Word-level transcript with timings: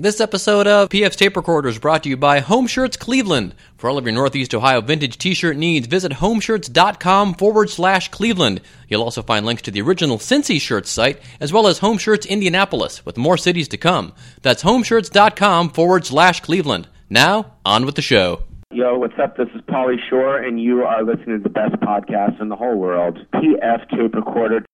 This 0.00 0.20
episode 0.20 0.68
of 0.68 0.90
PF's 0.90 1.16
Tape 1.16 1.34
Recorder 1.34 1.68
is 1.68 1.80
brought 1.80 2.04
to 2.04 2.08
you 2.08 2.16
by 2.16 2.38
Home 2.38 2.68
Shirts 2.68 2.96
Cleveland. 2.96 3.52
For 3.76 3.90
all 3.90 3.98
of 3.98 4.04
your 4.04 4.14
Northeast 4.14 4.54
Ohio 4.54 4.80
vintage 4.80 5.18
t-shirt 5.18 5.56
needs, 5.56 5.88
visit 5.88 6.12
homeshirts.com 6.12 7.34
forward 7.34 7.68
slash 7.68 8.08
Cleveland. 8.08 8.60
You'll 8.86 9.02
also 9.02 9.24
find 9.24 9.44
links 9.44 9.62
to 9.62 9.72
the 9.72 9.80
original 9.80 10.18
Cincy 10.18 10.60
Shirts 10.60 10.88
site, 10.88 11.20
as 11.40 11.52
well 11.52 11.66
as 11.66 11.80
Home 11.80 11.98
Shirts 11.98 12.26
Indianapolis, 12.26 13.04
with 13.04 13.16
more 13.16 13.36
cities 13.36 13.66
to 13.70 13.76
come. 13.76 14.12
That's 14.42 14.62
homeshirts.com 14.62 15.70
forward 15.70 16.06
slash 16.06 16.42
Cleveland. 16.42 16.86
Now, 17.10 17.54
on 17.64 17.84
with 17.84 17.96
the 17.96 18.02
show. 18.02 18.44
Yo, 18.70 18.96
what's 18.98 19.18
up? 19.20 19.36
This 19.36 19.48
is 19.52 19.62
Pauly 19.62 19.96
Shore, 20.08 20.38
and 20.38 20.62
you 20.62 20.84
are 20.84 21.02
listening 21.02 21.38
to 21.38 21.42
the 21.42 21.48
best 21.48 21.74
podcast 21.80 22.40
in 22.40 22.50
the 22.50 22.54
whole 22.54 22.76
world, 22.76 23.18
PF 23.34 23.90
Tape 23.90 24.14
Recorder. 24.14 24.64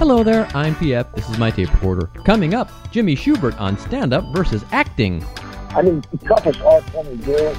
Hello 0.00 0.22
there, 0.22 0.48
I'm 0.54 0.74
PF. 0.76 1.14
This 1.14 1.28
is 1.28 1.36
my 1.36 1.50
tape 1.50 1.70
recorder. 1.74 2.06
Coming 2.24 2.54
up, 2.54 2.70
Jimmy 2.90 3.14
Shubert 3.14 3.60
on 3.60 3.76
stand 3.76 4.14
up 4.14 4.24
versus 4.34 4.64
acting. 4.72 5.22
I 5.76 5.82
mean, 5.82 6.02
the 6.10 6.16
toughest 6.26 6.58
art 6.62 6.82
form 6.84 7.06
to 7.06 7.16
do, 7.18 7.54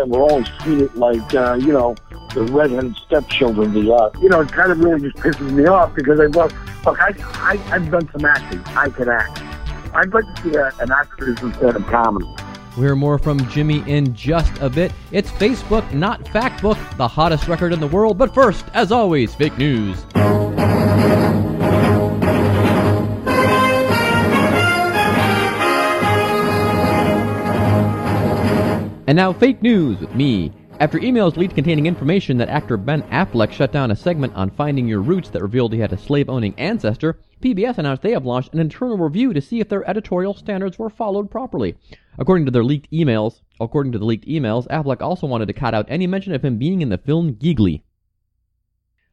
and 0.00 0.08
we're 0.08 0.22
always 0.22 0.46
treated 0.60 0.94
like, 0.94 1.34
uh, 1.34 1.54
you 1.54 1.72
know, 1.72 1.96
the 2.32 2.44
redheaded 2.44 2.94
stepchildren 2.94 3.76
of 3.76 3.84
the 3.84 3.92
art. 3.92 4.14
You 4.22 4.28
know, 4.28 4.40
it 4.42 4.52
kind 4.52 4.70
of 4.70 4.78
really 4.78 5.00
just 5.00 5.16
pisses 5.16 5.50
me 5.50 5.66
off 5.66 5.92
because 5.96 6.20
I 6.20 6.26
look, 6.26 6.52
look, 6.84 7.00
I, 7.00 7.12
I, 7.18 7.60
I've 7.72 7.90
done 7.90 8.08
some 8.12 8.24
acting. 8.24 8.62
I 8.76 8.88
can 8.88 9.08
act. 9.08 9.42
I'd 9.92 10.14
like 10.14 10.32
to 10.36 10.42
see 10.42 10.54
a, 10.54 10.72
an 10.78 10.92
actress 10.92 11.42
instead 11.42 11.74
of 11.74 11.84
comedy. 11.88 12.32
We'll 12.76 12.86
hear 12.86 12.94
more 12.94 13.18
from 13.18 13.44
Jimmy 13.48 13.82
in 13.88 14.14
just 14.14 14.56
a 14.60 14.70
bit. 14.70 14.92
It's 15.10 15.32
Facebook, 15.32 15.92
not 15.92 16.22
Factbook, 16.26 16.78
the 16.98 17.08
hottest 17.08 17.48
record 17.48 17.72
in 17.72 17.80
the 17.80 17.88
world. 17.88 18.16
But 18.16 18.32
first, 18.32 18.64
as 18.74 18.92
always, 18.92 19.34
fake 19.34 19.58
news. 19.58 20.04
And 29.10 29.16
now, 29.16 29.32
fake 29.32 29.60
news 29.60 29.98
with 29.98 30.14
me. 30.14 30.52
After 30.78 31.00
emails 31.00 31.36
leaked 31.36 31.56
containing 31.56 31.86
information 31.86 32.36
that 32.36 32.48
actor 32.48 32.76
Ben 32.76 33.02
Affleck 33.10 33.50
shut 33.50 33.72
down 33.72 33.90
a 33.90 33.96
segment 33.96 34.32
on 34.36 34.50
finding 34.50 34.86
your 34.86 35.00
roots 35.00 35.30
that 35.30 35.42
revealed 35.42 35.72
he 35.72 35.80
had 35.80 35.92
a 35.92 35.98
slave 35.98 36.30
owning 36.30 36.54
ancestor, 36.56 37.18
PBS 37.40 37.78
announced 37.78 38.02
they 38.02 38.12
have 38.12 38.24
launched 38.24 38.52
an 38.52 38.60
internal 38.60 38.96
review 38.96 39.32
to 39.32 39.40
see 39.40 39.58
if 39.58 39.68
their 39.68 39.82
editorial 39.90 40.32
standards 40.32 40.78
were 40.78 40.88
followed 40.88 41.28
properly. 41.28 41.74
According 42.20 42.44
to 42.44 42.52
their 42.52 42.62
leaked 42.62 42.88
emails, 42.92 43.40
according 43.58 43.90
to 43.90 43.98
the 43.98 44.04
leaked 44.04 44.28
emails, 44.28 44.68
Affleck 44.68 45.02
also 45.02 45.26
wanted 45.26 45.46
to 45.46 45.54
cut 45.54 45.74
out 45.74 45.86
any 45.88 46.06
mention 46.06 46.32
of 46.32 46.44
him 46.44 46.56
being 46.56 46.80
in 46.80 46.88
the 46.88 46.96
film 46.96 47.34
Gigli. 47.34 47.82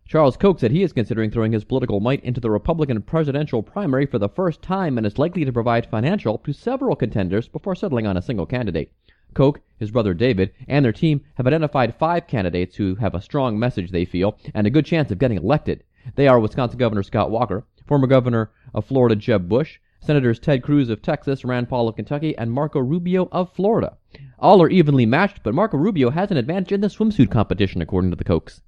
Charles 0.07 0.37
Koch 0.37 0.59
said 0.59 0.69
he 0.69 0.83
is 0.83 0.93
considering 0.93 1.31
throwing 1.31 1.53
his 1.53 1.63
political 1.63 2.01
might 2.01 2.23
into 2.23 2.39
the 2.39 2.51
Republican 2.51 3.01
presidential 3.01 3.63
primary 3.63 4.05
for 4.05 4.19
the 4.19 4.29
first 4.29 4.61
time 4.61 4.99
and 4.99 5.07
is 5.07 5.17
likely 5.17 5.43
to 5.43 5.51
provide 5.51 5.89
financial 5.89 6.37
to 6.37 6.53
several 6.53 6.95
contenders 6.95 7.47
before 7.47 7.73
settling 7.73 8.05
on 8.05 8.15
a 8.15 8.21
single 8.21 8.45
candidate. 8.45 8.91
Koch, 9.33 9.59
his 9.77 9.91
brother 9.91 10.13
David, 10.13 10.51
and 10.67 10.83
their 10.83 10.91
team 10.91 11.21
have 11.35 11.47
identified 11.47 11.95
five 11.95 12.27
candidates 12.27 12.75
who 12.75 12.95
have 12.95 13.13
a 13.13 13.21
strong 13.21 13.59
message 13.59 13.91
they 13.91 14.05
feel 14.05 14.37
and 14.53 14.65
a 14.65 14.71
good 14.71 14.85
chance 14.85 15.11
of 15.11 15.19
getting 15.19 15.37
elected. 15.37 15.83
They 16.15 16.27
are 16.27 16.39
Wisconsin 16.39 16.79
Governor 16.79 17.03
Scott 17.03 17.31
Walker, 17.31 17.65
former 17.85 18.07
Governor 18.07 18.51
of 18.73 18.85
Florida 18.85 19.15
Jeb 19.15 19.49
Bush, 19.49 19.79
Senators 19.99 20.39
Ted 20.39 20.63
Cruz 20.63 20.89
of 20.89 21.01
Texas, 21.01 21.43
Rand 21.43 21.69
Paul 21.69 21.89
of 21.89 21.95
Kentucky, 21.95 22.37
and 22.37 22.51
Marco 22.51 22.79
Rubio 22.79 23.27
of 23.31 23.51
Florida. 23.51 23.97
All 24.39 24.61
are 24.61 24.69
evenly 24.69 25.05
matched, 25.05 25.43
but 25.43 25.53
Marco 25.53 25.77
Rubio 25.77 26.11
has 26.11 26.31
an 26.31 26.37
advantage 26.37 26.71
in 26.71 26.81
the 26.81 26.87
swimsuit 26.87 27.31
competition, 27.31 27.81
according 27.81 28.11
to 28.11 28.15
the 28.15 28.23
Kochs. 28.23 28.61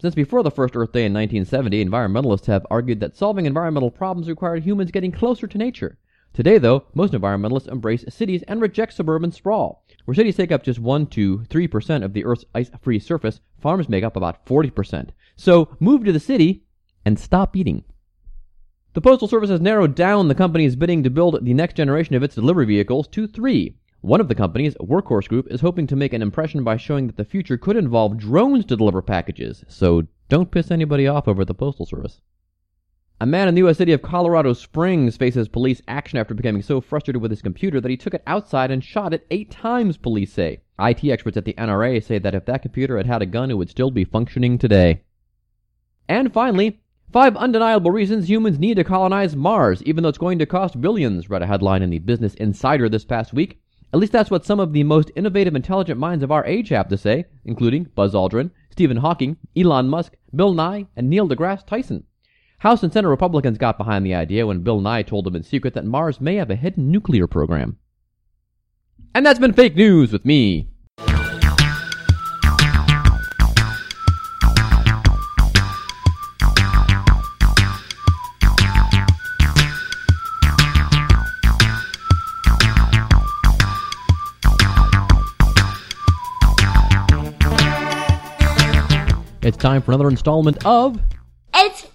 Since 0.00 0.14
before 0.14 0.42
the 0.42 0.50
first 0.50 0.74
Earth 0.74 0.92
Day 0.92 1.04
in 1.04 1.12
1970, 1.12 1.84
environmentalists 1.84 2.46
have 2.46 2.66
argued 2.70 3.00
that 3.00 3.16
solving 3.16 3.46
environmental 3.46 3.90
problems 3.90 4.28
required 4.28 4.64
humans 4.64 4.90
getting 4.90 5.12
closer 5.12 5.46
to 5.46 5.58
nature. 5.58 5.98
Today, 6.32 6.58
though, 6.58 6.84
most 6.94 7.12
environmentalists 7.12 7.66
embrace 7.66 8.04
cities 8.08 8.44
and 8.46 8.60
reject 8.60 8.92
suburban 8.92 9.32
sprawl. 9.32 9.84
Where 10.04 10.14
cities 10.14 10.36
take 10.36 10.52
up 10.52 10.62
just 10.62 10.78
1 10.78 11.06
to 11.08 11.38
3% 11.38 12.04
of 12.04 12.12
the 12.12 12.24
Earth's 12.24 12.44
ice 12.54 12.70
free 12.80 12.98
surface, 12.98 13.40
farms 13.58 13.88
make 13.88 14.04
up 14.04 14.16
about 14.16 14.46
40%. 14.46 15.10
So 15.36 15.76
move 15.80 16.04
to 16.04 16.12
the 16.12 16.20
city 16.20 16.64
and 17.04 17.18
stop 17.18 17.56
eating. 17.56 17.84
The 18.92 19.00
Postal 19.00 19.28
Service 19.28 19.50
has 19.50 19.60
narrowed 19.60 19.94
down 19.94 20.28
the 20.28 20.34
company's 20.34 20.76
bidding 20.76 21.02
to 21.02 21.10
build 21.10 21.44
the 21.44 21.54
next 21.54 21.74
generation 21.74 22.14
of 22.14 22.22
its 22.22 22.34
delivery 22.34 22.66
vehicles 22.66 23.08
to 23.08 23.26
three. 23.26 23.76
One 24.00 24.20
of 24.20 24.28
the 24.28 24.34
companies, 24.34 24.74
Workhorse 24.80 25.28
Group, 25.28 25.46
is 25.50 25.60
hoping 25.60 25.86
to 25.88 25.96
make 25.96 26.12
an 26.12 26.22
impression 26.22 26.64
by 26.64 26.76
showing 26.76 27.06
that 27.06 27.16
the 27.16 27.24
future 27.24 27.58
could 27.58 27.76
involve 27.76 28.18
drones 28.18 28.64
to 28.66 28.76
deliver 28.76 29.02
packages, 29.02 29.64
so 29.68 30.06
don't 30.28 30.50
piss 30.50 30.70
anybody 30.70 31.06
off 31.06 31.28
over 31.28 31.44
the 31.44 31.54
Postal 31.54 31.86
Service. 31.86 32.20
A 33.22 33.26
man 33.26 33.48
in 33.48 33.54
the 33.54 33.58
U.S. 33.58 33.76
city 33.76 33.92
of 33.92 34.00
Colorado 34.00 34.54
Springs 34.54 35.18
faces 35.18 35.46
police 35.46 35.82
action 35.86 36.18
after 36.18 36.32
becoming 36.32 36.62
so 36.62 36.80
frustrated 36.80 37.20
with 37.20 37.30
his 37.30 37.42
computer 37.42 37.78
that 37.78 37.90
he 37.90 37.96
took 37.98 38.14
it 38.14 38.22
outside 38.26 38.70
and 38.70 38.82
shot 38.82 39.12
it 39.12 39.26
eight 39.30 39.50
times, 39.50 39.98
police 39.98 40.32
say. 40.32 40.62
IT 40.78 41.04
experts 41.04 41.36
at 41.36 41.44
the 41.44 41.52
NRA 41.52 42.02
say 42.02 42.18
that 42.18 42.34
if 42.34 42.46
that 42.46 42.62
computer 42.62 42.96
had 42.96 43.04
had 43.04 43.20
a 43.20 43.26
gun, 43.26 43.50
it 43.50 43.58
would 43.58 43.68
still 43.68 43.90
be 43.90 44.06
functioning 44.06 44.56
today. 44.56 45.02
And 46.08 46.32
finally, 46.32 46.80
five 47.12 47.36
undeniable 47.36 47.90
reasons 47.90 48.30
humans 48.30 48.58
need 48.58 48.76
to 48.76 48.84
colonize 48.84 49.36
Mars, 49.36 49.82
even 49.82 50.02
though 50.02 50.08
it's 50.08 50.16
going 50.16 50.38
to 50.38 50.46
cost 50.46 50.80
billions, 50.80 51.28
read 51.28 51.42
a 51.42 51.46
headline 51.46 51.82
in 51.82 51.90
the 51.90 51.98
Business 51.98 52.32
Insider 52.36 52.88
this 52.88 53.04
past 53.04 53.34
week. 53.34 53.60
At 53.92 54.00
least 54.00 54.12
that's 54.12 54.30
what 54.30 54.46
some 54.46 54.60
of 54.60 54.72
the 54.72 54.84
most 54.84 55.10
innovative, 55.14 55.54
intelligent 55.54 56.00
minds 56.00 56.24
of 56.24 56.32
our 56.32 56.46
age 56.46 56.70
have 56.70 56.88
to 56.88 56.96
say, 56.96 57.26
including 57.44 57.84
Buzz 57.94 58.14
Aldrin, 58.14 58.50
Stephen 58.70 58.96
Hawking, 58.96 59.36
Elon 59.54 59.90
Musk, 59.90 60.16
Bill 60.34 60.54
Nye, 60.54 60.86
and 60.96 61.10
Neil 61.10 61.28
deGrasse 61.28 61.66
Tyson. 61.66 62.04
House 62.60 62.82
and 62.82 62.92
Senate 62.92 63.08
Republicans 63.08 63.56
got 63.56 63.78
behind 63.78 64.04
the 64.04 64.14
idea 64.14 64.46
when 64.46 64.62
Bill 64.62 64.82
Nye 64.82 65.02
told 65.02 65.24
them 65.24 65.34
in 65.34 65.42
secret 65.42 65.72
that 65.72 65.86
Mars 65.86 66.20
may 66.20 66.34
have 66.34 66.50
a 66.50 66.56
hidden 66.56 66.90
nuclear 66.90 67.26
program. 67.26 67.78
And 69.14 69.24
that's 69.24 69.38
been 69.38 69.54
fake 69.54 69.76
news 69.76 70.12
with 70.12 70.26
me. 70.26 70.68
It's 89.42 89.56
time 89.56 89.80
for 89.80 89.92
another 89.92 90.10
installment 90.10 90.58
of 90.66 91.00
It's 91.54 91.86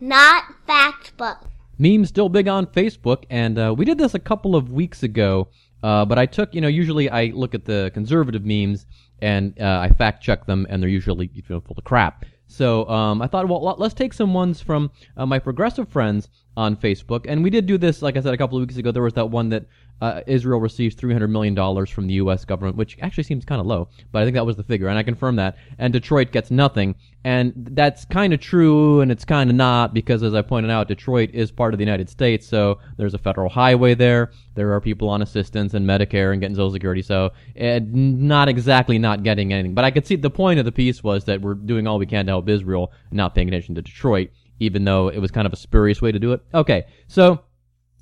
Not 0.00 0.44
Factbook. 0.68 1.38
memes 1.78 2.08
still 2.08 2.28
big 2.28 2.46
on 2.48 2.66
Facebook, 2.66 3.24
and 3.30 3.58
uh, 3.58 3.74
we 3.76 3.84
did 3.84 3.98
this 3.98 4.14
a 4.14 4.18
couple 4.18 4.54
of 4.54 4.70
weeks 4.70 5.02
ago. 5.02 5.48
Uh, 5.82 6.04
but 6.04 6.18
I 6.18 6.26
took, 6.26 6.54
you 6.54 6.60
know, 6.60 6.68
usually 6.68 7.08
I 7.10 7.26
look 7.26 7.54
at 7.54 7.64
the 7.64 7.90
conservative 7.94 8.44
memes 8.44 8.86
and 9.22 9.58
uh, 9.60 9.78
I 9.80 9.88
fact 9.90 10.22
check 10.22 10.46
them, 10.46 10.66
and 10.68 10.82
they're 10.82 10.90
usually 10.90 11.30
you 11.34 11.42
know, 11.48 11.60
full 11.60 11.76
of 11.78 11.84
crap. 11.84 12.24
So 12.48 12.88
um, 12.88 13.22
I 13.22 13.26
thought, 13.26 13.48
well, 13.48 13.62
let- 13.62 13.78
let's 13.78 13.94
take 13.94 14.12
some 14.12 14.34
ones 14.34 14.60
from 14.60 14.90
uh, 15.16 15.26
my 15.26 15.38
progressive 15.38 15.88
friends 15.88 16.28
on 16.56 16.76
Facebook, 16.76 17.26
and 17.28 17.42
we 17.42 17.50
did 17.50 17.66
do 17.66 17.78
this, 17.78 18.02
like 18.02 18.16
I 18.16 18.20
said, 18.20 18.34
a 18.34 18.38
couple 18.38 18.58
of 18.58 18.62
weeks 18.62 18.76
ago. 18.76 18.90
There 18.90 19.02
was 19.02 19.14
that 19.14 19.26
one 19.26 19.50
that 19.50 19.66
uh, 20.00 20.20
Israel 20.26 20.60
receives 20.60 20.94
three 20.94 21.12
hundred 21.12 21.28
million 21.28 21.54
dollars 21.54 21.90
from 21.90 22.06
the 22.06 22.14
U.S. 22.14 22.44
government, 22.44 22.76
which 22.76 22.98
actually 23.00 23.24
seems 23.24 23.44
kind 23.44 23.60
of 23.60 23.66
low, 23.66 23.88
but 24.12 24.20
I 24.20 24.24
think 24.24 24.34
that 24.34 24.46
was 24.46 24.56
the 24.56 24.62
figure, 24.62 24.88
and 24.88 24.98
I 24.98 25.02
confirmed 25.02 25.38
that. 25.38 25.56
And 25.78 25.92
Detroit 25.92 26.32
gets 26.32 26.50
nothing, 26.50 26.94
and 27.24 27.52
that's 27.56 28.04
kind 28.04 28.32
of 28.32 28.40
true, 28.40 29.00
and 29.00 29.10
it's 29.10 29.24
kind 29.24 29.48
of 29.50 29.56
not 29.56 29.94
because, 29.94 30.22
as 30.22 30.34
I 30.34 30.42
pointed 30.42 30.70
out, 30.70 30.88
Detroit 30.88 31.30
is 31.32 31.50
part 31.50 31.72
of 31.74 31.78
the 31.78 31.84
United 31.84 32.08
States, 32.10 32.46
so 32.46 32.78
there's 32.96 33.14
a 33.14 33.18
federal 33.18 33.48
highway 33.48 33.94
there. 33.94 34.32
There 34.54 34.72
are 34.72 34.80
people 34.80 35.08
on 35.08 35.22
assistance 35.22 35.74
and 35.74 35.86
Medicare 35.86 36.32
and 36.32 36.40
getting 36.40 36.56
Social 36.56 36.72
Security, 36.72 37.02
so 37.02 37.32
not 37.56 38.48
exactly 38.48 38.98
not 38.98 39.22
getting 39.22 39.52
anything. 39.52 39.74
But 39.74 39.84
I 39.84 39.90
could 39.90 40.06
see 40.06 40.16
the 40.16 40.30
point 40.30 40.58
of 40.58 40.64
the 40.64 40.72
piece 40.72 41.02
was 41.02 41.24
that 41.24 41.40
we're 41.40 41.54
doing 41.54 41.86
all 41.86 41.98
we 41.98 42.06
can 42.06 42.26
to 42.26 42.32
help 42.32 42.48
Israel, 42.48 42.92
not 43.10 43.34
paying 43.34 43.48
attention 43.48 43.74
to 43.76 43.82
Detroit, 43.82 44.30
even 44.58 44.84
though 44.84 45.08
it 45.08 45.18
was 45.18 45.30
kind 45.30 45.46
of 45.46 45.52
a 45.52 45.56
spurious 45.56 46.00
way 46.00 46.12
to 46.12 46.18
do 46.18 46.32
it. 46.32 46.42
Okay, 46.54 46.86
so 47.08 47.40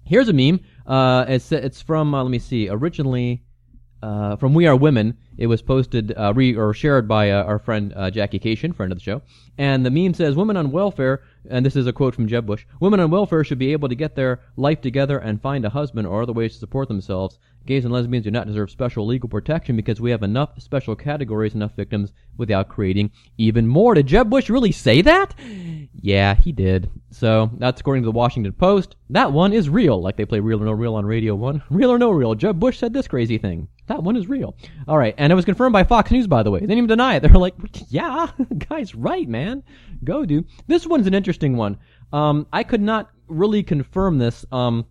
here's 0.05 0.29
a 0.29 0.33
meme. 0.33 0.61
Uh, 0.87 1.25
it's 1.29 1.51
it's 1.53 1.83
from 1.83 2.15
uh, 2.15 2.23
let 2.23 2.31
me 2.31 2.39
see. 2.39 2.69
Originally, 2.69 3.43
uh, 4.03 4.37
from 4.37 4.55
We 4.55 4.67
Are 4.67 4.77
Women. 4.77 5.17
It 5.37 5.47
was 5.47 5.63
posted 5.63 6.13
uh, 6.17 6.33
re- 6.35 6.55
or 6.55 6.75
shared 6.75 7.09
by 7.09 7.31
uh, 7.31 7.43
our 7.45 7.59
friend 7.59 7.93
uh, 7.97 8.11
Jackie 8.11 8.39
Cation, 8.39 8.73
friend 8.73 8.93
of 8.93 8.99
the 8.99 9.03
show. 9.03 9.23
And 9.59 9.85
the 9.85 9.91
meme 9.91 10.15
says, 10.15 10.37
"Women 10.37 10.57
on 10.57 10.71
welfare 10.71 11.23
and 11.51 11.65
this 11.65 11.77
is 11.77 11.87
a 11.87 11.93
quote 11.93 12.15
from 12.15 12.29
Jeb 12.29 12.47
Bush 12.47 12.65
Women 12.81 13.01
on 13.01 13.11
welfare 13.11 13.45
should 13.45 13.59
be 13.59 13.73
able 13.73 13.89
to 13.89 13.95
get 13.95 14.15
their 14.15 14.41
life 14.57 14.81
together 14.81 15.19
and 15.19 15.41
find 15.41 15.65
a 15.65 15.71
husband 15.71 16.07
or 16.07 16.23
other 16.23 16.33
ways 16.33 16.53
to 16.55 16.59
support 16.59 16.89
themselves. 16.89 17.39
Gays 17.67 17.85
and 17.85 17.95
lesbians 17.95 18.25
do 18.25 18.31
not 18.31 18.47
deserve 18.47 18.71
special 18.71 19.07
legal 19.07 19.29
protection 19.29 19.75
because 19.75 20.01
we 20.01 20.11
have 20.11 20.23
enough 20.23 20.61
special 20.61 20.95
categories, 20.95 21.55
enough 21.55 21.75
victims 21.75 22.13
without 22.37 22.69
creating 22.69 23.11
even 23.39 23.67
more. 23.67 23.95
Did 23.95 24.07
Jeb 24.07 24.29
Bush 24.29 24.51
really 24.51 24.73
say 24.73 25.01
that? 25.03 25.35
Yeah, 25.95 26.35
he 26.35 26.53
did. 26.53 26.91
So 27.11 27.51
that's 27.57 27.81
according 27.81 28.03
to 28.03 28.07
the 28.07 28.13
Washington 28.13 28.53
Post. 28.53 28.97
That 29.09 29.33
one 29.33 29.53
is 29.53 29.71
real, 29.71 30.03
like 30.03 30.17
they 30.17 30.27
play 30.27 30.41
Real 30.41 30.63
or 30.63 30.67
No 30.67 30.73
Real 30.73 30.97
on 30.97 31.07
Radio 31.07 31.35
1. 31.35 31.63
Real 31.71 31.91
or 31.91 31.99
No 31.99 32.11
Real. 32.11 32.35
Jeb 32.35 32.61
Bush 32.61 32.79
said 32.79 32.93
this 32.93 33.09
crazy 33.09 33.39
thing. 33.39 33.69
That 33.87 34.03
one 34.03 34.17
is 34.17 34.29
real. 34.29 34.57
All 34.89 34.97
right, 34.97 35.15
and 35.19 35.31
it 35.31 35.37
was 35.37 35.45
confirmed 35.45 35.75
by 35.75 35.85
Fox 35.85 36.11
News, 36.11 36.27
by 36.27 36.43
the 36.43 36.51
way. 36.51 36.61
They 36.61 36.67
didn't 36.67 36.79
even 36.79 36.89
deny 36.89 37.17
it. 37.17 37.21
They 37.21 37.29
were 37.29 37.39
like, 37.39 37.55
"Yeah, 37.89 38.31
guy's 38.69 38.95
right, 38.95 39.29
man. 39.29 39.63
Go, 40.03 40.25
dude." 40.25 40.47
This 40.67 40.87
one's 40.87 41.07
an 41.07 41.13
interesting 41.15 41.34
one. 41.43 41.79
Um, 42.13 42.47
I 42.53 42.63
could 42.63 42.81
not 42.81 43.11
really 43.29 43.63
confirm 43.63 44.19
this, 44.19 44.45
um, 44.53 44.87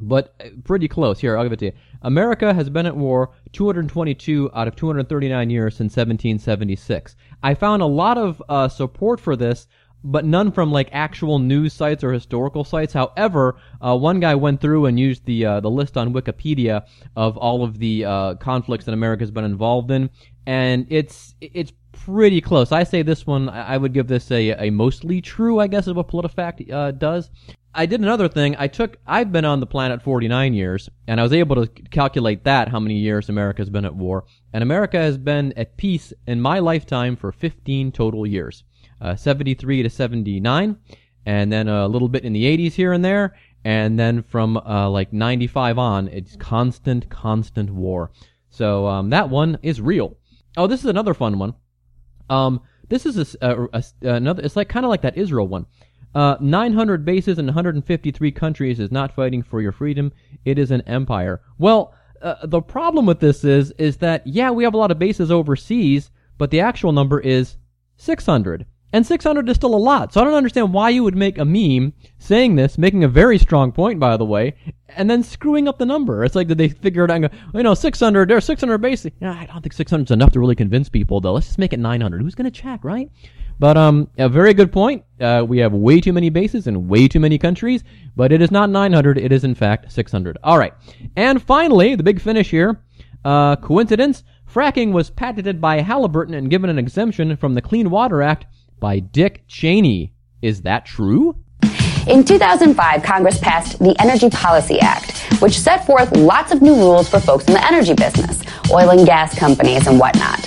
but 0.00 0.34
pretty 0.64 0.88
close. 0.88 1.18
Here, 1.18 1.36
I'll 1.36 1.44
give 1.44 1.52
it 1.52 1.58
to 1.60 1.66
you. 1.66 1.72
America 2.02 2.54
has 2.54 2.70
been 2.70 2.86
at 2.86 2.96
war 2.96 3.30
222 3.52 4.50
out 4.54 4.68
of 4.68 4.76
239 4.76 5.50
years 5.50 5.74
since 5.74 5.96
1776. 5.96 7.16
I 7.42 7.54
found 7.54 7.82
a 7.82 7.86
lot 7.86 8.18
of 8.18 8.42
uh, 8.48 8.68
support 8.68 9.20
for 9.20 9.36
this 9.36 9.66
but 10.04 10.24
none 10.24 10.52
from 10.52 10.70
like 10.70 10.88
actual 10.92 11.38
news 11.38 11.72
sites 11.72 12.04
or 12.04 12.12
historical 12.12 12.64
sites. 12.64 12.92
However, 12.92 13.56
uh, 13.80 13.96
one 13.96 14.20
guy 14.20 14.34
went 14.34 14.60
through 14.60 14.86
and 14.86 14.98
used 14.98 15.24
the 15.24 15.44
uh, 15.44 15.60
the 15.60 15.70
list 15.70 15.96
on 15.96 16.12
Wikipedia 16.12 16.86
of 17.16 17.36
all 17.36 17.64
of 17.64 17.78
the 17.78 18.04
uh, 18.04 18.34
conflicts 18.36 18.84
that 18.84 18.92
America's 18.92 19.30
been 19.30 19.44
involved 19.44 19.90
in, 19.90 20.10
and 20.48 20.86
it's 20.88 21.34
it's 21.42 21.74
pretty 21.92 22.40
close. 22.40 22.72
I 22.72 22.82
say 22.82 23.02
this 23.02 23.26
one. 23.26 23.50
I 23.50 23.76
would 23.76 23.92
give 23.92 24.08
this 24.08 24.30
a 24.30 24.68
a 24.68 24.70
mostly 24.70 25.20
true, 25.20 25.60
I 25.60 25.66
guess, 25.66 25.86
is 25.86 25.92
what 25.92 26.08
PolitiFact 26.08 26.72
uh, 26.72 26.90
does. 26.92 27.28
I 27.74 27.84
did 27.84 28.00
another 28.00 28.28
thing. 28.28 28.56
I 28.58 28.66
took. 28.66 28.96
I've 29.06 29.30
been 29.30 29.44
on 29.44 29.60
the 29.60 29.66
planet 29.66 30.00
49 30.00 30.54
years, 30.54 30.88
and 31.06 31.20
I 31.20 31.22
was 31.22 31.34
able 31.34 31.56
to 31.56 31.66
calculate 31.90 32.44
that 32.44 32.68
how 32.68 32.80
many 32.80 32.94
years 32.94 33.28
America's 33.28 33.68
been 33.68 33.84
at 33.84 33.94
war. 33.94 34.24
And 34.54 34.62
America 34.62 34.96
has 34.96 35.18
been 35.18 35.52
at 35.58 35.76
peace 35.76 36.14
in 36.26 36.40
my 36.40 36.60
lifetime 36.60 37.14
for 37.14 37.30
15 37.30 37.92
total 37.92 38.26
years 38.26 38.64
uh, 39.02 39.14
73 39.14 39.82
to 39.82 39.90
79, 39.90 40.78
and 41.26 41.52
then 41.52 41.68
a 41.68 41.86
little 41.86 42.08
bit 42.08 42.24
in 42.24 42.32
the 42.32 42.44
80s 42.44 42.72
here 42.72 42.94
and 42.94 43.04
there, 43.04 43.36
and 43.66 43.98
then 43.98 44.22
from 44.22 44.56
uh, 44.56 44.88
like 44.88 45.12
95 45.12 45.78
on, 45.78 46.08
it's 46.08 46.36
constant, 46.36 47.10
constant 47.10 47.68
war. 47.70 48.10
So 48.50 48.86
um, 48.86 49.10
that 49.10 49.28
one 49.28 49.58
is 49.62 49.80
real. 49.80 50.16
Oh, 50.58 50.66
this 50.66 50.80
is 50.80 50.86
another 50.86 51.14
fun 51.14 51.38
one. 51.38 51.54
Um, 52.28 52.60
this 52.88 53.06
is 53.06 53.36
a, 53.40 53.48
a, 53.50 53.68
a, 53.72 53.84
another. 54.02 54.42
It's 54.42 54.56
like 54.56 54.68
kind 54.68 54.84
of 54.84 54.90
like 54.90 55.02
that 55.02 55.16
Israel 55.16 55.46
one. 55.46 55.66
Uh, 56.14 56.36
900 56.40 57.04
bases 57.04 57.38
in 57.38 57.46
153 57.46 58.32
countries 58.32 58.80
is 58.80 58.90
not 58.90 59.14
fighting 59.14 59.42
for 59.42 59.60
your 59.60 59.72
freedom. 59.72 60.12
It 60.44 60.58
is 60.58 60.70
an 60.70 60.80
empire. 60.82 61.42
Well, 61.58 61.94
uh, 62.20 62.46
the 62.46 62.60
problem 62.60 63.06
with 63.06 63.20
this 63.20 63.44
is 63.44 63.70
is 63.78 63.98
that 63.98 64.26
yeah, 64.26 64.50
we 64.50 64.64
have 64.64 64.74
a 64.74 64.78
lot 64.78 64.90
of 64.90 64.98
bases 64.98 65.30
overseas, 65.30 66.10
but 66.38 66.50
the 66.50 66.60
actual 66.60 66.92
number 66.92 67.20
is 67.20 67.56
600. 67.96 68.66
And 68.92 69.06
600 69.06 69.48
is 69.48 69.56
still 69.56 69.74
a 69.74 69.76
lot. 69.76 70.12
So 70.12 70.20
I 70.20 70.24
don't 70.24 70.34
understand 70.34 70.72
why 70.72 70.88
you 70.88 71.04
would 71.04 71.16
make 71.16 71.36
a 71.36 71.44
meme 71.44 71.92
saying 72.18 72.56
this, 72.56 72.78
making 72.78 73.04
a 73.04 73.08
very 73.08 73.38
strong 73.38 73.70
point, 73.70 74.00
by 74.00 74.16
the 74.16 74.24
way, 74.24 74.54
and 74.88 75.10
then 75.10 75.22
screwing 75.22 75.68
up 75.68 75.78
the 75.78 75.84
number. 75.84 76.24
It's 76.24 76.34
like, 76.34 76.48
did 76.48 76.56
they 76.56 76.70
figure 76.70 77.04
it 77.04 77.10
out 77.10 77.22
and 77.22 77.30
go, 77.30 77.38
you 77.54 77.62
know, 77.62 77.74
600, 77.74 78.28
there's 78.28 78.44
600 78.46 78.78
basic. 78.78 79.12
Yeah, 79.20 79.32
I 79.32 79.44
don't 79.44 79.60
think 79.60 79.74
600 79.74 80.04
is 80.04 80.10
enough 80.10 80.32
to 80.32 80.40
really 80.40 80.54
convince 80.54 80.88
people, 80.88 81.20
though. 81.20 81.34
Let's 81.34 81.46
just 81.46 81.58
make 81.58 81.74
it 81.74 81.78
900. 81.80 82.22
Who's 82.22 82.34
going 82.34 82.50
to 82.50 82.62
check, 82.62 82.82
right? 82.82 83.10
But, 83.58 83.76
um, 83.76 84.08
a 84.16 84.28
very 84.28 84.54
good 84.54 84.72
point. 84.72 85.04
Uh, 85.20 85.44
we 85.46 85.58
have 85.58 85.72
way 85.72 86.00
too 86.00 86.12
many 86.14 86.30
bases 86.30 86.66
in 86.66 86.88
way 86.88 87.08
too 87.08 87.20
many 87.20 87.36
countries, 87.36 87.84
but 88.16 88.32
it 88.32 88.40
is 88.40 88.50
not 88.50 88.70
900. 88.70 89.18
It 89.18 89.32
is, 89.32 89.44
in 89.44 89.54
fact, 89.54 89.92
600. 89.92 90.38
All 90.42 90.58
right. 90.58 90.72
And 91.16 91.42
finally, 91.42 91.94
the 91.94 92.04
big 92.04 92.20
finish 92.20 92.50
here. 92.50 92.80
Uh, 93.24 93.56
coincidence? 93.56 94.22
Fracking 94.50 94.92
was 94.92 95.10
patented 95.10 95.60
by 95.60 95.80
Halliburton 95.80 96.34
and 96.34 96.48
given 96.48 96.70
an 96.70 96.78
exemption 96.78 97.36
from 97.36 97.52
the 97.52 97.60
Clean 97.60 97.90
Water 97.90 98.22
Act 98.22 98.46
by 98.80 98.98
Dick 98.98 99.42
Cheney. 99.46 100.12
Is 100.42 100.62
that 100.62 100.86
true? 100.86 101.36
In 102.06 102.24
2005, 102.24 103.02
Congress 103.02 103.38
passed 103.38 103.78
the 103.78 103.94
Energy 104.00 104.30
Policy 104.30 104.80
Act, 104.80 105.12
which 105.42 105.58
set 105.58 105.84
forth 105.84 106.10
lots 106.16 106.52
of 106.52 106.62
new 106.62 106.74
rules 106.74 107.08
for 107.08 107.20
folks 107.20 107.44
in 107.46 107.52
the 107.52 107.66
energy 107.66 107.94
business, 107.94 108.42
oil 108.70 108.90
and 108.90 109.04
gas 109.06 109.38
companies 109.38 109.86
and 109.86 109.98
whatnot. 109.98 110.40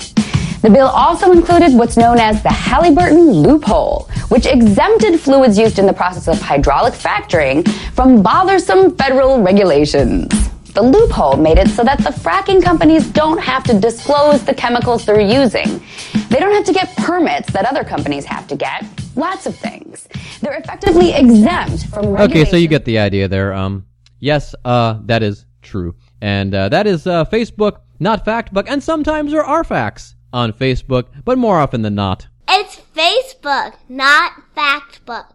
The 0.61 0.69
bill 0.69 0.87
also 0.87 1.31
included 1.31 1.73
what's 1.73 1.97
known 1.97 2.19
as 2.19 2.41
the 2.43 2.51
Halliburton 2.51 3.31
loophole, 3.31 4.09
which 4.29 4.45
exempted 4.45 5.19
fluids 5.19 5.57
used 5.57 5.79
in 5.79 5.85
the 5.85 5.93
process 5.93 6.27
of 6.27 6.39
hydraulic 6.41 6.93
fracturing 6.93 7.63
from 7.93 8.21
bothersome 8.21 8.95
federal 8.95 9.41
regulations. 9.41 10.31
The 10.73 10.81
loophole 10.81 11.35
made 11.35 11.57
it 11.57 11.67
so 11.67 11.83
that 11.83 11.97
the 11.97 12.11
fracking 12.11 12.63
companies 12.63 13.05
don't 13.09 13.39
have 13.39 13.63
to 13.65 13.77
disclose 13.77 14.45
the 14.45 14.53
chemicals 14.53 15.05
they're 15.05 15.19
using. 15.19 15.81
They 16.29 16.39
don't 16.39 16.53
have 16.53 16.63
to 16.65 16.73
get 16.73 16.95
permits 16.95 17.51
that 17.51 17.65
other 17.65 17.83
companies 17.83 18.23
have 18.25 18.47
to 18.47 18.55
get. 18.55 18.85
Lots 19.17 19.45
of 19.45 19.55
things. 19.55 20.07
They're 20.39 20.57
effectively 20.57 21.11
exempt 21.13 21.87
from 21.87 22.15
Okay, 22.15 22.45
so 22.45 22.55
you 22.55 22.69
get 22.69 22.85
the 22.85 22.99
idea 22.99 23.27
there. 23.27 23.53
Um, 23.53 23.85
yes, 24.19 24.55
uh, 24.63 24.99
that 25.05 25.23
is 25.23 25.45
true. 25.61 25.95
And 26.21 26.55
uh, 26.55 26.69
that 26.69 26.87
is 26.87 27.05
uh, 27.05 27.25
Facebook, 27.25 27.81
not 27.99 28.25
Factbook, 28.25 28.65
and 28.67 28.81
sometimes 28.81 29.31
there 29.31 29.43
are 29.43 29.65
facts 29.65 30.15
on 30.31 30.53
Facebook, 30.53 31.07
but 31.25 31.37
more 31.37 31.59
often 31.59 31.81
than 31.81 31.95
not. 31.95 32.27
It's 32.47 32.79
Facebook, 32.95 33.75
not 33.89 34.31
Factbook. 34.55 35.33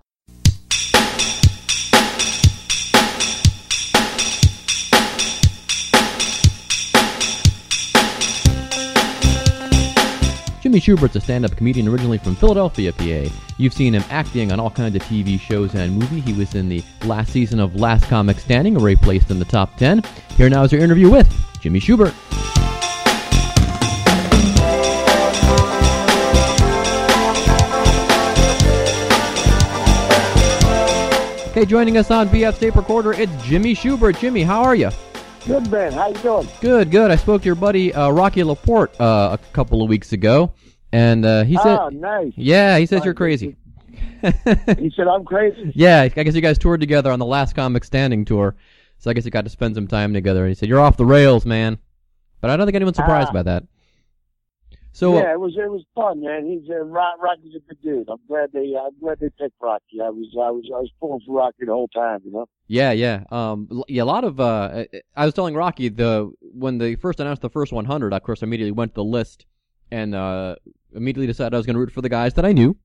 Jimmy 10.76 10.99
Shubert's 10.99 11.17
a 11.17 11.20
stand-up 11.23 11.56
comedian 11.56 11.88
originally 11.88 12.19
from 12.19 12.37
Philadelphia, 12.37 12.93
PA. 12.93 13.34
You've 13.56 13.73
seen 13.73 13.94
him 13.94 14.05
acting 14.11 14.52
on 14.52 14.61
all 14.61 14.69
kinds 14.69 14.94
of 14.94 15.00
TV 15.05 15.40
shows 15.40 15.75
and 15.75 15.94
movies. 15.99 16.23
He 16.23 16.34
was 16.34 16.55
in 16.55 16.69
the 16.69 16.84
last 17.06 17.32
season 17.32 17.61
of 17.61 17.76
Last 17.76 18.05
Comic 18.11 18.38
Standing, 18.38 18.75
where 18.75 18.90
he 18.90 18.96
placed 18.96 19.31
in 19.31 19.38
the 19.38 19.46
top 19.46 19.75
10. 19.78 20.02
Here 20.37 20.50
now 20.50 20.64
is 20.64 20.73
your 20.73 20.82
interview 20.82 21.08
with 21.08 21.26
Jimmy 21.62 21.81
Shubert. 21.81 22.12
Okay, 31.52 31.64
joining 31.64 31.96
us 31.96 32.11
on 32.11 32.28
PF 32.28 32.58
Tape 32.58 32.76
Recorder, 32.76 33.14
it's 33.14 33.32
Jimmy 33.43 33.75
Shubert. 33.75 34.19
Jimmy, 34.19 34.43
how 34.43 34.62
are 34.62 34.75
you? 34.75 34.90
Good, 35.46 35.70
man. 35.70 35.93
How 35.93 36.08
you 36.08 36.14
doing? 36.17 36.49
Good, 36.61 36.90
good. 36.90 37.12
I 37.12 37.17
spoke 37.17 37.43
to 37.43 37.46
your 37.46 37.55
buddy 37.55 37.94
uh, 37.94 38.11
Rocky 38.11 38.43
Laporte 38.43 39.00
uh, 39.00 39.38
a 39.40 39.52
couple 39.52 39.81
of 39.81 39.88
weeks 39.88 40.12
ago, 40.12 40.52
and 40.96 41.25
uh, 41.25 41.44
he 41.44 41.56
said, 41.56 41.78
"Oh, 41.78 41.88
nice." 41.90 42.32
Yeah, 42.37 42.78
he 42.78 42.87
says 42.87 43.04
you're 43.04 43.14
crazy. 43.14 43.56
he 44.22 44.90
said 44.96 45.06
I'm 45.08 45.25
crazy. 45.25 45.72
Yeah, 45.75 46.02
I 46.02 46.08
guess 46.08 46.34
you 46.34 46.40
guys 46.40 46.58
toured 46.58 46.81
together 46.81 47.10
on 47.12 47.19
the 47.19 47.26
last 47.26 47.54
Comic 47.54 47.84
Standing 47.84 48.25
tour, 48.25 48.56
so 48.98 49.10
I 49.10 49.14
guess 49.14 49.25
you 49.25 49.31
got 49.31 49.44
to 49.44 49.50
spend 49.50 49.75
some 49.75 49.87
time 49.87 50.14
together. 50.14 50.40
And 50.40 50.48
he 50.48 50.54
said 50.54 50.69
you're 50.69 50.81
off 50.81 50.96
the 50.96 51.04
rails, 51.06 51.44
man. 51.44 51.78
But 52.40 52.50
I 52.50 52.56
don't 52.56 52.66
think 52.66 52.76
anyone's 52.76 52.96
surprised 52.96 53.28
Ah. 53.31 53.32
by 53.32 53.43
that. 53.43 53.64
So 54.93 55.14
yeah, 55.14 55.32
it 55.34 55.40
was 55.40 55.54
it 55.56 55.70
was 55.70 55.84
fun, 55.94 56.22
man. 56.22 56.46
He's 56.46 56.70
uh, 56.70 56.76
Rock, 56.76 57.16
Rocky's 57.21 57.54
a 57.54 57.59
good 57.68 57.82
dude. 57.82 58.09
I'm 58.09 58.16
glad 58.26 58.50
they 58.54 58.73
I'm 58.82 58.99
glad 58.99 59.18
they 59.21 59.28
picked 59.38 59.56
Rocky. 59.61 60.00
I 60.02 60.09
was 60.09 60.28
I 60.35 60.50
was 60.50 60.64
I 60.75 60.78
was 60.80 60.90
pulling 60.99 61.21
for 61.26 61.35
Rocky 61.37 61.66
the 61.66 61.73
whole 61.73 61.88
time, 61.88 62.21
you 62.25 62.32
know. 62.32 62.47
Yeah, 62.66 62.92
yeah. 62.92 63.25
Um, 63.30 63.82
yeah, 63.88 64.02
a 64.02 64.04
lot 64.04 64.25
of. 64.25 64.40
Uh, 64.40 64.85
I 65.14 65.26
was 65.26 65.35
telling 65.35 65.54
Rocky 65.54 65.90
the 65.90 66.32
when 66.40 66.78
they 66.78 66.94
first 66.94 67.21
announced 67.21 67.42
the 67.42 67.50
first 67.50 67.73
100. 67.75 68.14
Of 68.14 68.23
course, 68.23 68.42
I 68.42 68.47
immediately 68.47 68.73
went 68.73 68.92
to 68.92 68.97
the 68.97 69.04
list 69.04 69.44
and 69.90 70.14
uh, 70.14 70.57
immediately 70.95 71.26
decided 71.26 71.55
I 71.55 71.57
was 71.59 71.66
going 71.66 71.75
to 71.75 71.81
root 71.81 71.93
for 71.93 72.02
the 72.02 72.09
guys 72.09 72.35
that 72.35 72.45
I 72.45 72.52
knew, 72.52 72.76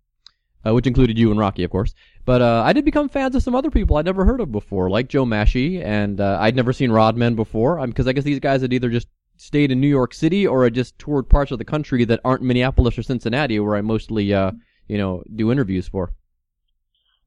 uh, 0.65 0.73
which 0.73 0.87
included 0.87 1.17
you 1.17 1.31
and 1.31 1.39
Rocky, 1.39 1.63
of 1.63 1.71
course. 1.71 1.93
But 2.25 2.41
uh, 2.41 2.63
I 2.65 2.73
did 2.73 2.85
become 2.85 3.09
fans 3.09 3.35
of 3.35 3.43
some 3.43 3.55
other 3.55 3.71
people 3.71 3.97
I'd 3.97 4.05
never 4.05 4.25
heard 4.25 4.41
of 4.41 4.51
before, 4.51 4.89
like 4.89 5.07
Joe 5.07 5.25
Machi, 5.25 5.81
and 5.81 6.21
uh, 6.21 6.37
I'd 6.39 6.55
never 6.55 6.73
seen 6.73 6.91
Rod 6.91 7.17
Man 7.17 7.35
before, 7.35 7.85
because 7.87 8.07
I 8.07 8.13
guess 8.13 8.23
these 8.23 8.39
guys 8.39 8.61
had 8.61 8.73
either 8.73 8.89
just 8.89 9.07
stayed 9.37 9.71
in 9.71 9.81
New 9.81 9.87
York 9.87 10.13
City 10.13 10.45
or 10.45 10.63
had 10.63 10.75
just 10.75 10.97
toured 10.99 11.27
parts 11.27 11.51
of 11.51 11.57
the 11.57 11.65
country 11.65 12.05
that 12.05 12.19
aren't 12.23 12.43
Minneapolis 12.43 12.97
or 12.97 13.03
Cincinnati, 13.03 13.59
where 13.59 13.75
I 13.75 13.81
mostly, 13.81 14.33
uh, 14.33 14.51
you 14.87 14.97
know, 14.97 15.23
do 15.35 15.51
interviews 15.51 15.87
for. 15.87 16.13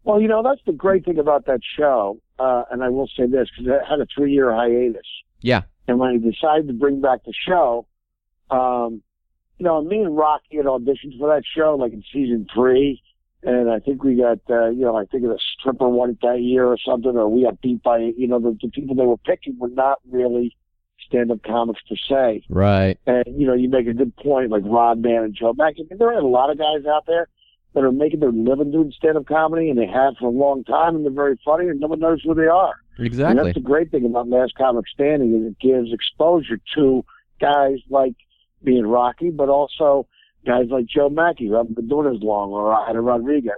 Well, 0.04 0.20
you 0.20 0.28
know 0.28 0.42
that's 0.42 0.60
the 0.66 0.72
great 0.72 1.04
thing 1.04 1.18
about 1.18 1.46
that 1.46 1.60
show, 1.78 2.20
uh, 2.38 2.64
and 2.70 2.84
I 2.84 2.90
will 2.90 3.08
say 3.16 3.26
this 3.26 3.48
because 3.56 3.72
it 3.72 3.88
had 3.88 4.00
a 4.00 4.06
three 4.14 4.32
year 4.32 4.54
hiatus. 4.54 5.06
Yeah. 5.40 5.62
And 5.88 5.98
when 5.98 6.12
he 6.12 6.30
decided 6.30 6.68
to 6.68 6.74
bring 6.74 7.00
back 7.00 7.24
the 7.24 7.32
show, 7.46 7.86
um, 8.50 9.02
you 9.58 9.64
know, 9.64 9.82
me 9.82 10.00
and 10.00 10.16
Rocky 10.16 10.56
had 10.56 10.66
auditioned 10.66 11.18
for 11.18 11.28
that 11.34 11.42
show 11.44 11.76
like 11.76 11.92
in 11.92 12.02
season 12.12 12.46
three. 12.52 13.02
And 13.42 13.70
I 13.70 13.78
think 13.78 14.02
we 14.02 14.16
got, 14.16 14.38
uh, 14.48 14.70
you 14.70 14.82
know, 14.82 14.96
I 14.96 15.04
think 15.04 15.24
a 15.24 15.36
stripper 15.58 15.88
won 15.88 16.10
it 16.10 16.18
that 16.22 16.40
year 16.40 16.64
or 16.64 16.78
something, 16.78 17.14
or 17.14 17.28
we 17.28 17.42
got 17.44 17.60
beat 17.60 17.82
by, 17.82 17.98
you 18.16 18.26
know, 18.26 18.38
the, 18.38 18.56
the 18.62 18.70
people 18.70 18.94
they 18.94 19.04
were 19.04 19.18
picking 19.18 19.58
were 19.58 19.68
not 19.68 19.98
really 20.10 20.56
stand-up 21.06 21.42
comics 21.42 21.82
per 21.86 21.96
se. 22.08 22.44
Right. 22.48 22.98
And, 23.06 23.24
you 23.38 23.46
know, 23.46 23.52
you 23.52 23.68
make 23.68 23.86
a 23.86 23.92
good 23.92 24.16
point, 24.16 24.50
like 24.50 24.62
Rod 24.64 25.02
Man 25.02 25.24
and 25.24 25.34
Joe 25.34 25.52
Mack. 25.52 25.74
I 25.78 25.82
mean, 25.82 25.98
there 25.98 26.08
are 26.08 26.18
a 26.18 26.26
lot 26.26 26.50
of 26.50 26.56
guys 26.56 26.86
out 26.86 27.04
there, 27.06 27.28
that 27.74 27.82
are 27.82 27.92
making 27.92 28.20
their 28.20 28.30
living 28.30 28.70
doing 28.70 28.92
stand-up 28.96 29.26
comedy, 29.26 29.68
and 29.68 29.78
they 29.78 29.86
have 29.86 30.14
for 30.18 30.26
a 30.26 30.30
long 30.30 30.62
time, 30.64 30.94
and 30.94 31.04
they're 31.04 31.12
very 31.12 31.38
funny, 31.44 31.66
and 31.68 31.80
no 31.80 31.88
one 31.88 31.98
knows 31.98 32.22
who 32.22 32.32
they 32.32 32.46
are. 32.46 32.74
And 32.96 33.06
Exactly. 33.06 33.42
that's 33.42 33.54
the 33.54 33.60
great 33.60 33.90
thing 33.90 34.06
about 34.06 34.28
Last 34.28 34.54
Comic 34.54 34.86
Standing 34.88 35.34
is 35.34 35.52
it 35.52 35.58
gives 35.58 35.92
exposure 35.92 36.60
to 36.76 37.04
guys 37.40 37.78
like 37.90 38.14
and 38.72 38.90
Rocky, 38.90 39.30
but 39.30 39.48
also 39.48 40.06
guys 40.46 40.66
like 40.70 40.86
Joe 40.86 41.08
Machi 41.08 41.48
who 41.48 41.54
haven't 41.54 41.76
been 41.76 41.88
doing 41.88 42.14
as 42.14 42.22
long, 42.22 42.50
or 42.50 42.72
Ida 42.72 43.00
Rodriguez. 43.00 43.54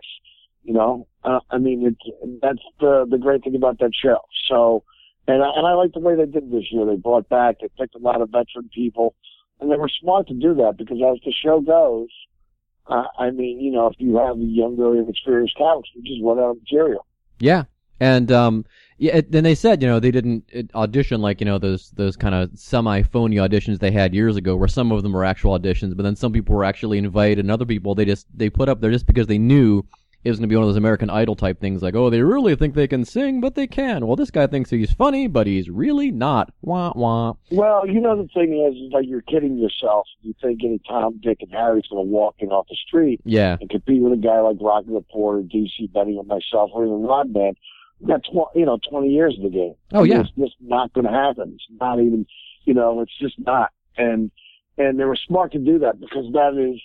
You 0.62 0.74
know, 0.74 1.06
uh, 1.24 1.40
I 1.50 1.58
mean, 1.58 1.86
it's 1.86 2.40
that's 2.42 2.62
the 2.80 3.06
the 3.08 3.18
great 3.18 3.44
thing 3.44 3.54
about 3.54 3.78
that 3.78 3.92
show. 3.94 4.18
So, 4.48 4.82
and 5.28 5.42
I, 5.42 5.50
and 5.56 5.66
I 5.66 5.74
like 5.74 5.92
the 5.92 6.00
way 6.00 6.16
they 6.16 6.26
did 6.26 6.50
this 6.50 6.64
year. 6.70 6.84
They 6.84 6.96
brought 6.96 7.28
back, 7.28 7.56
they 7.60 7.68
picked 7.78 7.94
a 7.94 7.98
lot 7.98 8.20
of 8.20 8.30
veteran 8.30 8.68
people, 8.74 9.14
and 9.60 9.70
they 9.70 9.76
were 9.76 9.90
smart 10.00 10.26
to 10.28 10.34
do 10.34 10.54
that 10.54 10.74
because 10.76 10.98
as 10.98 11.20
the 11.24 11.32
show 11.32 11.60
goes, 11.60 12.08
uh, 12.88 13.04
I 13.18 13.30
mean, 13.30 13.60
you 13.60 13.72
know, 13.72 13.86
if 13.86 13.94
you 13.98 14.16
have 14.16 14.36
a 14.36 14.40
young, 14.40 14.76
younger, 14.76 14.98
inexperienced 14.98 15.56
comics, 15.56 15.88
you 15.94 16.02
just 16.02 16.22
run 16.22 16.38
out 16.38 16.50
of 16.50 16.56
material. 16.58 17.06
Yeah, 17.38 17.64
and 18.00 18.30
um, 18.32 18.64
yeah. 18.98 19.16
it- 19.16 19.32
Then 19.32 19.44
they 19.44 19.54
said, 19.54 19.82
you 19.82 19.88
know, 19.88 20.00
they 20.00 20.10
didn't 20.10 20.44
audition 20.74 21.20
like 21.20 21.40
you 21.40 21.44
know 21.46 21.58
those 21.58 21.90
those 21.92 22.16
kind 22.16 22.34
of 22.34 22.50
semi 22.54 23.02
phony 23.02 23.36
auditions 23.36 23.78
they 23.78 23.90
had 23.90 24.14
years 24.14 24.36
ago, 24.36 24.56
where 24.56 24.68
some 24.68 24.92
of 24.92 25.02
them 25.02 25.12
were 25.12 25.24
actual 25.24 25.58
auditions, 25.58 25.96
but 25.96 26.02
then 26.02 26.16
some 26.16 26.32
people 26.32 26.54
were 26.54 26.64
actually 26.64 26.98
invited, 26.98 27.38
and 27.40 27.50
other 27.50 27.66
people 27.66 27.94
they 27.94 28.04
just 28.04 28.26
they 28.34 28.50
put 28.50 28.68
up 28.68 28.80
there 28.80 28.90
just 28.90 29.06
because 29.06 29.26
they 29.26 29.38
knew 29.38 29.82
it 30.24 30.30
was 30.30 30.38
going 30.40 30.48
to 30.48 30.52
be 30.52 30.56
one 30.56 30.64
of 30.64 30.68
those 30.68 30.76
American 30.76 31.08
Idol 31.08 31.36
type 31.36 31.60
things, 31.60 31.84
like, 31.84 31.94
oh, 31.94 32.10
they 32.10 32.20
really 32.20 32.56
think 32.56 32.74
they 32.74 32.88
can 32.88 33.04
sing, 33.04 33.40
but 33.40 33.54
they 33.54 33.68
can. 33.68 34.04
Well, 34.08 34.16
this 34.16 34.32
guy 34.32 34.48
thinks 34.48 34.70
he's 34.70 34.90
funny, 34.92 35.28
but 35.28 35.46
he's 35.46 35.70
really 35.70 36.10
not. 36.10 36.52
Wah 36.62 36.92
wah. 36.96 37.34
Well, 37.52 37.86
you 37.86 38.00
know 38.00 38.16
the 38.20 38.26
thing 38.34 38.52
is, 38.68 38.74
is 38.74 38.92
like 38.92 39.04
you're 39.06 39.20
kidding 39.22 39.56
yourself. 39.56 40.08
You 40.22 40.34
think 40.42 40.62
any 40.64 40.80
Tom, 40.88 41.20
Dick, 41.22 41.38
and 41.42 41.52
Harry's 41.52 41.86
going 41.86 42.04
to 42.04 42.10
walk 42.10 42.36
in 42.40 42.48
off 42.48 42.66
the 42.68 42.74
street 42.74 43.20
Yeah, 43.24 43.56
and 43.60 43.70
compete 43.70 44.02
with 44.02 44.14
a 44.14 44.16
guy 44.16 44.40
like 44.40 44.56
Rocky 44.60 44.90
Laporte 44.90 45.38
or 45.38 45.42
DC 45.42 45.92
Benny 45.92 46.16
or 46.16 46.24
myself 46.24 46.70
or 46.74 46.84
even 46.84 47.02
Rod 47.02 47.32
Man. 47.32 47.54
That's 48.00 48.26
tw- 48.28 48.54
you 48.54 48.66
know 48.66 48.78
twenty 48.90 49.08
years 49.08 49.34
of 49.38 49.44
the 49.44 49.50
game. 49.50 49.74
Oh, 49.92 50.02
yeah. 50.04 50.20
it's 50.20 50.30
just 50.38 50.54
not 50.60 50.92
going 50.92 51.06
to 51.06 51.12
happen. 51.12 51.52
It's 51.54 51.64
not 51.80 51.98
even 52.00 52.26
you 52.64 52.74
know 52.74 53.00
it's 53.00 53.16
just 53.18 53.34
not. 53.38 53.70
And 53.96 54.30
and 54.76 54.98
they 55.00 55.04
were 55.04 55.16
smart 55.16 55.52
to 55.52 55.58
do 55.58 55.78
that 55.80 55.98
because 56.00 56.30
that 56.32 56.54
is. 56.58 56.80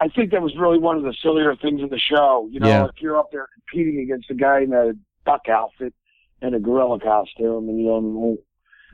I 0.00 0.08
think 0.08 0.32
that 0.32 0.42
was 0.42 0.52
really 0.58 0.78
one 0.78 0.96
of 0.96 1.04
the 1.04 1.14
sillier 1.22 1.54
things 1.54 1.80
in 1.80 1.88
the 1.88 1.98
show. 1.98 2.48
You 2.50 2.58
know, 2.60 2.68
Yeah. 2.68 2.84
if 2.86 3.00
you're 3.00 3.18
up 3.18 3.30
there 3.30 3.46
competing 3.70 4.00
against 4.00 4.30
a 4.30 4.34
guy 4.34 4.62
in 4.62 4.72
a 4.72 4.92
duck 5.24 5.48
outfit 5.48 5.94
and 6.40 6.54
a 6.56 6.58
gorilla 6.58 6.98
costume, 6.98 7.68
and 7.68 7.78
you 7.78 7.86
know, 7.86 8.36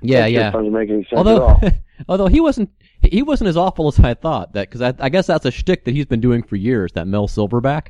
yeah, 0.02 0.26
yeah. 0.26 0.50
doesn't 0.50 0.70
make 0.72 0.90
any 0.90 1.02
sense 1.04 1.12
at 1.12 1.18
Although, 1.18 1.42
all. 1.46 1.60
although 2.08 2.26
he 2.26 2.40
wasn't 2.40 2.70
he 3.02 3.22
wasn't 3.22 3.48
as 3.48 3.56
awful 3.56 3.88
as 3.88 3.98
I 4.00 4.14
thought. 4.14 4.52
That 4.52 4.68
because 4.70 4.82
I, 4.82 4.94
I 4.98 5.08
guess 5.08 5.26
that's 5.26 5.46
a 5.46 5.50
shtick 5.50 5.84
that 5.86 5.92
he's 5.94 6.06
been 6.06 6.20
doing 6.20 6.42
for 6.42 6.56
years. 6.56 6.92
That 6.92 7.06
Mel 7.06 7.26
Silverback. 7.26 7.88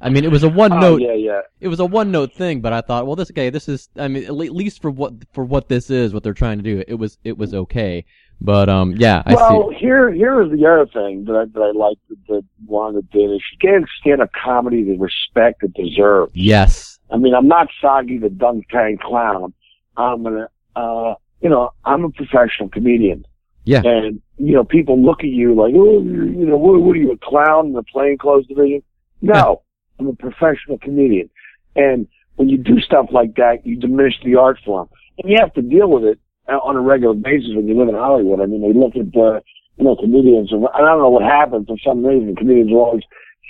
I 0.00 0.10
mean, 0.10 0.24
it 0.24 0.30
was 0.30 0.42
a 0.42 0.48
one 0.48 0.72
Oh, 0.72 0.80
note. 0.80 1.00
yeah, 1.00 1.14
yeah. 1.14 1.40
It 1.60 1.68
was 1.68 1.80
a 1.80 1.84
one 1.86 2.10
note 2.10 2.34
thing, 2.34 2.60
but 2.60 2.72
I 2.72 2.80
thought, 2.80 3.06
well, 3.06 3.16
this 3.16 3.30
okay, 3.30 3.48
this 3.50 3.68
is. 3.68 3.88
I 3.96 4.08
mean, 4.08 4.24
at 4.24 4.34
least 4.34 4.82
for 4.82 4.90
what 4.90 5.14
for 5.32 5.44
what 5.44 5.68
this 5.68 5.88
is, 5.88 6.12
what 6.12 6.22
they're 6.22 6.34
trying 6.34 6.58
to 6.58 6.64
do, 6.64 6.84
it 6.86 6.94
was 6.94 7.18
it 7.24 7.38
was 7.38 7.54
okay. 7.54 8.04
But 8.40 8.68
um, 8.68 8.92
yeah, 8.96 9.22
I 9.24 9.34
well, 9.34 9.70
see. 9.70 9.76
here 9.76 10.12
here 10.12 10.42
is 10.42 10.50
the 10.50 10.66
other 10.66 10.86
thing 10.86 11.24
that 11.24 11.34
I, 11.36 11.44
that 11.46 11.60
I 11.60 11.70
like 11.70 11.96
that, 12.10 12.16
that 12.28 12.44
Wanda 12.66 13.00
did 13.12 13.30
is 13.30 13.40
she 13.50 13.56
gave 13.56 13.82
stand-up 14.00 14.30
comedy 14.32 14.82
the 14.82 14.98
respect 14.98 15.62
it 15.62 15.72
deserves. 15.72 16.32
Yes. 16.34 16.98
I 17.10 17.16
mean, 17.16 17.34
I'm 17.34 17.48
not 17.48 17.68
Soggy 17.80 18.18
the 18.18 18.28
dunk 18.28 18.68
tank 18.68 19.00
clown. 19.00 19.54
I'm 19.96 20.24
gonna, 20.24 20.48
uh, 20.74 21.14
you 21.40 21.48
know, 21.48 21.70
I'm 21.84 22.04
a 22.04 22.10
professional 22.10 22.68
comedian. 22.68 23.24
Yeah. 23.64 23.82
And 23.84 24.20
you 24.36 24.52
know, 24.52 24.64
people 24.64 25.00
look 25.00 25.20
at 25.20 25.30
you 25.30 25.54
like, 25.54 25.72
oh, 25.76 26.02
you 26.02 26.46
know, 26.46 26.56
what, 26.56 26.80
what 26.82 26.96
are 26.96 26.98
you, 26.98 27.12
a 27.12 27.16
clown 27.18 27.68
in 27.68 27.72
the 27.72 27.84
plain 27.84 28.18
clothes 28.18 28.46
division? 28.48 28.82
No, 29.22 29.62
I'm 29.98 30.08
a 30.08 30.14
professional 30.14 30.78
comedian. 30.80 31.30
And 31.76 32.06
when 32.36 32.48
you 32.48 32.58
do 32.58 32.80
stuff 32.80 33.06
like 33.10 33.36
that, 33.36 33.64
you 33.64 33.76
diminish 33.76 34.14
the 34.24 34.36
art 34.36 34.58
form, 34.64 34.88
and 35.18 35.30
you 35.30 35.36
have 35.40 35.54
to 35.54 35.62
deal 35.62 35.88
with 35.88 36.04
it 36.04 36.18
on 36.48 36.76
a 36.76 36.80
regular 36.80 37.14
basis 37.14 37.50
when 37.54 37.66
you 37.68 37.78
live 37.78 37.88
in 37.88 37.94
Hollywood. 37.94 38.40
I 38.40 38.46
mean, 38.46 38.62
they 38.62 38.78
look 38.78 38.96
at 38.96 39.16
uh, 39.18 39.40
you 39.76 39.84
know 39.84 39.96
comedians, 39.96 40.52
and 40.52 40.66
I 40.74 40.78
don't 40.78 40.98
know 40.98 41.10
what 41.10 41.22
happens 41.22 41.66
for 41.66 41.76
some 41.84 42.04
reason. 42.04 42.36
Comedians 42.36 42.72
always 42.72 43.02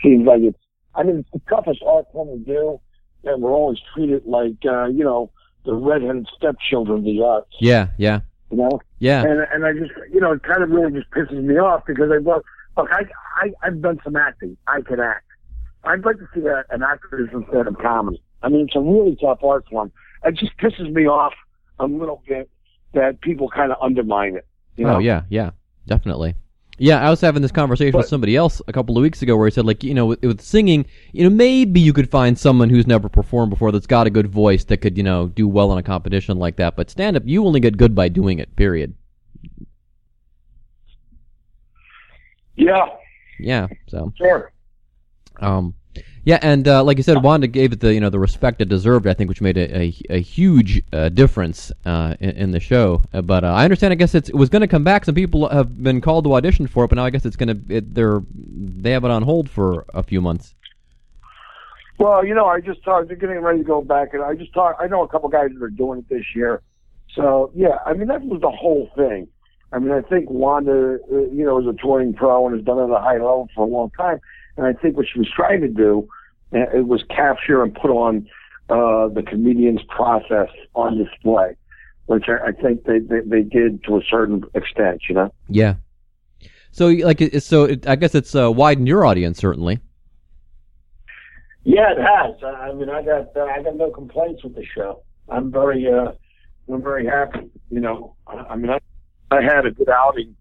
seems 0.03 0.27
like 0.27 0.43
it's. 0.43 0.59
I 0.95 1.03
mean, 1.03 1.19
it's 1.19 1.31
the 1.33 1.41
toughest 1.49 1.83
art 1.87 2.07
form 2.13 2.29
to 2.29 2.45
do, 2.45 2.81
and 3.25 3.43
we're 3.43 3.53
always 3.53 3.79
treated 3.95 4.25
like 4.27 4.57
uh, 4.65 4.87
you 4.87 5.05
know 5.05 5.31
the 5.65 5.75
redheaded 5.75 6.29
stepchildren 6.37 6.99
of 6.99 7.05
the 7.05 7.23
arts. 7.23 7.51
Yeah. 7.61 7.89
Yeah. 7.99 8.21
You 8.51 8.59
know, 8.59 8.81
Yeah. 8.99 9.23
and 9.23 9.47
and 9.53 9.65
I 9.65 9.73
just 9.73 9.93
you 10.13 10.21
know 10.21 10.33
it 10.33 10.43
kind 10.43 10.63
of 10.63 10.71
really 10.71 10.93
just 10.93 11.11
pisses 11.11 11.43
me 11.43 11.57
off 11.57 11.85
because 11.87 12.11
I 12.13 12.19
look 12.19 12.45
look 12.77 12.89
I 12.93 13.05
I 13.37 13.53
I've 13.63 13.81
done 13.81 13.99
some 14.05 14.17
acting. 14.17 14.57
I 14.69 14.83
can 14.83 15.01
act. 15.01 15.25
I'd 15.85 16.05
like 16.05 16.17
to 16.19 16.29
see 16.35 16.47
a, 16.47 16.65
an 16.71 16.83
actor 16.83 17.29
instead 17.33 17.67
of 17.67 17.79
comedy. 17.79 18.23
I 18.43 18.49
mean, 18.49 18.67
it's 18.67 18.77
a 18.77 18.81
really 18.81 19.17
tough 19.21 19.43
art 19.43 19.67
form. 19.71 19.93
It 20.25 20.37
just 20.37 20.57
pisses 20.59 20.93
me 20.93 21.07
off 21.07 21.35
a 21.79 21.87
little 21.87 22.23
bit 22.27 22.51
that 22.95 23.21
people 23.21 23.49
kind 23.49 23.73
of 23.73 23.79
undermine 23.83 24.37
it. 24.37 24.47
You 24.77 24.87
oh, 24.87 24.91
know? 24.91 24.97
Oh 24.97 25.01
yeah, 25.01 25.23
yeah, 25.29 25.51
definitely. 25.87 26.35
Yeah, 26.77 27.07
I 27.07 27.09
was 27.09 27.21
having 27.21 27.41
this 27.41 27.53
conversation 27.53 27.97
with 27.97 28.09
somebody 28.09 28.35
else 28.35 28.61
a 28.67 28.73
couple 28.73 28.99
of 28.99 29.03
weeks 29.03 29.23
ago 29.23 29.37
where 29.37 29.47
he 29.47 29.53
said, 29.53 29.65
like, 29.65 29.85
you 29.85 29.95
know, 29.95 30.07
with, 30.07 30.23
with 30.23 30.41
singing, 30.41 30.87
you 31.13 31.23
know, 31.23 31.31
maybe 31.31 31.79
you 31.79 31.93
could 31.93 32.11
find 32.11 32.37
someone 32.37 32.69
who's 32.69 32.87
never 32.87 33.09
performed 33.09 33.51
before 33.51 33.71
that's 33.71 33.87
got 33.87 34.09
a 34.09 34.11
good 34.11 34.27
voice 34.27 34.65
that 34.65 34.79
could, 34.79 34.97
you 34.97 35.05
know, 35.05 35.29
do 35.29 35.47
well 35.47 35.71
in 35.71 35.79
a 35.79 35.85
competition 35.85 36.37
like 36.39 36.57
that. 36.57 36.75
But 36.75 36.91
stand 36.91 37.17
up, 37.17 37.23
you 37.27 37.47
only 37.47 37.61
get 37.61 37.77
good 37.77 37.95
by 37.95 38.09
doing 38.09 38.41
it. 38.41 38.57
Period. 38.57 38.95
Yeah, 42.57 42.87
Yeah. 43.39 43.69
So, 43.89 44.13
sure. 44.17 44.53
Um, 45.41 45.75
yeah, 46.25 46.39
and 46.41 46.67
uh, 46.67 46.83
like 46.83 46.97
you 46.97 47.03
said, 47.03 47.23
Wanda 47.23 47.47
gave 47.47 47.73
it 47.73 47.81
the 47.81 47.93
you 47.93 48.01
know 48.01 48.09
the 48.09 48.19
respect 48.19 48.61
it 48.63 48.69
deserved. 48.69 49.07
I 49.07 49.13
think, 49.13 49.29
which 49.29 49.43
made 49.43 49.59
a 49.59 49.77
a, 49.77 49.95
a 50.11 50.21
huge 50.21 50.83
uh, 50.93 51.11
difference 51.11 51.71
uh, 51.85 52.15
in, 52.19 52.31
in 52.31 52.51
the 52.51 52.61
show. 52.61 53.03
Uh, 53.13 53.21
but 53.21 53.45
uh, 53.45 53.49
I 53.49 53.65
understand. 53.65 53.93
I 53.93 53.97
guess 53.97 54.15
it 54.15 54.35
was 54.35 54.49
going 54.49 54.63
to 54.63 54.69
come 54.69 54.85
back. 54.85 55.05
Some 55.05 55.15
people 55.15 55.49
have 55.51 55.83
been 55.83 56.01
called 56.01 56.25
to 56.25 56.35
audition 56.35 56.67
for 56.67 56.85
it, 56.85 56.89
but 56.89 56.97
now 56.97 57.05
I 57.05 57.11
guess 57.11 57.27
it's 57.27 57.37
going 57.37 57.49
to 57.49 57.77
it, 57.77 57.95
they're 57.95 58.23
they 58.33 58.93
have 58.93 59.05
it 59.05 59.11
on 59.11 59.23
hold 59.23 59.51
for 59.51 59.85
a 59.93 60.03
few 60.03 60.23
months. 60.23 60.55
Well, 61.99 62.25
you 62.25 62.35
know, 62.35 62.47
I 62.47 62.61
just 62.61 62.83
talked. 62.83 63.09
They're 63.09 63.17
getting 63.17 63.39
ready 63.41 63.59
to 63.59 63.65
go 63.65 63.83
back, 63.83 64.15
and 64.15 64.23
I 64.23 64.35
just 64.35 64.55
talked. 64.55 64.81
I 64.81 64.87
know 64.87 65.03
a 65.03 65.09
couple 65.09 65.29
guys 65.29 65.51
that 65.53 65.63
are 65.63 65.69
doing 65.69 65.99
it 66.01 66.09
this 66.09 66.25
year. 66.35 66.63
So 67.15 67.53
yeah, 67.55 67.79
I 67.85 67.93
mean 67.93 68.09
that 68.09 68.23
was 68.23 68.41
the 68.41 68.51
whole 68.51 68.91
thing. 68.97 69.29
I 69.73 69.79
mean, 69.79 69.91
I 69.91 70.03
think 70.03 70.31
Wanda, 70.31 70.99
uh, 71.13 71.17
you 71.33 71.45
know, 71.45 71.61
is 71.61 71.67
a 71.67 71.75
touring 71.83 72.15
pro 72.15 72.47
and 72.47 72.57
has 72.57 72.65
done 72.65 72.79
it 72.79 72.85
at 72.85 72.91
a 72.91 73.01
high 73.01 73.15
level 73.15 73.49
for 73.55 73.63
a 73.63 73.69
long 73.69 73.91
time. 73.91 74.21
And 74.57 74.67
I 74.67 74.73
think 74.73 74.97
what 74.97 75.07
she 75.13 75.19
was 75.19 75.29
trying 75.35 75.61
to 75.63 75.69
do, 75.69 76.09
uh, 76.55 76.71
it 76.77 76.87
was 76.87 77.03
capture 77.11 77.63
and 77.63 77.75
put 77.75 77.91
on 77.91 78.27
uh, 78.71 79.09
the 79.09 79.23
comedian's 79.27 79.83
process 79.89 80.49
on 80.75 80.97
display, 80.97 81.55
which 82.07 82.25
I, 82.29 82.49
I 82.49 82.53
think 82.53 82.85
they, 82.85 82.99
they 83.01 83.21
they 83.27 83.43
did 83.43 83.83
to 83.85 83.97
a 83.97 84.01
certain 84.09 84.43
extent. 84.55 85.03
You 85.09 85.15
know. 85.17 85.35
Yeah. 85.49 85.75
So 86.71 86.89
like 86.89 87.21
it- 87.21 87.43
so, 87.43 87.65
it, 87.65 87.87
I 87.87 87.97
guess 87.97 88.15
it's 88.15 88.35
uh, 88.35 88.51
widened 88.51 88.89
your 88.89 89.05
audience 89.05 89.39
certainly. 89.39 89.81
Yeah, 91.65 91.93
it 91.93 91.99
has. 91.99 92.37
I 92.43 92.69
I 92.69 92.73
mean, 92.75 92.91
I 92.91 93.03
got 93.03 93.37
uh, 93.37 93.45
I 93.45 93.63
got 93.63 93.77
no 93.77 93.91
complaints 93.91 94.45
with 94.45 94.55
the 94.55 94.65
show. 94.77 95.03
I'm 95.29 95.51
very 95.51 95.87
uh, 95.91 96.13
I'm 96.73 96.83
very 96.83 97.07
happy. 97.07 97.51
You 97.71 97.81
know, 97.81 98.17
I, 98.27 98.35
I 98.51 98.57
mean, 98.57 98.71
I 98.71 98.79
I 99.31 99.43
had 99.43 99.67
a 99.67 99.71
good 99.71 99.89
outing 99.89 100.37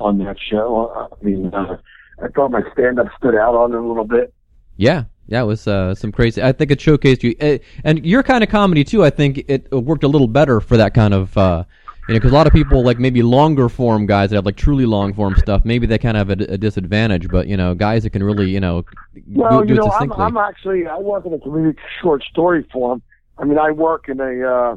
on 0.00 0.18
that 0.18 0.36
show. 0.50 0.90
I, 0.94 1.14
I 1.14 1.24
mean, 1.24 1.52
uh, 1.54 1.76
I 2.22 2.28
thought 2.28 2.50
my 2.50 2.62
stand 2.72 2.98
up 2.98 3.08
stood 3.18 3.34
out 3.34 3.54
on 3.54 3.72
it 3.72 3.78
a 3.78 3.82
little 3.82 4.04
bit. 4.04 4.32
Yeah, 4.76 5.04
yeah, 5.26 5.42
it 5.42 5.46
was 5.46 5.66
uh, 5.66 5.94
some 5.94 6.12
crazy. 6.12 6.42
I 6.42 6.52
think 6.52 6.70
it 6.70 6.78
showcased 6.78 7.22
you, 7.22 7.34
uh, 7.40 7.58
and 7.84 8.04
your 8.04 8.22
kind 8.22 8.44
of 8.44 8.50
comedy 8.50 8.84
too. 8.84 9.04
I 9.04 9.10
think 9.10 9.44
it 9.48 9.70
worked 9.72 10.04
a 10.04 10.08
little 10.08 10.28
better 10.28 10.60
for 10.60 10.76
that 10.76 10.94
kind 10.94 11.14
of, 11.14 11.36
uh, 11.38 11.64
you 12.08 12.14
know, 12.14 12.20
because 12.20 12.32
a 12.32 12.34
lot 12.34 12.46
of 12.46 12.52
people 12.52 12.82
like 12.82 12.98
maybe 12.98 13.22
longer 13.22 13.68
form 13.68 14.06
guys 14.06 14.30
that 14.30 14.36
have 14.36 14.46
like 14.46 14.56
truly 14.56 14.84
long 14.84 15.14
form 15.14 15.34
stuff. 15.36 15.64
Maybe 15.64 15.86
they 15.86 15.98
kind 15.98 16.16
of 16.16 16.28
have 16.28 16.40
a, 16.40 16.52
a 16.54 16.58
disadvantage, 16.58 17.28
but 17.28 17.46
you 17.46 17.56
know, 17.56 17.74
guys 17.74 18.02
that 18.02 18.10
can 18.10 18.22
really, 18.22 18.50
you 18.50 18.60
know, 18.60 18.84
Well, 19.28 19.60
do, 19.60 19.66
do 19.66 19.74
you 19.74 19.80
it 19.80 19.84
know, 19.84 19.92
I'm. 19.92 20.12
I'm 20.12 20.36
actually 20.36 20.86
I 20.86 20.98
work 20.98 21.24
in 21.24 21.32
a 21.32 21.38
comedic 21.38 21.78
short 22.02 22.22
story 22.24 22.66
form. 22.72 23.02
I 23.38 23.44
mean, 23.44 23.58
I 23.58 23.70
work 23.70 24.08
in 24.08 24.20
a. 24.20 24.48
Uh, 24.48 24.76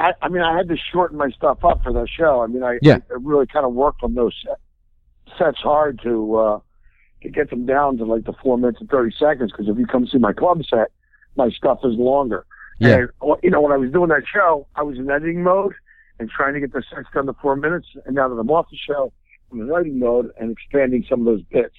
I, 0.00 0.12
I 0.22 0.28
mean, 0.28 0.42
I 0.42 0.56
had 0.56 0.68
to 0.68 0.76
shorten 0.92 1.18
my 1.18 1.30
stuff 1.30 1.64
up 1.64 1.82
for 1.82 1.92
that 1.92 2.08
show. 2.08 2.42
I 2.42 2.46
mean, 2.46 2.62
I, 2.62 2.78
Yeah. 2.80 2.98
I, 3.10 3.14
really 3.20 3.46
kind 3.46 3.66
of 3.66 3.74
worked 3.74 4.02
on 4.02 4.14
those 4.14 4.32
sets 5.38 5.58
hard 5.58 6.00
to 6.02 6.36
uh, 6.36 6.60
to 7.22 7.28
get 7.28 7.50
them 7.50 7.66
down 7.66 7.98
to 7.98 8.04
like 8.04 8.24
the 8.24 8.32
four 8.42 8.56
minutes 8.58 8.78
and 8.80 8.88
thirty 8.88 9.14
seconds. 9.18 9.52
Because 9.52 9.68
if 9.68 9.78
you 9.78 9.86
come 9.86 10.06
see 10.06 10.18
my 10.18 10.32
club 10.32 10.62
set, 10.68 10.88
my 11.36 11.50
stuff 11.50 11.80
is 11.84 11.94
longer. 11.96 12.44
Yeah. 12.78 13.06
And, 13.22 13.36
you 13.42 13.50
know, 13.50 13.60
when 13.60 13.72
I 13.72 13.76
was 13.76 13.92
doing 13.92 14.08
that 14.08 14.22
show, 14.32 14.66
I 14.74 14.82
was 14.82 14.96
in 14.98 15.10
editing 15.10 15.42
mode 15.42 15.74
and 16.18 16.30
trying 16.30 16.54
to 16.54 16.60
get 16.60 16.72
the 16.72 16.82
sets 16.94 17.08
down 17.14 17.26
to 17.26 17.34
four 17.42 17.54
minutes. 17.56 17.86
And 18.06 18.14
now 18.14 18.28
that 18.28 18.34
I'm 18.36 18.50
off 18.50 18.66
the 18.70 18.76
show, 18.78 19.12
I'm 19.52 19.60
in 19.60 19.68
writing 19.68 19.98
mode 19.98 20.30
and 20.40 20.50
expanding 20.50 21.04
some 21.08 21.20
of 21.20 21.26
those 21.26 21.42
bits. 21.42 21.74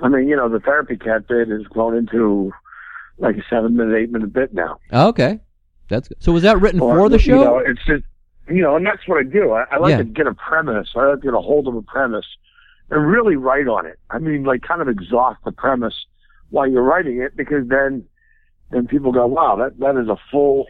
I 0.00 0.08
mean, 0.08 0.26
you 0.28 0.34
know, 0.36 0.48
the 0.48 0.60
therapy 0.60 0.96
cat 0.96 1.28
bit 1.28 1.48
has 1.48 1.62
grown 1.64 1.96
into 1.96 2.52
like 3.18 3.36
a 3.36 3.42
seven 3.50 3.76
minute, 3.76 3.94
eight 3.96 4.10
minute 4.10 4.32
bit 4.32 4.52
now. 4.54 4.78
Oh, 4.92 5.08
okay, 5.08 5.40
that's 5.88 6.08
good. 6.08 6.16
so. 6.20 6.32
Was 6.32 6.42
that 6.42 6.60
written 6.60 6.80
Or, 6.80 6.96
for 6.96 7.08
the 7.08 7.18
show? 7.18 7.38
You 7.38 7.44
know, 7.44 7.58
it's 7.58 7.84
just, 7.86 8.04
you 8.48 8.62
know, 8.62 8.76
and 8.76 8.86
that's 8.86 9.06
what 9.06 9.18
I 9.18 9.22
do. 9.24 9.52
I, 9.52 9.64
I 9.70 9.78
like 9.78 9.90
Yeah. 9.92 9.98
to 9.98 10.04
get 10.04 10.26
a 10.26 10.34
premise. 10.34 10.88
I 10.96 11.06
like 11.06 11.20
to 11.20 11.26
get 11.26 11.34
a 11.34 11.40
hold 11.40 11.66
of 11.68 11.74
a 11.74 11.82
premise 11.82 12.26
and 12.90 13.06
really 13.06 13.36
write 13.36 13.68
on 13.68 13.86
it. 13.86 13.98
I 14.10 14.18
mean, 14.18 14.44
like 14.44 14.62
kind 14.62 14.80
of 14.80 14.88
exhaust 14.88 15.40
the 15.44 15.52
premise 15.52 15.94
while 16.50 16.66
you're 16.66 16.82
writing 16.82 17.20
it 17.20 17.36
because 17.36 17.68
then 17.68 18.04
then 18.70 18.86
people 18.86 19.12
go, 19.12 19.26
wow, 19.26 19.56
that 19.56 19.78
that 19.80 20.00
is 20.00 20.08
a 20.08 20.16
full 20.30 20.66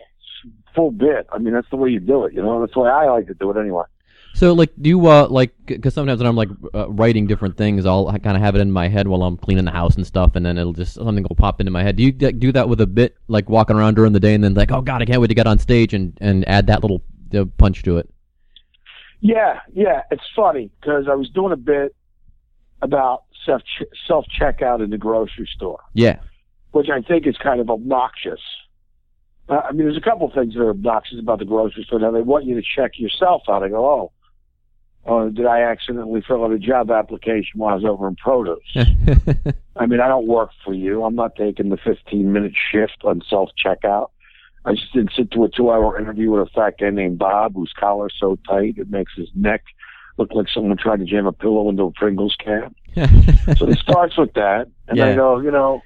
full 0.75 0.90
bit. 0.90 1.26
I 1.32 1.38
mean, 1.38 1.54
that's 1.54 1.68
the 1.70 1.76
way 1.76 1.90
you 1.90 2.00
do 2.00 2.25
it. 2.25 2.34
You 2.34 2.42
know, 2.42 2.60
that's 2.60 2.75
the 2.75 2.80
way 2.80 2.90
I 2.90 3.10
like 3.10 3.26
to 3.28 3.34
do 3.34 3.50
it 3.50 3.56
anyway. 3.56 3.84
So, 4.34 4.52
like, 4.52 4.70
do 4.80 4.88
you 4.88 5.06
uh 5.06 5.26
like? 5.28 5.52
Because 5.66 5.94
sometimes 5.94 6.20
when 6.20 6.28
I'm 6.28 6.37
like 6.37 6.50
uh, 6.75 6.88
writing 6.90 7.26
different 7.26 7.56
things, 7.56 7.87
I'll 7.87 8.06
kind 8.18 8.37
of 8.37 8.42
have 8.42 8.54
it 8.54 8.60
in 8.60 8.70
my 8.70 8.87
head 8.88 9.08
while 9.08 9.22
I'm 9.22 9.37
cleaning 9.37 9.64
the 9.64 9.72
house 9.72 9.96
and 9.96 10.06
stuff, 10.06 10.37
and 10.37 10.44
then 10.44 10.58
it'll 10.58 10.75
just 10.75 10.94
something 10.94 11.25
will 11.28 11.34
pop 11.34 11.60
into 11.60 11.72
my 11.72 11.82
head. 11.82 11.96
Do 11.96 12.04
you 12.04 12.14
like, 12.20 12.38
do 12.38 12.52
that 12.52 12.68
with 12.68 12.80
a 12.80 12.87
bit, 12.87 13.16
like 13.26 13.48
walking 13.48 13.76
around 13.76 13.94
during 13.94 14.12
the 14.12 14.20
day, 14.20 14.34
and 14.34 14.44
then 14.44 14.54
like, 14.54 14.70
oh 14.70 14.82
god, 14.82 15.02
I 15.02 15.06
can't 15.06 15.20
wait 15.20 15.28
to 15.28 15.34
get 15.34 15.46
on 15.46 15.58
stage 15.58 15.94
and 15.94 16.16
and 16.20 16.46
add 16.48 16.66
that 16.68 16.82
little 16.82 17.02
uh, 17.34 17.46
punch 17.56 17.82
to 17.84 17.98
it? 17.98 18.08
Yeah, 19.20 19.60
yeah. 19.72 20.02
It's 20.10 20.22
funny 20.37 20.70
because 20.80 21.06
I 21.10 21.14
was 21.14 21.28
doing 21.30 21.52
a 21.52 21.56
bit 21.56 21.96
about 22.82 23.25
self 23.44 23.62
self 24.06 24.26
checkout 24.40 24.82
in 24.82 24.90
the 24.90 24.99
grocery 24.99 25.49
store, 25.54 25.80
Yeah. 25.94 26.18
which 26.73 26.88
I 26.90 27.00
think 27.02 27.26
is 27.26 27.37
kind 27.38 27.61
of 27.61 27.70
obnoxious. 27.70 28.40
Uh, 29.49 29.62
I 29.68 29.73
mean, 29.73 29.85
there's 29.87 29.97
a 29.97 30.00
couple 30.02 30.30
things 30.30 30.54
that 30.54 30.61
are 30.61 30.70
obnoxious 30.70 31.18
about 31.18 31.38
the 31.38 31.44
grocery 31.47 31.85
store. 31.85 31.99
Now 32.00 32.11
they 32.11 32.20
want 32.23 32.44
you 32.44 32.54
to 32.54 32.62
check 32.76 32.99
yourself 32.99 33.42
out. 33.49 33.62
I 33.62 33.68
go, 33.70 33.85
oh, 33.87 34.12
oh, 35.06 35.30
did 35.30 35.47
I 35.47 35.62
accidentally 35.62 36.23
fill 36.26 36.44
out 36.44 36.52
a 36.52 36.58
job 36.58 36.90
application 36.90 37.58
while 37.58 37.73
I 37.73 37.76
was 37.76 37.85
over 37.85 38.06
in 38.08 38.16
produce? 38.16 38.58
I 39.76 39.87
mean, 39.87 40.00
I 40.00 40.08
don't 40.08 40.26
work 40.26 40.50
for 40.64 40.75
you. 40.75 41.02
I'm 41.04 41.14
not 41.14 41.35
taking 41.37 41.70
the 41.70 41.78
15 41.78 42.30
minute 42.32 42.52
shift 42.70 42.99
on 43.04 43.23
self 43.28 43.50
checkout. 43.64 44.11
I 44.64 44.73
just 44.73 44.92
didn't 44.92 45.12
sit 45.16 45.30
to 45.30 45.44
a 45.44 45.49
two 45.49 45.70
hour 45.70 45.99
interview 45.99 46.30
with 46.32 46.47
a 46.49 46.50
fat 46.50 46.75
guy 46.78 46.90
named 46.90 47.18
Bob 47.18 47.54
whose 47.54 47.73
collar's 47.78 48.12
so 48.20 48.37
tight 48.47 48.75
it 48.76 48.90
makes 48.90 49.12
his 49.16 49.28
neck 49.35 49.62
look 50.18 50.32
like 50.32 50.46
someone 50.52 50.76
tried 50.76 50.98
to 50.98 51.04
jam 51.04 51.26
a 51.26 51.32
pillow 51.32 51.68
into 51.68 51.84
a 51.84 51.92
Pringles 51.92 52.37
can. 52.42 52.75
So 53.56 53.68
it 53.68 53.78
starts 53.78 54.18
with 54.18 54.34
that, 54.34 54.66
and 54.88 55.00
I 55.00 55.14
go, 55.14 55.38
you 55.38 55.50
know, 55.50 55.82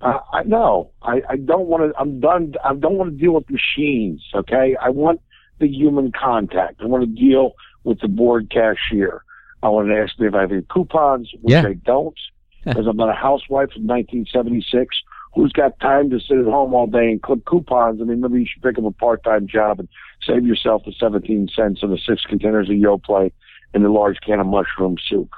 uh, 0.00 0.18
I 0.32 0.42
no, 0.42 0.90
I, 1.02 1.22
I 1.28 1.36
don't 1.36 1.66
want 1.66 1.82
to. 1.90 1.98
I'm 1.98 2.20
done. 2.20 2.54
I 2.62 2.74
don't 2.74 2.96
want 2.96 3.10
to 3.12 3.16
deal 3.16 3.32
with 3.32 3.48
machines. 3.48 4.22
Okay, 4.34 4.76
I 4.80 4.90
want 4.90 5.20
the 5.58 5.66
human 5.66 6.12
contact. 6.12 6.82
I 6.82 6.86
want 6.86 7.02
to 7.02 7.06
deal 7.06 7.52
with 7.84 8.00
the 8.00 8.08
board 8.08 8.50
cashier. 8.50 9.24
I 9.62 9.68
want 9.68 9.88
to 9.88 9.96
ask 9.96 10.18
me 10.20 10.26
if 10.26 10.34
I 10.34 10.42
have 10.42 10.52
any 10.52 10.62
coupons, 10.70 11.30
which 11.40 11.52
Yeah. 11.52 11.66
I 11.66 11.72
don't, 11.72 12.18
because 12.64 12.86
I'm 12.86 12.96
not 12.96 13.08
a 13.08 13.14
housewife 13.14 13.72
from 13.72 13.86
1976 13.86 14.94
who's 15.34 15.52
got 15.52 15.80
time 15.80 16.10
to 16.10 16.20
sit 16.20 16.38
at 16.38 16.44
home 16.44 16.74
all 16.74 16.86
day 16.86 17.10
and 17.10 17.22
clip 17.22 17.44
coupons. 17.44 18.00
I 18.00 18.04
mean, 18.04 18.20
maybe 18.20 18.40
you 18.40 18.46
should 18.46 18.62
pick 18.62 18.78
up 18.78 18.84
a 18.84 18.92
part-time 18.92 19.48
job 19.48 19.80
and 19.80 19.88
save 20.24 20.46
yourself 20.46 20.82
the 20.84 20.92
17 20.92 21.48
cents 21.54 21.80
on 21.82 21.90
the 21.90 21.98
six 21.98 22.22
containers 22.22 22.68
of 22.68 22.76
Yoplait 22.76 23.32
and 23.74 23.84
the 23.84 23.88
large 23.90 24.18
can 24.24 24.40
of 24.40 24.46
mushroom 24.46 24.96
soup. 25.08 25.30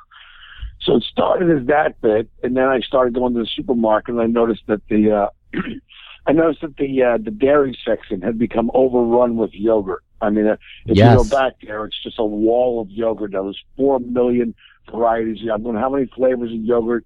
So 0.80 0.96
it 0.96 1.04
started 1.04 1.50
as 1.50 1.66
that 1.66 2.00
bit, 2.00 2.28
and 2.42 2.56
then 2.56 2.64
I 2.64 2.80
started 2.80 3.14
going 3.14 3.34
to 3.34 3.40
the 3.40 3.48
supermarket, 3.56 4.14
and 4.14 4.22
I 4.22 4.26
noticed 4.26 4.62
that 4.68 4.82
the 4.88 5.10
uh, 5.10 5.28
I 6.26 6.32
noticed 6.32 6.60
that 6.60 6.76
the 6.76 7.02
uh, 7.02 7.18
the 7.22 7.30
dairy 7.30 7.76
section 7.84 8.20
had 8.20 8.38
become 8.38 8.70
overrun 8.74 9.36
with 9.36 9.50
yogurt. 9.54 10.02
I 10.20 10.30
mean, 10.30 10.46
uh, 10.46 10.56
if 10.86 10.96
Yes. 10.96 11.10
you 11.10 11.16
go 11.16 11.24
back 11.24 11.54
there, 11.62 11.84
it's 11.84 12.02
just 12.02 12.18
a 12.18 12.24
wall 12.24 12.80
of 12.80 12.90
yogurt. 12.90 13.32
Now 13.32 13.44
there's 13.44 13.62
four 13.76 13.98
million 14.00 14.54
varieties. 14.90 15.38
I'm 15.52 15.62
going, 15.62 15.76
how 15.76 15.90
many 15.90 16.06
flavors 16.06 16.52
of 16.52 16.60
yogurt 16.60 17.04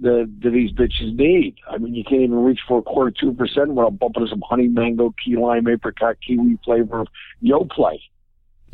do, 0.00 0.26
do 0.26 0.50
these 0.50 0.72
bitches 0.72 1.16
need? 1.16 1.56
I 1.70 1.78
mean, 1.78 1.94
you 1.94 2.04
can't 2.04 2.22
even 2.22 2.42
reach 2.44 2.60
for 2.66 2.78
a 2.78 2.82
quarter 2.82 3.12
two 3.18 3.32
percent 3.32 3.70
without 3.70 3.98
bumping 3.98 4.26
some 4.28 4.42
honey 4.48 4.68
mango, 4.68 5.14
key 5.24 5.36
lime, 5.36 5.68
apricot, 5.68 6.16
kiwi 6.26 6.58
flavor 6.64 7.00
of 7.00 7.08
Yoplait. 7.42 8.00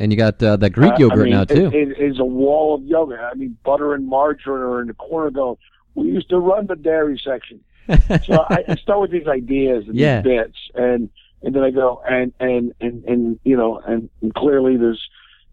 And 0.01 0.11
you 0.11 0.17
got 0.17 0.41
uh, 0.41 0.57
the 0.57 0.71
Greek 0.71 0.93
Uh, 0.93 0.97
yogurt 1.01 1.19
I 1.19 1.23
mean, 1.25 1.33
now 1.33 1.43
too. 1.43 1.67
It, 1.67 1.89
it 1.91 1.99
is 1.99 2.17
a 2.19 2.25
wall 2.25 2.73
of 2.73 2.83
yogurt. 2.83 3.19
I 3.19 3.35
mean, 3.35 3.55
butter 3.63 3.93
and 3.93 4.07
margarine 4.07 4.63
are 4.63 4.81
in 4.81 4.87
the 4.87 4.95
corner 4.95 5.29
going, 5.29 5.57
we 5.93 6.07
used 6.07 6.27
to 6.29 6.39
run 6.39 6.65
the 6.65 6.75
dairy 6.75 7.21
section. 7.23 7.59
So 8.25 8.45
I, 8.49 8.63
I 8.67 8.75
start 8.77 9.01
with 9.01 9.11
these 9.11 9.27
ideas 9.27 9.85
and 9.87 9.95
Yeah. 9.95 10.21
these 10.21 10.31
bits, 10.31 10.57
and 10.73 11.09
and 11.43 11.53
then 11.53 11.61
I 11.63 11.69
go 11.69 12.01
and 12.09 12.33
and 12.39 12.73
and 12.81 13.03
and 13.05 13.39
you 13.43 13.55
know, 13.55 13.79
and, 13.85 14.09
and 14.21 14.33
clearly 14.33 14.75
there's, 14.77 15.03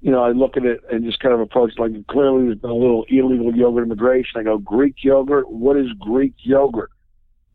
you 0.01 0.11
know, 0.11 0.23
I 0.23 0.31
look 0.31 0.57
at 0.57 0.65
it 0.65 0.81
and 0.91 1.05
just 1.05 1.21
kind 1.21 1.35
of 1.35 1.41
approach 1.41 1.73
like 1.77 1.93
clearly 2.07 2.47
there's 2.47 2.59
been 2.59 2.71
a 2.71 2.75
little 2.75 3.05
illegal 3.11 3.55
yogurt 3.55 3.85
immigration. 3.85 4.41
I 4.41 4.45
go 4.45 4.57
Greek 4.57 4.97
yogurt. 5.03 5.51
What 5.51 5.77
is 5.77 5.89
Greek 5.99 6.35
yogurt? 6.39 6.91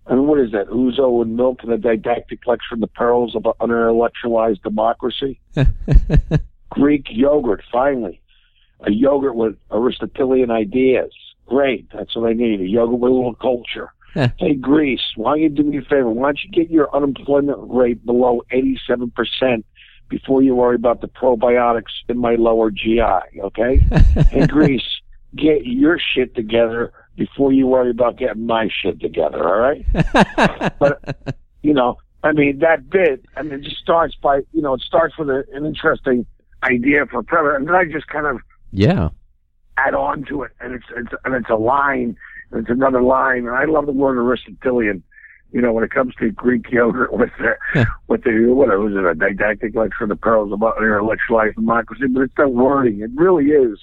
I 0.06 0.14
mean, 0.16 0.28
what 0.28 0.40
is 0.40 0.52
that? 0.52 0.68
Ouzo 0.68 1.22
and 1.24 1.38
milk 1.38 1.64
and 1.64 1.72
a 1.72 1.78
didactic 1.78 2.46
lecture 2.46 2.74
on 2.74 2.82
the 2.82 2.88
perils 2.88 3.36
of 3.36 3.46
an 3.46 3.54
unintellectualized 3.62 4.62
democracy. 4.62 5.40
Greek 6.74 7.06
yogurt, 7.10 7.64
finally. 7.72 8.20
A 8.82 8.92
yogurt 8.92 9.36
with 9.36 9.56
Aristotelian 9.72 10.52
ideas. 10.52 11.12
Great. 11.46 11.88
That's 11.94 12.16
what 12.16 12.30
I 12.30 12.34
need. 12.34 12.62
A 12.62 12.68
yogurt 12.68 13.00
with 13.00 13.12
a 13.12 13.16
little 13.16 13.36
culture. 13.36 13.94
hey, 14.38 14.56
Greece, 14.56 15.02
why 15.16 15.32
don't 15.32 15.42
you 15.42 15.50
do 15.50 15.64
me 15.64 15.78
a 15.78 15.82
favor? 15.82 16.10
Why 16.10 16.28
don't 16.28 16.40
you 16.44 16.52
get 16.52 16.70
your 16.70 16.96
unemployment 16.96 17.58
rate 17.62 18.06
below 18.06 18.42
87% 18.52 19.64
before 20.10 20.44
you 20.44 20.56
worry 20.56 20.76
about 20.76 21.02
the 21.02 21.08
probiotics 21.08 21.92
in 22.08 22.20
my 22.20 22.36
lower 22.36 22.70
GI, 22.70 23.40
okay? 23.40 23.78
hey, 24.30 24.46
Greece, 24.46 24.84
get 25.36 25.66
your 25.66 25.98
shit 26.00 26.36
together 26.36 26.94
before 27.16 27.52
you 27.52 27.66
worry 27.68 27.90
about 27.90 28.18
getting 28.18 28.46
my 28.46 28.70
shit 28.82 29.00
together, 29.00 29.48
all 29.48 29.60
right? 29.60 29.86
but 30.80 31.44
you 31.64 31.74
know, 31.74 31.98
I 32.24 32.32
mean, 32.32 32.60
that 32.60 32.90
bit, 32.90 33.26
I 33.36 33.42
mean, 33.42 33.54
it 33.54 33.64
just 33.64 33.78
starts 33.78 34.16
by, 34.16 34.42
you 34.54 34.62
know, 34.62 34.76
it 34.76 34.82
starts 34.82 35.18
with 35.18 35.30
a, 35.30 35.44
an 35.54 35.66
interesting 35.66 36.26
idea 36.64 37.06
for 37.06 37.24
premise, 37.24 37.54
and 37.58 37.68
then 37.68 37.76
I 37.76 37.86
just 37.86 38.08
kind 38.08 38.26
of 38.26 38.40
yeah. 38.72 39.10
add 39.78 39.94
on 39.94 40.26
to 40.26 40.44
it, 40.44 40.52
and 40.60 40.74
it's, 40.74 40.86
it's 40.96 41.14
and 41.26 41.36
it's 41.36 41.50
a 41.50 41.56
line, 41.56 42.16
and 42.52 42.62
it's 42.62 42.70
another 42.70 43.02
line, 43.02 43.48
and 43.48 43.56
I 43.56 43.66
love 43.66 43.86
the 43.86 43.92
word 43.92 44.18
Aristotelian. 44.18 45.04
You 45.52 45.62
know, 45.62 45.72
when 45.72 45.84
it 45.84 45.92
comes 45.92 46.16
to 46.16 46.32
Greek 46.32 46.72
yogurt 46.72 47.14
with 47.20 47.30
the 47.38 47.86
with 48.08 48.24
the 48.24 48.48
whatever 48.54 48.80
was 48.82 48.94
it 48.96 49.06
a 49.06 49.14
didactic 49.14 49.76
lecture 49.76 50.08
the 50.08 50.16
perils 50.16 50.52
of 50.52 50.62
intellectualized 50.82 51.56
democracy, 51.56 52.08
but 52.08 52.22
it's 52.22 52.34
the 52.36 52.48
wording. 52.48 53.02
It 53.02 53.12
really 53.16 53.46
is. 53.52 53.78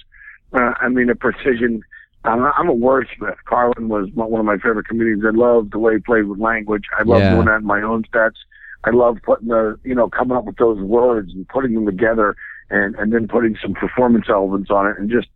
Uh, 0.53 0.73
I 0.81 0.89
mean, 0.89 1.09
a 1.09 1.15
precision. 1.15 1.81
I'm, 2.23 2.43
I'm 2.43 2.69
a 2.69 2.75
wordsmith. 2.75 3.37
Carlin 3.45 3.89
was 3.89 4.09
one 4.13 4.39
of 4.39 4.45
my 4.45 4.57
favorite 4.57 4.87
comedians. 4.87 5.23
I 5.25 5.31
love 5.31 5.71
the 5.71 5.79
way 5.79 5.93
he 5.93 5.99
played 5.99 6.25
with 6.25 6.39
language. 6.39 6.83
I 6.97 7.03
love 7.03 7.21
Yeah. 7.21 7.33
doing 7.33 7.45
that 7.47 7.61
in 7.61 7.65
my 7.65 7.81
own 7.81 8.03
stats. 8.03 8.35
I 8.83 8.91
love 8.91 9.17
putting 9.23 9.47
the, 9.47 9.79
you 9.83 9.95
know, 9.95 10.09
coming 10.09 10.37
up 10.37 10.45
with 10.45 10.57
those 10.57 10.79
words 10.79 11.33
and 11.33 11.47
putting 11.47 11.73
them 11.73 11.85
together 11.85 12.35
and, 12.71 12.95
and 12.95 13.13
then 13.13 13.27
putting 13.27 13.57
some 13.61 13.73
performance 13.73 14.25
elements 14.29 14.71
on 14.71 14.87
it 14.87 14.97
and 14.97 15.09
just, 15.09 15.27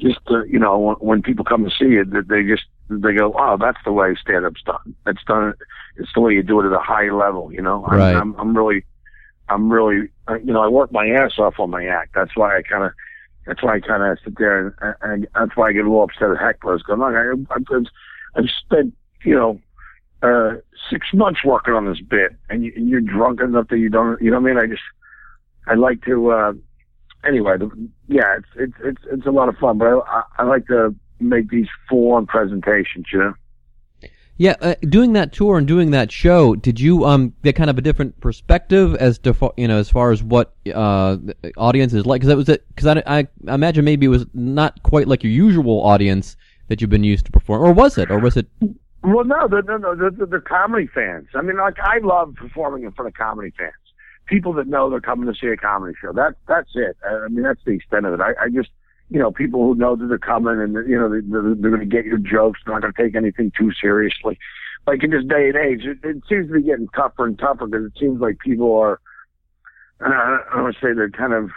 just, 0.00 0.20
uh, 0.30 0.42
you 0.44 0.58
know, 0.58 0.78
when, 0.78 0.96
when 0.96 1.22
people 1.22 1.44
come 1.44 1.64
to 1.64 1.70
see 1.70 1.96
it, 1.96 2.10
that 2.12 2.28
they 2.28 2.42
just, 2.42 2.64
they 2.88 3.12
go, 3.12 3.34
oh, 3.38 3.56
that's 3.60 3.78
the 3.84 3.92
way 3.92 4.16
stand-up's 4.20 4.62
done. 4.62 4.94
It's 5.06 5.22
done, 5.24 5.52
it's 5.96 6.10
the 6.14 6.20
way 6.20 6.32
you 6.32 6.42
do 6.42 6.60
it 6.60 6.66
at 6.66 6.72
a 6.72 6.78
high 6.78 7.10
level, 7.10 7.52
you 7.52 7.60
know? 7.60 7.84
Right. 7.84 8.14
I'm, 8.14 8.34
I'm, 8.34 8.40
I'm 8.40 8.56
really, 8.56 8.84
I'm 9.48 9.70
really, 9.70 10.08
uh, 10.28 10.36
you 10.36 10.52
know, 10.52 10.62
I 10.62 10.68
work 10.68 10.90
my 10.92 11.06
ass 11.08 11.38
off 11.38 11.58
on 11.58 11.70
my 11.70 11.84
act. 11.84 12.14
That's 12.14 12.34
why 12.34 12.56
I 12.56 12.62
kind 12.62 12.84
of, 12.84 12.92
that's 13.46 13.62
why 13.62 13.76
I 13.76 13.80
kind 13.80 14.02
of 14.02 14.18
sit 14.24 14.38
there 14.38 14.66
and, 14.66 14.74
and, 14.80 14.94
and 15.02 15.28
that's 15.34 15.56
why 15.56 15.68
I 15.68 15.72
get 15.72 15.84
a 15.84 15.88
little 15.88 16.04
upset 16.04 16.30
at 16.30 16.36
hecklers 16.36 16.82
going, 16.84 17.00
look, 17.00 17.14
I, 17.14 17.54
I've, 17.54 17.86
I've 18.36 18.50
spent, 18.64 18.94
you 19.24 19.34
know, 19.34 19.60
uh, 20.22 20.56
six 20.90 21.08
months 21.14 21.40
working 21.44 21.74
on 21.74 21.86
this 21.86 22.00
bit 22.00 22.36
and, 22.48 22.64
you, 22.64 22.72
and 22.76 22.88
you're 22.88 23.00
drunk 23.00 23.40
enough 23.40 23.68
that 23.68 23.78
you 23.78 23.88
don't, 23.88 24.20
you 24.22 24.30
know 24.30 24.40
what 24.40 24.50
I 24.50 24.54
mean? 24.54 24.62
I 24.62 24.66
just, 24.66 24.82
I 25.66 25.74
like 25.74 26.04
to, 26.04 26.30
uh, 26.30 26.52
anyway, 27.24 27.58
the, 27.58 27.70
yeah, 28.08 28.36
it's, 28.38 28.48
it's, 28.56 28.74
it's, 28.84 29.02
it's 29.12 29.26
a 29.26 29.30
lot 29.30 29.48
of 29.48 29.56
fun, 29.56 29.78
but 29.78 29.86
I, 29.86 30.22
I, 30.38 30.44
like 30.44 30.66
to 30.66 30.94
make 31.20 31.50
these 31.50 31.68
full 31.88 32.12
on 32.12 32.26
presentations, 32.26 33.06
you 33.12 33.18
know? 33.18 33.34
Yeah, 34.36 34.54
uh, 34.62 34.74
doing 34.88 35.12
that 35.12 35.34
tour 35.34 35.58
and 35.58 35.66
doing 35.66 35.90
that 35.90 36.10
show, 36.10 36.54
did 36.54 36.80
you 36.80 37.04
um 37.04 37.34
get 37.44 37.56
kind 37.56 37.68
of 37.68 37.76
a 37.76 37.82
different 37.82 38.18
perspective 38.22 38.94
as 38.94 39.18
to 39.18 39.36
you 39.58 39.68
know 39.68 39.76
as 39.76 39.90
far 39.90 40.12
as 40.12 40.22
what 40.22 40.54
uh 40.74 41.16
the 41.16 41.52
audience 41.58 41.92
is 41.92 42.06
like? 42.06 42.22
Because 42.22 42.28
that 42.28 42.38
was 42.38 42.48
it. 42.48 42.66
Because 42.68 42.86
I, 42.86 43.02
I 43.18 43.28
I 43.46 43.54
imagine 43.54 43.84
maybe 43.84 44.06
it 44.06 44.08
was 44.08 44.24
not 44.32 44.82
quite 44.82 45.08
like 45.08 45.22
your 45.22 45.30
usual 45.30 45.82
audience 45.82 46.38
that 46.68 46.80
you've 46.80 46.88
been 46.88 47.04
used 47.04 47.26
to 47.26 47.32
perform, 47.32 47.60
or 47.60 47.70
was 47.70 47.98
it? 47.98 48.10
Or 48.10 48.18
was 48.18 48.38
it? 48.38 48.48
Well, 49.02 49.24
no, 49.24 49.46
they're, 49.46 49.62
no, 49.62 49.76
no, 49.76 49.94
they're, 49.94 50.26
they're 50.26 50.40
comedy 50.40 50.86
fans. 50.86 51.26
I 51.34 51.42
mean, 51.42 51.58
like 51.58 51.78
I 51.78 51.98
love 51.98 52.34
performing 52.34 52.84
in 52.84 52.92
front 52.92 53.08
of 53.08 53.14
comedy 53.14 53.52
fans, 53.58 53.74
people 54.30 54.52
that 54.54 54.68
know 54.68 54.88
they're 54.88 55.00
coming 55.00 55.26
to 55.26 55.38
see 55.38 55.48
a 55.48 55.56
comedy 55.56 55.94
show. 56.00 56.12
That 56.12 56.36
that's 56.48 56.70
it. 56.74 56.96
I 57.04 57.28
mean, 57.28 57.42
that's 57.42 57.60
the 57.66 57.72
extent 57.72 58.06
of 58.06 58.14
it. 58.14 58.20
I, 58.20 58.44
I 58.44 58.48
just, 58.48 58.70
you 59.10 59.18
know, 59.18 59.32
people 59.32 59.62
who 59.62 59.74
know 59.74 59.96
that 59.96 60.06
they're 60.06 60.18
coming 60.18 60.60
and 60.60 60.88
you 60.88 60.98
know 60.98 61.10
they, 61.10 61.20
they're, 61.20 61.54
they're 61.54 61.70
going 61.70 61.80
to 61.80 61.96
get 61.96 62.06
your 62.06 62.18
jokes. 62.18 62.60
They're 62.64 62.74
not 62.74 62.82
going 62.82 62.94
to 62.94 63.02
take 63.02 63.16
anything 63.16 63.52
too 63.58 63.72
seriously. 63.78 64.38
Like 64.86 65.02
in 65.02 65.10
this 65.10 65.24
day 65.24 65.50
and 65.52 65.56
age, 65.56 65.84
it, 65.84 65.98
it 66.02 66.22
seems 66.28 66.46
to 66.46 66.54
be 66.54 66.62
getting 66.62 66.88
tougher 66.88 67.26
and 67.26 67.38
tougher 67.38 67.66
because 67.66 67.86
it 67.86 67.98
seems 67.98 68.20
like 68.20 68.38
people 68.38 68.78
are. 68.78 69.00
And 69.98 70.14
I, 70.14 70.38
I 70.50 70.54
don't 70.54 70.62
want 70.62 70.76
to 70.76 70.80
say 70.80 70.94
they're 70.94 71.10
kind 71.10 71.34
of 71.34 71.50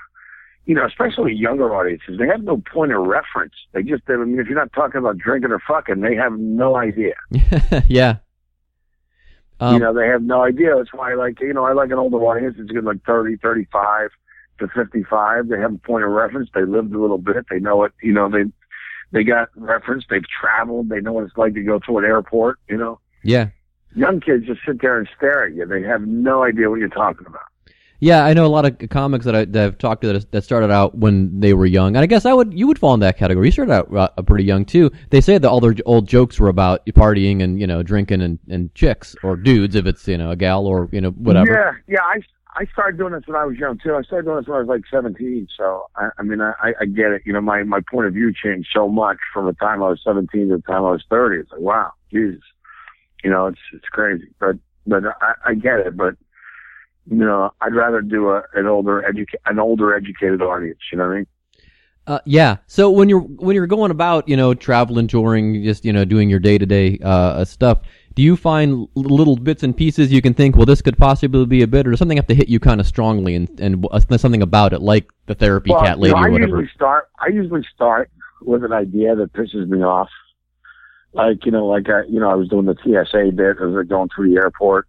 you 0.65 0.75
know, 0.75 0.85
especially 0.85 1.33
younger 1.33 1.75
audiences, 1.75 2.17
they 2.17 2.27
have 2.27 2.41
no 2.41 2.63
point 2.71 2.93
of 2.93 3.05
reference. 3.05 3.53
They 3.73 3.83
just, 3.83 4.03
I 4.07 4.15
mean, 4.15 4.39
if 4.39 4.47
you're 4.47 4.57
not 4.57 4.71
talking 4.71 4.97
about 4.97 5.17
drinking 5.17 5.51
or 5.51 5.61
fucking, 5.67 5.99
they 5.99 6.15
have 6.15 6.39
no 6.39 6.77
idea. 6.77 7.15
yeah. 7.89 8.17
Um, 9.59 9.73
you 9.75 9.79
know, 9.79 9.93
they 9.93 10.07
have 10.07 10.23
no 10.23 10.41
idea. 10.43 10.75
That's 10.75 10.93
why, 10.93 11.13
like, 11.13 11.39
you 11.39 11.53
know, 11.53 11.65
I 11.65 11.73
like 11.73 11.91
an 11.91 11.97
older 11.97 12.17
audience. 12.17 12.55
It's 12.59 12.71
good, 12.71 12.83
like 12.83 13.03
30, 13.05 13.37
35 13.37 14.09
to 14.59 14.67
55. 14.67 15.47
They 15.47 15.59
have 15.59 15.73
a 15.73 15.77
point 15.77 16.03
of 16.03 16.11
reference. 16.11 16.49
They 16.53 16.65
lived 16.65 16.93
a 16.93 16.99
little 16.99 17.17
bit. 17.17 17.45
They 17.49 17.59
know 17.59 17.83
it. 17.83 17.93
You 18.01 18.13
know, 18.13 18.29
they 18.29 18.45
They 19.11 19.23
got 19.23 19.49
reference. 19.55 20.05
They've 20.09 20.27
traveled. 20.27 20.89
They 20.89 20.99
know 20.99 21.13
what 21.13 21.25
it's 21.25 21.37
like 21.37 21.53
to 21.53 21.61
go 21.63 21.77
to 21.79 21.97
an 21.99 22.05
airport. 22.05 22.57
You 22.67 22.77
know, 22.77 22.99
Yeah. 23.21 23.49
young 23.95 24.19
kids 24.19 24.47
just 24.47 24.61
sit 24.65 24.81
there 24.81 24.97
and 24.97 25.07
stare 25.15 25.45
at 25.45 25.53
you. 25.53 25.65
They 25.67 25.83
have 25.83 26.01
no 26.01 26.43
idea 26.43 26.69
what 26.69 26.79
you're 26.79 26.89
talking 26.89 27.27
about. 27.27 27.45
Yeah, 28.03 28.25
I 28.25 28.33
know 28.33 28.45
a 28.45 28.47
lot 28.47 28.65
of 28.65 28.89
comics 28.89 29.23
that, 29.23 29.33
I, 29.33 29.45
that 29.45 29.63
I've 29.65 29.77
talked 29.77 30.01
to 30.01 30.11
that, 30.11 30.29
that 30.33 30.43
started 30.43 30.71
out 30.71 30.97
when 30.97 31.39
they 31.39 31.53
were 31.53 31.65
young, 31.65 31.95
and 31.95 32.03
I 32.03 32.05
guess 32.05 32.25
I 32.25 32.33
would 32.33 32.53
you 32.53 32.67
would 32.67 32.77
fall 32.77 32.93
in 32.93 32.99
that 32.99 33.17
category. 33.17 33.47
You 33.47 33.51
started 33.53 33.71
out 33.71 33.95
uh, 33.95 34.21
pretty 34.23 34.43
young 34.43 34.65
too. 34.65 34.91
They 35.09 35.21
say 35.21 35.37
that 35.37 35.47
all 35.47 35.61
their 35.61 35.73
old 35.85 36.05
jokes 36.05 36.37
were 36.37 36.49
about 36.49 36.85
partying 36.87 37.41
and 37.41 37.61
you 37.61 37.65
know 37.65 37.81
drinking 37.81 38.21
and, 38.21 38.39
and 38.49 38.75
chicks 38.75 39.15
or 39.23 39.37
dudes 39.37 39.75
if 39.75 39.85
it's 39.85 40.05
you 40.05 40.17
know 40.17 40.31
a 40.31 40.35
gal 40.35 40.67
or 40.67 40.89
you 40.91 40.99
know 40.99 41.11
whatever. 41.11 41.81
Yeah, 41.87 41.95
yeah. 41.95 42.03
I 42.03 42.19
I 42.61 42.65
started 42.73 42.97
doing 42.97 43.13
this 43.13 43.23
when 43.25 43.37
I 43.37 43.45
was 43.45 43.55
young 43.55 43.79
too. 43.81 43.95
I 43.95 44.01
started 44.01 44.25
doing 44.25 44.37
this 44.39 44.47
when 44.47 44.57
I 44.57 44.59
was 44.59 44.67
like 44.67 44.83
17. 44.91 45.47
So 45.57 45.85
I, 45.95 46.09
I 46.19 46.23
mean, 46.23 46.41
I, 46.41 46.73
I 46.81 46.83
get 46.83 47.11
it. 47.11 47.21
You 47.25 47.31
know, 47.31 47.39
my 47.39 47.63
my 47.63 47.79
point 47.89 48.07
of 48.07 48.13
view 48.13 48.33
changed 48.33 48.67
so 48.75 48.89
much 48.89 49.17
from 49.33 49.45
the 49.45 49.53
time 49.53 49.81
I 49.81 49.87
was 49.87 50.01
17 50.03 50.49
to 50.49 50.57
the 50.57 50.61
time 50.63 50.83
I 50.83 50.91
was 50.91 51.05
30. 51.09 51.37
It's 51.37 51.51
like, 51.51 51.61
wow, 51.61 51.93
Jesus. 52.11 52.43
You 53.23 53.29
know, 53.29 53.47
it's 53.47 53.61
it's 53.71 53.87
crazy. 53.87 54.27
But 54.41 54.57
but 54.85 55.03
I, 55.21 55.33
I 55.45 55.53
get 55.53 55.79
it. 55.79 55.95
But 55.95 56.15
you 57.09 57.17
know, 57.17 57.53
I'd 57.61 57.73
rather 57.73 58.01
do 58.01 58.29
a, 58.29 58.43
an 58.53 58.67
older 58.67 59.03
educa- 59.07 59.41
an 59.45 59.59
older 59.59 59.95
educated 59.95 60.41
audience. 60.41 60.79
You 60.91 60.97
know 60.97 61.07
what 61.07 61.13
I 61.13 61.15
mean? 61.17 61.27
Uh, 62.05 62.19
yeah. 62.25 62.57
So 62.67 62.89
when 62.89 63.07
you're 63.07 63.21
when 63.21 63.55
you're 63.55 63.67
going 63.67 63.91
about, 63.91 64.27
you 64.27 64.35
know, 64.35 64.53
traveling, 64.53 65.07
touring, 65.07 65.63
just 65.63 65.85
you 65.85 65.93
know, 65.93 66.05
doing 66.05 66.29
your 66.29 66.39
day 66.39 66.57
to 66.57 66.65
day 66.65 66.97
stuff, 67.45 67.79
do 68.15 68.21
you 68.21 68.35
find 68.35 68.87
little 68.95 69.35
bits 69.35 69.63
and 69.63 69.75
pieces 69.75 70.11
you 70.11 70.21
can 70.21 70.33
think, 70.33 70.55
well, 70.55 70.65
this 70.65 70.81
could 70.81 70.97
possibly 70.97 71.45
be 71.45 71.61
a 71.63 71.67
bit, 71.67 71.87
or 71.87 71.91
does 71.91 71.99
something 71.99 72.17
have 72.17 72.27
to 72.27 72.35
hit 72.35 72.47
you 72.47 72.59
kind 72.59 72.79
of 72.79 72.87
strongly 72.87 73.35
and 73.35 73.59
and 73.59 73.85
uh, 73.91 73.99
something 74.17 74.41
about 74.41 74.73
it, 74.73 74.81
like 74.81 75.09
the 75.25 75.35
therapy 75.35 75.71
well, 75.71 75.81
cat 75.81 75.97
you 75.97 76.03
lady 76.03 76.13
know, 76.13 76.19
I 76.19 76.27
or 76.27 76.31
whatever? 76.31 76.57
usually 76.57 76.71
start. 76.75 77.09
I 77.19 77.27
usually 77.27 77.65
start 77.73 78.11
with 78.41 78.63
an 78.63 78.73
idea 78.73 79.15
that 79.15 79.33
pisses 79.33 79.67
me 79.67 79.81
off. 79.81 80.09
Like 81.13 81.45
you 81.45 81.51
know, 81.51 81.65
like 81.65 81.89
I, 81.89 82.03
you 82.07 82.19
know, 82.19 82.29
I 82.29 82.35
was 82.35 82.49
doing 82.49 82.65
the 82.65 82.75
TSA 82.75 83.31
bit 83.35 83.57
as 83.61 83.73
they're 83.73 83.83
going 83.83 84.09
through 84.15 84.29
the 84.29 84.37
airport. 84.37 84.87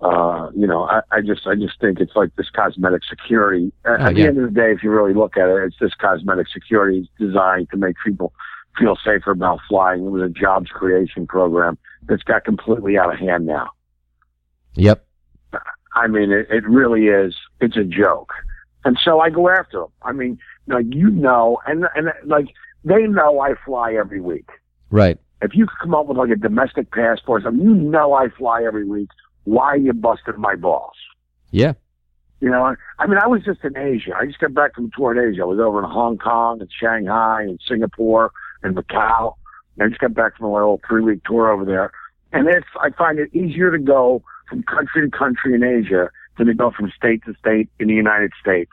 Uh, 0.00 0.50
you 0.54 0.66
know, 0.66 0.84
I, 0.84 1.00
I 1.10 1.20
just, 1.20 1.46
I 1.46 1.54
just 1.54 1.80
think 1.80 2.00
it's 2.00 2.14
like 2.14 2.34
this 2.36 2.50
cosmetic 2.50 3.02
security. 3.08 3.72
At, 3.84 4.00
Oh, 4.00 4.04
at 4.06 4.14
the 4.14 4.22
end 4.22 4.38
of 4.38 4.44
the 4.44 4.60
day, 4.60 4.72
if 4.72 4.82
you 4.82 4.90
really 4.90 5.14
look 5.14 5.36
at 5.36 5.48
it, 5.48 5.64
it's 5.64 5.76
this 5.80 5.94
cosmetic 5.94 6.48
security 6.52 7.08
designed 7.18 7.68
to 7.70 7.76
make 7.76 7.96
people 8.04 8.32
feel 8.78 8.96
safer 9.04 9.30
about 9.30 9.60
flying. 9.68 10.04
It 10.04 10.10
was 10.10 10.22
a 10.22 10.28
jobs 10.28 10.70
creation 10.70 11.26
program 11.26 11.78
that's 12.06 12.22
got 12.22 12.44
completely 12.44 12.98
out 12.98 13.12
of 13.12 13.18
hand 13.18 13.46
now. 13.46 13.70
Yep. 14.74 15.06
I 15.94 16.08
mean, 16.08 16.32
it, 16.32 16.48
it 16.50 16.66
really 16.66 17.06
is. 17.06 17.34
It's 17.60 17.76
a 17.76 17.84
joke, 17.84 18.32
and 18.84 18.98
so 19.02 19.20
I 19.20 19.30
go 19.30 19.48
after 19.48 19.80
them. 19.80 19.92
I 20.02 20.12
mean, 20.12 20.38
like 20.66 20.86
you 20.88 21.08
know, 21.08 21.58
and 21.66 21.84
and 21.94 22.12
like 22.24 22.46
they 22.84 23.02
know 23.02 23.40
I 23.40 23.54
fly 23.64 23.94
every 23.94 24.20
week. 24.20 24.48
Right. 24.90 25.18
If 25.40 25.54
you 25.54 25.66
could 25.66 25.78
come 25.80 25.94
up 25.94 26.06
with 26.06 26.16
like 26.16 26.30
a 26.30 26.36
domestic 26.36 26.90
passport, 26.90 27.42
or 27.42 27.44
something, 27.44 27.64
you 27.64 27.74
know 27.74 28.12
I 28.12 28.28
fly 28.28 28.64
every 28.64 28.84
week. 28.84 29.08
Why 29.44 29.76
you 29.76 29.92
busting 29.92 30.38
my 30.38 30.56
balls? 30.56 30.96
Yeah. 31.50 31.74
You 32.40 32.50
know, 32.50 32.74
I 32.98 33.06
mean, 33.06 33.18
I 33.22 33.26
was 33.26 33.42
just 33.42 33.64
in 33.64 33.76
Asia. 33.76 34.12
I 34.14 34.26
just 34.26 34.38
got 34.38 34.52
back 34.52 34.74
from 34.74 34.86
a 34.86 34.88
tour 34.96 35.12
in 35.12 35.32
Asia. 35.32 35.42
I 35.42 35.46
was 35.46 35.58
over 35.58 35.82
in 35.82 35.88
Hong 35.88 36.18
Kong 36.18 36.60
and 36.60 36.68
Shanghai 36.70 37.42
and 37.42 37.60
Singapore 37.66 38.32
and 38.62 38.76
Macau. 38.76 39.34
And 39.76 39.86
I 39.86 39.88
just 39.88 40.00
got 40.00 40.14
back 40.14 40.36
from 40.36 40.46
a 40.46 40.52
little 40.52 40.80
three 40.86 41.02
week 41.02 41.24
tour 41.24 41.50
over 41.50 41.64
there. 41.64 41.92
And 42.32 42.48
it's, 42.48 42.66
I 42.82 42.90
find 42.90 43.18
it 43.18 43.34
easier 43.34 43.70
to 43.70 43.78
go 43.78 44.22
from 44.48 44.62
country 44.64 45.08
to 45.08 45.16
country 45.16 45.54
in 45.54 45.62
Asia 45.62 46.10
than 46.36 46.48
to 46.48 46.54
go 46.54 46.70
from 46.70 46.92
state 46.96 47.24
to 47.24 47.34
state 47.38 47.68
in 47.78 47.88
the 47.88 47.94
United 47.94 48.32
States. 48.40 48.72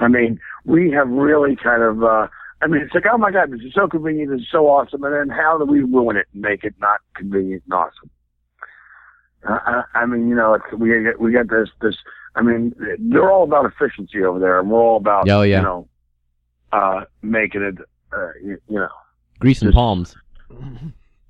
I 0.00 0.08
mean, 0.08 0.38
we 0.64 0.90
have 0.92 1.08
really 1.08 1.56
kind 1.56 1.82
of, 1.82 2.04
uh, 2.04 2.28
I 2.60 2.66
mean, 2.66 2.82
it's 2.82 2.94
like, 2.94 3.04
oh 3.10 3.18
my 3.18 3.30
God, 3.30 3.50
this 3.50 3.60
is 3.60 3.72
so 3.74 3.88
convenient, 3.88 4.30
this 4.30 4.42
is 4.42 4.48
so 4.50 4.66
awesome. 4.66 5.02
And 5.02 5.14
then 5.14 5.36
how 5.36 5.58
do 5.58 5.64
we 5.64 5.80
ruin 5.80 6.16
it 6.16 6.26
and 6.32 6.42
make 6.42 6.64
it 6.64 6.74
not 6.78 7.00
convenient 7.14 7.62
and 7.64 7.74
awesome? 7.74 8.10
I, 9.44 9.82
I 9.94 10.06
mean, 10.06 10.28
you 10.28 10.34
know, 10.34 10.54
it's, 10.54 10.64
we 10.76 10.88
get, 11.02 11.20
we 11.20 11.32
get 11.32 11.48
this, 11.48 11.68
this, 11.80 11.96
I 12.34 12.42
mean, 12.42 12.74
they're 12.98 13.30
all 13.30 13.44
about 13.44 13.64
efficiency 13.66 14.22
over 14.24 14.38
there, 14.38 14.58
and 14.60 14.70
we're 14.70 14.80
all 14.80 14.96
about, 14.96 15.28
Oh, 15.30 15.42
yeah. 15.42 15.58
you 15.58 15.62
know, 15.62 15.88
uh, 16.72 17.04
making 17.22 17.62
it, 17.62 17.76
uh, 18.12 18.28
you, 18.42 18.58
you 18.68 18.76
know, 18.76 18.88
Grease 19.38 19.62
and 19.62 19.68
Just- 19.68 19.76
palms. 19.76 20.16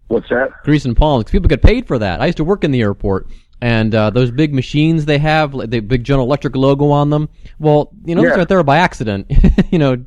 what's 0.08 0.28
that? 0.30 0.50
Grease 0.64 0.84
and 0.84 0.96
palms. 0.96 1.24
'cause 1.24 1.32
people 1.32 1.48
get 1.48 1.62
paid 1.62 1.86
for 1.86 1.98
that. 1.98 2.20
I 2.22 2.26
used 2.26 2.38
to 2.38 2.44
work 2.44 2.64
in 2.64 2.70
the 2.70 2.80
airport, 2.80 3.26
and 3.60 3.94
uh, 3.94 4.10
those 4.10 4.30
big 4.30 4.54
machines 4.54 5.04
they 5.04 5.18
have, 5.18 5.52
like 5.54 5.70
the 5.70 5.80
big 5.80 6.04
General 6.04 6.26
Electric 6.26 6.54
logo 6.54 6.90
on 6.90 7.10
them. 7.10 7.28
Well, 7.58 7.90
you 8.04 8.14
know, 8.14 8.22
those 8.22 8.30
Yeah. 8.30 8.36
aren't 8.36 8.48
there 8.48 8.62
by 8.62 8.78
accident. 8.78 9.26
you 9.72 9.78
know, 9.78 10.04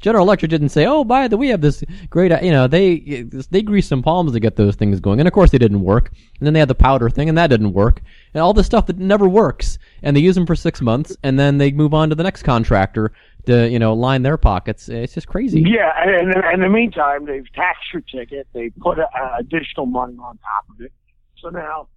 General 0.00 0.24
Electric 0.24 0.50
didn't 0.50 0.68
say, 0.70 0.86
"Oh, 0.86 1.02
by 1.04 1.26
the 1.28 1.36
way, 1.36 1.46
we 1.46 1.48
have 1.50 1.60
this 1.60 1.82
great." 2.10 2.30
uh," 2.32 2.38
You 2.42 2.52
know, 2.52 2.66
they 2.68 3.26
they 3.50 3.62
greased 3.62 3.88
some 3.88 4.02
palms 4.02 4.32
to 4.32 4.40
get 4.40 4.56
those 4.56 4.76
things 4.76 5.00
going, 5.00 5.18
and 5.20 5.26
of 5.26 5.32
course 5.34 5.50
they 5.50 5.58
didn't 5.58 5.82
work. 5.82 6.10
And 6.38 6.46
then 6.46 6.52
they 6.54 6.60
had 6.60 6.68
the 6.68 6.74
powder 6.74 7.10
thing, 7.10 7.28
and 7.28 7.36
that 7.38 7.48
didn't 7.48 7.72
work. 7.72 8.02
And 8.34 8.40
all 8.42 8.52
this 8.54 8.66
stuff 8.66 8.86
that 8.86 8.98
never 8.98 9.28
works, 9.28 9.78
and 10.02 10.16
they 10.16 10.20
use 10.20 10.34
them 10.34 10.46
for 10.46 10.54
six 10.56 10.80
months, 10.80 11.16
and 11.22 11.38
then 11.38 11.58
they 11.58 11.72
move 11.72 11.94
on 11.94 12.08
to 12.10 12.14
the 12.14 12.22
next 12.22 12.42
contractor 12.44 13.12
to 13.46 13.68
you 13.68 13.78
know 13.80 13.94
line 13.94 14.22
their 14.22 14.36
pockets. 14.36 14.88
It's 14.88 15.14
just 15.14 15.26
crazy. 15.26 15.60
Yeah, 15.66 15.90
and, 15.96 16.32
and 16.34 16.54
in 16.54 16.60
the 16.60 16.68
meantime, 16.68 17.26
they've 17.26 17.50
taxed 17.52 17.92
your 17.92 18.02
ticket. 18.02 18.46
They 18.52 18.70
put 18.70 18.98
uh, 19.00 19.06
additional 19.38 19.86
money 19.86 20.14
on 20.14 20.38
top 20.38 20.64
of 20.72 20.80
it. 20.84 20.92
So 21.40 21.48
now 21.48 21.88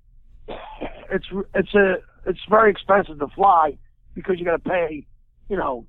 it's 0.47 1.25
it's 1.53 1.73
a 1.73 1.95
it's 2.25 2.39
very 2.49 2.71
expensive 2.71 3.19
to 3.19 3.27
fly 3.29 3.77
because 4.13 4.39
you 4.39 4.45
got 4.45 4.63
to 4.63 4.69
pay, 4.69 5.05
you 5.49 5.57
know, 5.57 5.85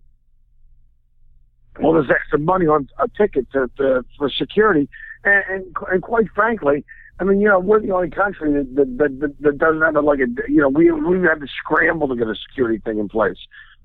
all 1.82 1.94
this 1.94 2.10
extra 2.10 2.38
money 2.38 2.66
on 2.66 2.88
a 2.98 3.08
ticket 3.08 3.50
to, 3.52 3.70
to 3.76 4.04
for 4.18 4.30
security. 4.30 4.88
And, 5.24 5.44
and 5.48 5.76
and 5.90 6.02
quite 6.02 6.26
frankly, 6.34 6.84
I 7.18 7.24
mean, 7.24 7.40
you 7.40 7.48
know, 7.48 7.58
we're 7.58 7.80
the 7.80 7.92
only 7.92 8.10
country 8.10 8.52
that 8.52 8.74
that, 8.76 8.98
that, 8.98 9.34
that, 9.40 9.58
doesn't 9.58 9.82
have 9.82 9.96
a, 9.96 10.00
like 10.00 10.20
a 10.20 10.50
you 10.50 10.60
know 10.60 10.68
we 10.68 10.90
we 10.90 11.18
had 11.26 11.40
to 11.40 11.46
scramble 11.62 12.08
to 12.08 12.16
get 12.16 12.28
a 12.28 12.34
security 12.48 12.78
thing 12.84 12.98
in 12.98 13.08
place. 13.08 13.38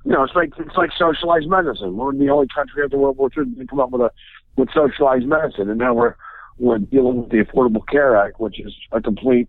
You 0.04 0.12
know, 0.12 0.24
it's 0.24 0.36
like 0.36 0.54
it's 0.58 0.76
like 0.76 0.92
socialized 0.98 1.48
medicine. 1.48 1.96
We're 1.96 2.14
the 2.14 2.30
only 2.30 2.48
country 2.54 2.84
after 2.84 2.98
World 2.98 3.18
War 3.18 3.30
II 3.38 3.56
to 3.56 3.68
come 3.68 3.80
up 3.80 3.92
with 3.92 4.02
a 4.02 4.12
with 4.58 4.70
socialized 4.74 5.28
medicine, 5.28 5.70
and 5.70 5.80
now 5.80 5.94
we're 5.94 6.16
we're 6.58 6.80
dealing 6.80 7.22
with 7.22 7.32
the 7.32 7.44
Affordable 7.44 7.86
Care 7.88 8.16
Act, 8.18 8.40
which 8.40 8.60
is 8.60 8.74
a 8.92 9.02
complete, 9.02 9.48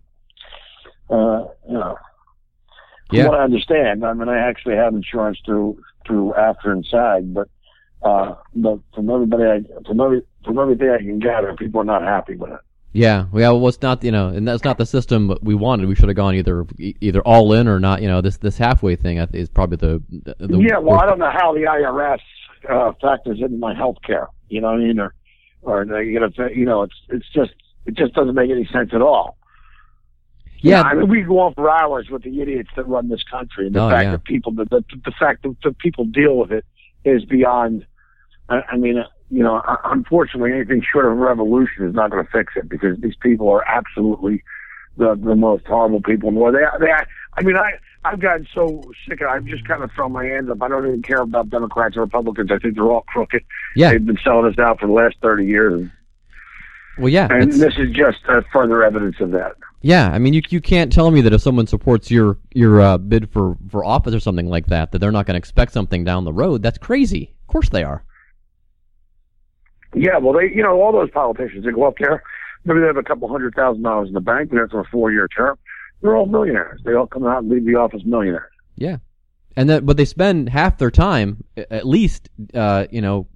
uh, 1.09 1.45
you 1.67 1.73
know, 1.73 1.97
from 3.09 3.17
Yeah. 3.17 3.27
what 3.27 3.39
I 3.39 3.43
understand. 3.43 4.05
I 4.05 4.13
mean, 4.13 4.29
I 4.29 4.37
actually 4.37 4.75
have 4.75 4.93
insurance 4.93 5.39
through 5.45 5.81
through 6.05 6.33
AFTRA 6.37 6.71
and 6.73 6.85
SAG, 6.85 7.33
but 7.33 7.47
uh, 8.03 8.35
but 8.55 8.79
from 8.93 9.09
everybody, 9.09 9.43
I, 9.43 9.61
from 9.87 10.01
every 10.01 10.23
from 10.45 10.59
everything 10.59 10.89
I 10.89 10.97
can 10.97 11.19
gather, 11.19 11.53
people 11.55 11.81
are 11.81 11.85
not 11.85 12.01
happy 12.01 12.35
with 12.35 12.51
it. 12.51 12.59
Yeah, 12.95 13.25
well, 13.31 13.59
well, 13.59 13.69
it's 13.69 13.81
not 13.81 14.03
you 14.03 14.11
know, 14.11 14.27
and 14.29 14.47
that's 14.47 14.63
not 14.63 14.77
the 14.77 14.85
system 14.85 15.35
we 15.41 15.55
wanted. 15.55 15.87
We 15.87 15.95
should 15.95 16.09
have 16.09 16.15
gone 16.15 16.35
either 16.35 16.65
either 16.77 17.21
all 17.21 17.53
in 17.53 17.67
or 17.67 17.79
not. 17.79 18.01
You 18.01 18.07
know, 18.07 18.21
this 18.21 18.37
this 18.37 18.57
halfway 18.57 18.95
thing 18.95 19.17
is 19.17 19.49
probably 19.49 19.77
the, 19.77 20.03
the, 20.09 20.47
the 20.47 20.57
yeah, 20.59 20.77
well, 20.77 20.99
I 20.99 21.05
don't 21.07 21.17
know 21.17 21.31
how 21.31 21.53
the 21.53 21.61
IRS 21.61 22.19
uh, 22.69 22.91
factors 23.01 23.39
into 23.41 23.57
my 23.57 23.73
health 23.73 23.97
care. 24.05 24.27
You 24.49 24.61
know 24.61 24.67
what 24.67 24.81
I 24.81 24.83
mean? 24.83 24.99
Or, 24.99 25.13
or 25.63 25.85
get 25.85 26.23
a, 26.23 26.55
you 26.55 26.65
know, 26.65 26.83
it's 26.83 26.93
it's 27.09 27.25
just 27.33 27.53
it 27.87 27.95
just 27.95 28.13
doesn't 28.13 28.35
make 28.35 28.51
any 28.51 28.69
sense 28.71 28.91
at 28.93 29.01
all. 29.01 29.37
Yeah, 30.63 30.81
I 30.81 30.93
mean, 30.95 31.07
we 31.09 31.21
go 31.21 31.39
on 31.39 31.53
for 31.53 31.69
hours 31.69 32.09
with 32.09 32.23
the 32.23 32.41
idiots 32.41 32.69
that 32.75 32.87
run 32.87 33.09
this 33.09 33.23
country, 33.23 33.67
and 33.67 33.75
the 33.75 33.81
Oh, 33.83 33.89
fact 33.89 34.05
yeah. 34.05 34.11
that 34.11 34.23
people, 34.23 34.51
the, 34.51 34.65
the 34.65 34.83
the 35.05 35.11
fact 35.11 35.43
that 35.43 35.55
the 35.63 35.73
people 35.73 36.05
deal 36.05 36.37
with 36.37 36.51
it 36.51 36.65
is 37.05 37.23
beyond. 37.25 37.85
I, 38.49 38.61
I 38.71 38.77
mean, 38.77 38.97
uh, 38.97 39.07
you 39.29 39.43
know, 39.43 39.57
uh, 39.57 39.77
unfortunately, 39.85 40.51
anything 40.53 40.81
short 40.91 41.05
of 41.05 41.11
a 41.13 41.15
revolution 41.15 41.87
is 41.87 41.93
not 41.93 42.11
going 42.11 42.23
to 42.25 42.31
fix 42.31 42.53
it 42.55 42.67
because 42.69 42.99
these 43.01 43.15
people 43.21 43.49
are 43.49 43.63
absolutely 43.67 44.43
the 44.97 45.15
the 45.15 45.35
most 45.35 45.65
horrible 45.65 46.01
people 46.01 46.29
in 46.29 46.35
the 46.35 46.41
world. 46.41 46.55
They, 46.55 46.85
they, 46.85 46.91
I 46.91 47.41
mean, 47.41 47.57
I 47.57 47.71
I've 48.05 48.19
gotten 48.19 48.47
so 48.53 48.83
sick 49.07 49.21
of. 49.21 49.27
I've 49.27 49.45
just 49.45 49.65
kind 49.67 49.81
of 49.83 49.91
thrown 49.93 50.11
my 50.11 50.25
hands 50.25 50.49
up. 50.49 50.61
I 50.61 50.67
don't 50.67 50.85
even 50.87 51.01
care 51.01 51.21
about 51.21 51.49
Democrats 51.49 51.95
or 51.97 52.01
Republicans. 52.01 52.51
I 52.51 52.57
think 52.59 52.75
they're 52.75 52.91
all 52.91 53.01
crooked. 53.07 53.43
yeah, 53.75 53.91
They've 53.91 54.05
been 54.05 54.19
selling 54.23 54.45
us 54.51 54.59
out 54.59 54.79
for 54.79 54.87
the 54.87 54.93
last 54.93 55.15
thirty 55.21 55.45
years, 55.45 55.89
well, 56.97 57.09
yeah, 57.09 57.27
and 57.31 57.51
this 57.51 57.73
is 57.77 57.91
just 57.91 58.19
uh, 58.29 58.41
further 58.51 58.83
evidence 58.83 59.15
of 59.19 59.31
that. 59.31 59.53
Yeah. 59.83 60.09
I 60.09 60.17
mean, 60.17 60.33
you 60.33 60.41
you 60.49 60.59
can't 60.59 60.91
tell 60.91 61.11
me 61.11 61.21
that 61.21 61.33
if 61.33 61.41
someone 61.41 61.67
supports 61.67 62.09
your 62.09 62.39
your 62.53 62.81
uh, 62.81 62.97
bid 62.97 63.29
for 63.29 63.57
for 63.69 63.85
office 63.85 64.15
or 64.15 64.19
something 64.19 64.47
like 64.47 64.67
that, 64.67 64.91
that 64.91 64.99
they're 64.99 65.11
not 65.11 65.27
going 65.27 65.35
to 65.35 65.37
expect 65.37 65.73
something 65.73 66.03
down 66.03 66.23
the 66.23 66.33
road. 66.33 66.63
That's 66.63 66.79
crazy. 66.79 67.35
Of 67.41 67.47
course 67.47 67.69
they 67.69 67.83
are. 67.83 68.03
Yeah, 69.95 70.17
well, 70.17 70.33
they, 70.33 70.51
you 70.53 70.63
know, 70.63 70.81
all 70.81 70.91
those 70.91 71.11
politicians, 71.11 71.65
they 71.65 71.71
go 71.71 71.83
up 71.83 71.95
there, 71.99 72.23
maybe 72.65 72.79
they 72.79 72.87
have 72.87 72.97
a 72.97 73.03
couple 73.03 73.27
hundred 73.27 73.53
thousand 73.53 73.83
dollars 73.83 74.07
in 74.07 74.15
the 74.15 74.21
bank, 74.21 74.51
and 74.51 74.71
for 74.71 74.79
a 74.79 74.85
four-year 74.85 75.27
term, 75.27 75.57
they're 76.01 76.15
all 76.15 76.25
millionaires. 76.25 76.81
They 76.83 76.93
all 76.93 77.05
come 77.05 77.27
out 77.27 77.43
and 77.43 77.49
leave 77.51 77.65
the 77.65 77.75
office 77.75 78.01
millionaires. 78.03 78.51
Yeah, 78.75 78.97
and 79.55 79.69
that 79.69 79.85
but 79.85 79.97
they 79.97 80.05
spend 80.05 80.49
half 80.49 80.77
their 80.77 80.91
time 80.91 81.43
at 81.55 81.85
least, 81.87 82.29
uh, 82.53 82.85
you 82.91 83.01
know, 83.01 83.27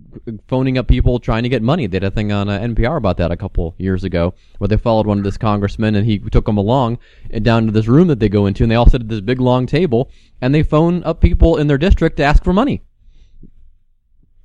phoning 0.47 0.77
up 0.77 0.87
people 0.87 1.19
trying 1.19 1.43
to 1.43 1.49
get 1.49 1.61
money. 1.61 1.85
They 1.85 1.99
did 1.99 2.07
a 2.07 2.11
thing 2.11 2.31
on 2.31 2.49
uh, 2.49 2.59
NPR 2.59 2.97
about 2.97 3.17
that 3.17 3.31
a 3.31 3.37
couple 3.37 3.75
years 3.77 4.03
ago, 4.03 4.33
where 4.57 4.67
they 4.67 4.77
followed 4.77 5.05
one 5.05 5.19
of 5.19 5.23
this 5.23 5.37
congressman 5.37 5.95
and 5.95 6.05
he 6.05 6.17
took 6.19 6.45
them 6.45 6.57
along 6.57 6.97
and 7.29 7.45
down 7.45 7.65
to 7.67 7.71
this 7.71 7.87
room 7.87 8.07
that 8.07 8.19
they 8.19 8.29
go 8.29 8.45
into, 8.47 8.63
and 8.63 8.71
they 8.71 8.75
all 8.75 8.89
sit 8.89 9.01
at 9.01 9.09
this 9.09 9.21
big 9.21 9.39
long 9.39 9.65
table 9.67 10.09
and 10.41 10.55
they 10.55 10.63
phone 10.63 11.03
up 11.03 11.21
people 11.21 11.57
in 11.57 11.67
their 11.67 11.77
district 11.77 12.17
to 12.17 12.23
ask 12.23 12.43
for 12.43 12.53
money. 12.53 12.81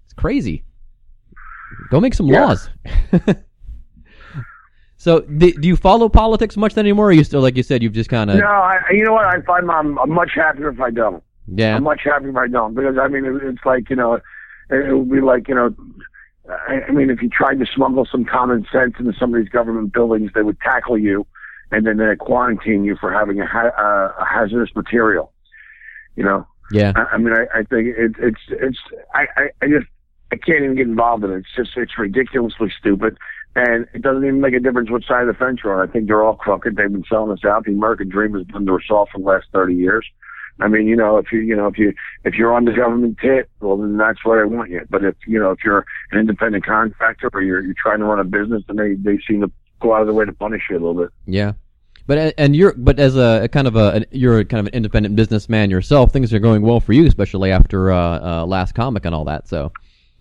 It's 0.05 0.15
crazy. 0.15 0.65
Go 1.91 2.01
make 2.01 2.13
some 2.15 2.27
Yeah. 2.27 2.45
laws. 2.45 2.69
so, 4.97 5.21
do, 5.21 5.53
do 5.53 5.67
you 5.69 5.77
follow 5.77 6.09
politics 6.09 6.57
much 6.57 6.77
anymore? 6.77 7.07
Or 7.07 7.09
are 7.09 7.13
you 7.13 7.25
still, 7.25 7.41
like 7.41 7.57
you 7.57 7.63
said, 7.63 7.83
you've 7.83 7.93
just 7.95 8.11
kind 8.11 8.31
of 8.31 8.37
No, 8.39 8.45
I, 8.47 8.79
you 8.91 9.05
know 9.05 9.13
what? 9.15 9.25
I 9.25 9.41
find 9.41 9.71
I'm, 9.71 9.99
I'm 9.99 10.11
much 10.11 10.33
happier 10.35 10.69
if 10.69 10.81
I 10.81 10.91
don't. 10.91 11.23
Yeah, 11.47 11.77
I'm 11.77 11.85
much 11.85 12.03
happier 12.05 12.31
if 12.31 12.37
I 12.37 12.49
don't 12.49 12.75
because 12.75 12.97
I 13.01 13.09
mean 13.09 13.25
it, 13.25 13.43
it's 13.43 13.65
like 13.65 13.91
you 13.91 13.97
know, 13.97 14.15
it, 14.15 14.23
it 14.71 14.95
would 14.95 15.11
be 15.11 15.21
like 15.21 15.49
you 15.49 15.55
know, 15.55 15.75
I, 16.49 16.81
I 16.89 16.91
mean 16.93 17.11
if 17.11 17.23
you 17.23 17.29
tried 17.29 17.59
to 17.61 17.67
smuggle 17.67 18.07
some 18.11 18.25
common 18.25 18.67
sense 18.73 18.95
into 18.99 19.13
some 19.19 19.35
of 19.35 19.41
these 19.41 19.51
government 19.51 19.93
buildings, 19.93 20.31
they 20.35 20.43
would 20.43 20.61
tackle 20.61 20.99
you, 20.99 21.27
and 21.71 21.87
then 21.87 21.97
they 21.97 22.17
quarantine 22.17 22.85
you 22.85 22.97
for 23.01 23.13
having 23.13 23.41
a, 23.41 23.47
ha- 23.47 23.73
uh, 23.77 24.23
a 24.23 24.25
hazardous 24.25 24.75
material. 24.75 25.33
You 26.17 26.25
know, 26.25 26.47
yeah, 26.71 26.93
I, 26.95 27.15
I 27.15 27.19
mean 27.19 27.35
I, 27.35 27.61
I 27.61 27.63
think 27.65 27.89
it, 27.97 28.13
it's 28.19 28.41
it's 28.49 28.79
I, 29.15 29.27
I 29.37 29.49
I 29.63 29.67
just 29.69 29.87
I 30.33 30.37
can't 30.37 30.65
even 30.65 30.77
get 30.77 30.87
involved 30.87 31.25
in 31.25 31.31
it. 31.31 31.39
It's 31.39 31.55
just 31.57 31.77
it's 31.77 31.99
ridiculously 31.99 32.73
stupid. 32.79 33.19
And 33.55 33.87
it 33.93 34.01
doesn't 34.01 34.25
even 34.25 34.41
make 34.41 34.55
a 34.55 34.61
difference 34.61 34.91
which 34.91 35.07
side 35.07 35.23
of 35.23 35.27
the 35.27 35.35
fence 35.35 35.61
you're 35.63 35.79
on. 35.79 35.87
I 35.87 35.93
think 35.93 36.07
they're 36.07 36.23
all 36.23 36.37
crooked. 36.37 36.75
They've 36.75 36.91
been 36.91 37.05
selling 37.07 37.31
us 37.33 37.45
out. 37.45 37.67
The 37.67 37.73
American 37.73 38.09
dream 38.09 38.33
has 38.33 38.45
been 38.45 38.65
to 38.65 38.79
assault 38.79 39.11
for 39.13 39.19
the 39.19 39.25
last 39.25 39.49
30 39.53 39.75
years. 39.75 40.07
I 40.61 40.69
mean, 40.69 40.87
you 40.87 40.97
know, 40.97 41.19
if 41.19 41.33
you, 41.33 41.41
you 41.41 41.57
know, 41.57 41.67
if 41.67 41.79
you, 41.79 41.93
if 42.25 42.35
you're 42.35 42.53
on 42.53 42.65
the 42.65 42.73
government 42.73 43.19
tit, 43.21 43.49
well, 43.61 43.77
then 43.77 43.97
that's 43.97 44.25
where 44.25 44.43
I 44.43 44.47
want 44.47 44.71
you. 44.71 44.83
But 44.89 45.05
if, 45.05 45.17
you 45.27 45.39
know, 45.41 45.51
if 45.51 45.59
you're 45.65 45.85
an 46.13 46.21
independent 46.21 46.65
contractor 46.65 47.31
or 47.33 47.43
you're, 47.43 47.61
you're 47.61 47.75
trying 47.83 47.99
to 47.99 48.05
run 48.05 48.21
a 48.21 48.25
business, 48.25 48.63
then 48.67 48.77
they, 48.77 48.95
they 48.95 49.19
seem 49.27 49.41
to 49.41 49.51
go 49.81 49.95
out 49.95 50.03
of 50.03 50.07
their 50.07 50.15
way 50.15 50.25
to 50.25 50.33
punish 50.33 50.63
you 50.71 50.77
a 50.77 50.79
little 50.79 50.95
bit. 50.95 51.11
yeah. 51.27 51.53
But 52.07 52.35
and 52.37 52.57
you're 52.57 52.75
but 52.77 52.99
as 52.99 53.15
a, 53.17 53.45
a 53.45 53.49
kind 53.49 53.69
of 53.69 53.77
a 53.77 54.05
you're 54.11 54.41
a 54.41 54.45
kind 54.45 54.59
of 54.59 54.67
an 54.67 54.75
independent 54.75 55.15
businessman 55.15 55.71
yourself. 55.71 56.13
Things 56.13 56.35
are 56.35 56.41
going 56.41 56.63
well 56.63 56.81
for 56.81 56.93
you, 56.93 57.07
especially 57.07 57.53
after 57.53 57.93
uh, 57.93 58.19
uh, 58.43 58.47
last 58.47 58.75
comic 58.75 59.05
and 59.05 59.15
all 59.15 59.25
that. 59.27 59.47
So 59.47 59.71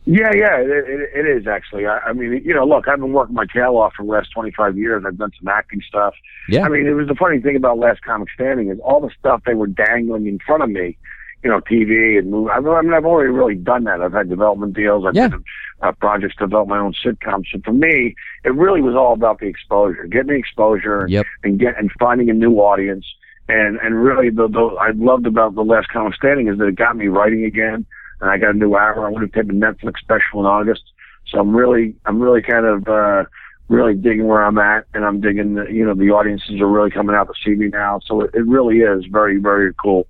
Yeah, 0.06 0.32
yeah, 0.34 0.58
it, 0.60 0.68
it, 0.70 1.10
it 1.14 1.38
is 1.38 1.48
actually. 1.48 1.86
I, 1.86 2.00
I 2.00 2.14
mean, 2.14 2.42
you 2.44 2.54
know, 2.56 2.66
look, 2.66 2.88
I've 2.88 3.00
been 3.00 3.14
working 3.14 3.36
my 3.36 3.46
tail 3.46 3.78
off 3.78 3.94
for 3.96 4.04
the 4.04 4.12
last 4.12 4.30
25 4.34 4.78
years. 4.78 5.04
I've 5.06 5.18
done 5.18 5.32
some 5.40 5.48
acting 5.48 5.82
stuff. 5.88 6.16
yeah, 6.50 6.64
I 6.64 6.70
mean, 6.70 6.88
it 6.88 6.94
was 6.94 7.08
the 7.08 7.16
funny 7.16 7.40
thing 7.40 7.56
about 7.56 7.78
Last 7.78 8.02
Comic 8.02 8.30
Standing 8.34 8.70
is 8.70 8.80
all 8.84 9.00
the 9.00 9.12
stuff 9.20 9.44
they 9.46 9.54
were 9.54 9.68
dangling 9.68 10.26
in 10.26 10.40
front 10.46 10.64
of 10.64 10.70
me, 10.72 10.98
you 11.44 11.50
know, 11.52 11.60
TV 11.62 12.18
and 12.18 12.32
movie. 12.32 12.50
I 12.52 12.60
mean, 12.62 12.94
I've 12.94 13.06
already 13.06 13.30
really 13.32 13.54
done 13.56 13.84
that. 13.84 14.02
I've 14.02 14.14
had 14.14 14.28
development 14.28 14.76
deals. 14.76 15.06
I've 15.08 15.16
Yeah. 15.16 15.28
done 15.28 15.44
uh, 15.84 15.92
projects 15.94 16.36
to 16.38 16.46
develop 16.46 16.68
my 16.68 16.80
own 16.80 16.94
sitcoms. 16.94 17.46
So 17.52 17.60
for 17.64 17.74
me, 17.74 18.16
it 18.44 18.54
really 18.56 18.82
was 18.82 18.96
all 18.96 19.14
about 19.14 19.40
the 19.40 19.48
exposure, 19.48 20.06
getting 20.08 20.28
the 20.28 20.34
exposure 20.36 21.02
and, 21.02 21.10
Yep. 21.12 21.26
and 21.44 21.60
get 21.60 21.78
and 21.78 21.92
finding 22.00 22.30
a 22.30 22.34
new 22.34 22.54
audience. 22.58 23.06
And 23.50 23.78
and 23.84 23.96
really, 24.04 24.30
the, 24.30 24.48
the 24.48 24.76
I 24.80 24.92
loved 24.96 25.26
about 25.28 25.54
the 25.56 25.64
Last 25.64 25.90
Comic 25.90 26.16
Standing 26.16 26.48
is 26.48 26.58
that 26.58 26.66
it 26.68 26.76
got 26.76 26.96
me 26.96 27.08
writing 27.08 27.44
again, 27.46 27.86
and 28.22 28.30
I 28.30 28.38
got 28.38 28.52
a 28.52 28.58
new 28.58 28.76
hour. 28.76 29.06
I 29.06 29.10
want 29.10 29.32
to 29.32 29.44
take 29.44 29.52
a 29.52 29.54
Netflix 29.54 30.00
special 30.00 30.40
in 30.40 30.46
August. 30.46 30.84
So 31.28 31.40
I'm 31.40 31.56
really 31.56 31.96
I'm 32.06 32.22
really 32.22 32.42
kind 32.42 32.66
of. 32.66 32.88
uh 32.88 33.26
really 33.70 33.94
digging 33.94 34.28
where 34.28 34.44
I'm 34.44 34.58
at, 34.58 34.84
and 34.94 35.06
I'm 35.06 35.22
digging. 35.22 35.56
The, 35.56 35.64
you 35.72 35.86
know, 35.86 35.94
the 35.94 36.10
audiences 36.10 36.60
are 36.60 36.68
really 36.68 36.92
coming 36.92 37.16
out 37.16 37.28
to 37.28 37.34
see 37.42 37.56
me 37.56 37.70
now, 37.70 38.02
so 38.06 38.20
it, 38.20 38.32
it 38.34 38.46
really 38.46 38.80
is 38.80 39.06
very, 39.06 39.38
very 39.38 39.74
cool. 39.82 40.08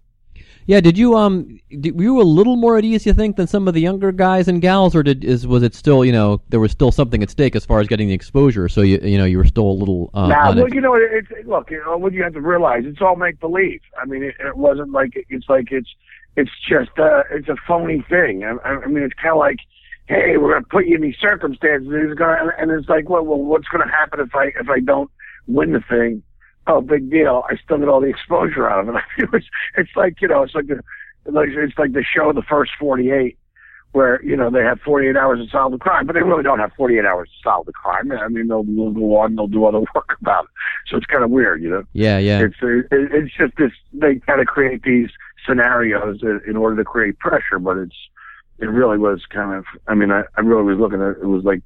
yeah. 0.66 0.82
Did 0.82 0.98
you 0.98 1.16
um 1.16 1.60
did, 1.80 1.96
were 1.96 2.04
you 2.04 2.22
a 2.22 2.24
little 2.24 2.56
more 2.56 2.78
at 2.78 2.84
ease, 2.84 3.06
you 3.06 3.14
think, 3.14 3.36
than 3.36 3.48
some 3.48 3.68
of 3.68 3.74
the 3.74 3.82
younger 3.82 4.12
guys 4.12 4.48
and 4.48 4.62
gals, 4.62 4.96
or 4.96 5.04
did 5.04 5.24
is 5.24 5.46
was 5.46 5.64
it 5.64 5.76
still 5.76 6.04
you 6.04 6.12
know 6.12 6.42
there 6.50 6.60
was 6.60 6.72
still 6.72 6.92
something 6.92 7.22
at 7.22 7.30
stake 7.30 7.56
as 7.56 7.66
far 7.66 7.80
as 7.80 7.88
getting 7.88 8.08
the 8.08 8.14
exposure? 8.14 8.68
So 8.68 8.82
you 8.82 9.00
you 9.04 9.18
know 9.18 9.26
you 9.26 9.38
were 9.38 9.46
still 9.46 9.70
a 9.70 9.78
little 9.78 10.10
uh, 10.14 10.28
now, 10.28 10.50
on 10.50 10.58
it. 10.58 10.74
you 10.74 10.82
know, 10.82 10.96
it's 10.96 11.28
look, 11.46 11.70
you 11.72 11.84
know, 11.84 11.98
what 11.98 12.14
you 12.14 12.24
have 12.24 12.34
to 12.34 12.42
realize, 12.42 12.84
it's 12.86 13.02
all 13.02 13.16
make 13.16 13.40
believe. 13.40 13.82
I 14.02 14.06
mean, 14.06 14.24
it, 14.24 14.36
it 14.40 14.58
wasn't 14.58 14.92
like 14.92 15.12
it's 15.30 15.50
like 15.50 15.72
it's 15.72 15.90
it's 16.36 16.52
just 16.68 16.92
uh, 16.98 17.24
it's 17.32 17.50
a 17.50 17.56
phony 17.68 18.06
thing. 18.10 18.44
I, 18.44 18.56
I 18.68 18.88
mean, 18.88 19.04
it's 19.04 19.16
kind 19.16 19.34
of 19.34 19.40
like. 19.40 19.58
Hey, 20.08 20.36
we're 20.36 20.52
gonna 20.52 20.66
put 20.70 20.88
you 20.88 20.96
in 20.96 21.02
these 21.02 21.16
circumstances. 21.22 21.88
and 21.88 22.10
It's 22.10 22.20
gonna, 22.20 22.52
and 22.58 22.70
it's 22.72 22.90
like, 22.90 23.08
well, 23.08 23.24
well, 23.24 23.38
what's 23.38 23.68
gonna 23.70 23.90
happen 23.90 24.20
if 24.20 24.36
I 24.36 24.48
if 24.60 24.68
I 24.68 24.82
don't 24.82 25.10
win 25.48 25.72
the 25.72 25.80
thing? 25.88 26.22
oh, 26.68 26.82
big 26.82 27.10
deal. 27.10 27.44
I 27.50 27.56
still 27.64 27.78
get 27.78 27.90
all 27.90 28.02
the 28.02 28.08
exposure 28.08 28.70
out 28.70 28.88
of 28.88 28.96
it. 28.96 29.02
it 29.18 29.32
was, 29.32 29.44
it's 29.78 29.92
like, 29.96 30.22
you 30.22 30.28
know, 30.28 30.44
it's 30.44 30.56
like 30.56 30.68
the, 30.68 30.82
it's 31.26 31.78
like 31.78 31.94
the 31.94 32.04
show, 32.04 32.32
the 32.34 32.44
first 32.44 32.72
48, 32.80 33.38
where, 33.94 34.24
you 34.24 34.38
know, 34.38 34.50
they 34.50 34.62
have 34.64 34.80
48 34.82 35.18
hours 35.18 35.44
to 35.46 35.52
solve 35.52 35.74
the 35.74 35.78
crime, 35.78 36.08
but 36.08 36.14
they 36.14 36.22
really 36.22 36.44
don't 36.44 36.60
have 36.60 36.72
48 36.78 37.06
hours 37.06 37.30
to 37.30 37.50
solve 37.50 37.66
the 37.66 37.74
crime. 37.74 38.12
I 38.12 38.28
mean, 38.30 38.48
they'll, 38.48 38.64
they'll 38.64 38.92
go 38.92 39.18
on, 39.18 39.36
they'll 39.36 39.48
do 39.48 39.66
other 39.66 39.80
work 39.96 40.18
about 40.22 40.46
it. 40.46 40.50
So 40.88 40.98
it's 40.98 41.06
kind 41.06 41.24
of 41.24 41.30
weird, 41.30 41.62
you 41.62 41.70
know? 41.70 41.84
yeah, 41.94 42.18
yeah, 42.18 42.42
It's, 42.42 42.56
it, 42.62 42.88
it's 42.92 43.36
just 43.36 43.56
this, 43.58 43.72
they 43.94 44.16
kind 44.26 44.40
of 44.40 44.48
create 44.48 44.84
these 44.84 45.10
scenarios 45.48 46.22
in 46.48 46.56
order 46.56 46.76
to 46.78 46.84
create 46.84 47.20
pressure, 47.20 47.60
but 47.60 47.78
it's, 47.78 47.96
it 48.60 48.66
really 48.66 48.98
was 48.98 49.22
kind 49.30 49.54
of, 49.54 49.66
I 49.88 49.96
mean, 49.96 50.12
I, 50.12 50.24
I 50.38 50.42
really 50.42 50.64
was 50.64 50.78
looking 50.78 51.02
at 51.02 51.18
it, 51.18 51.18
it 51.24 51.28
was 51.28 51.44
like 51.44 51.62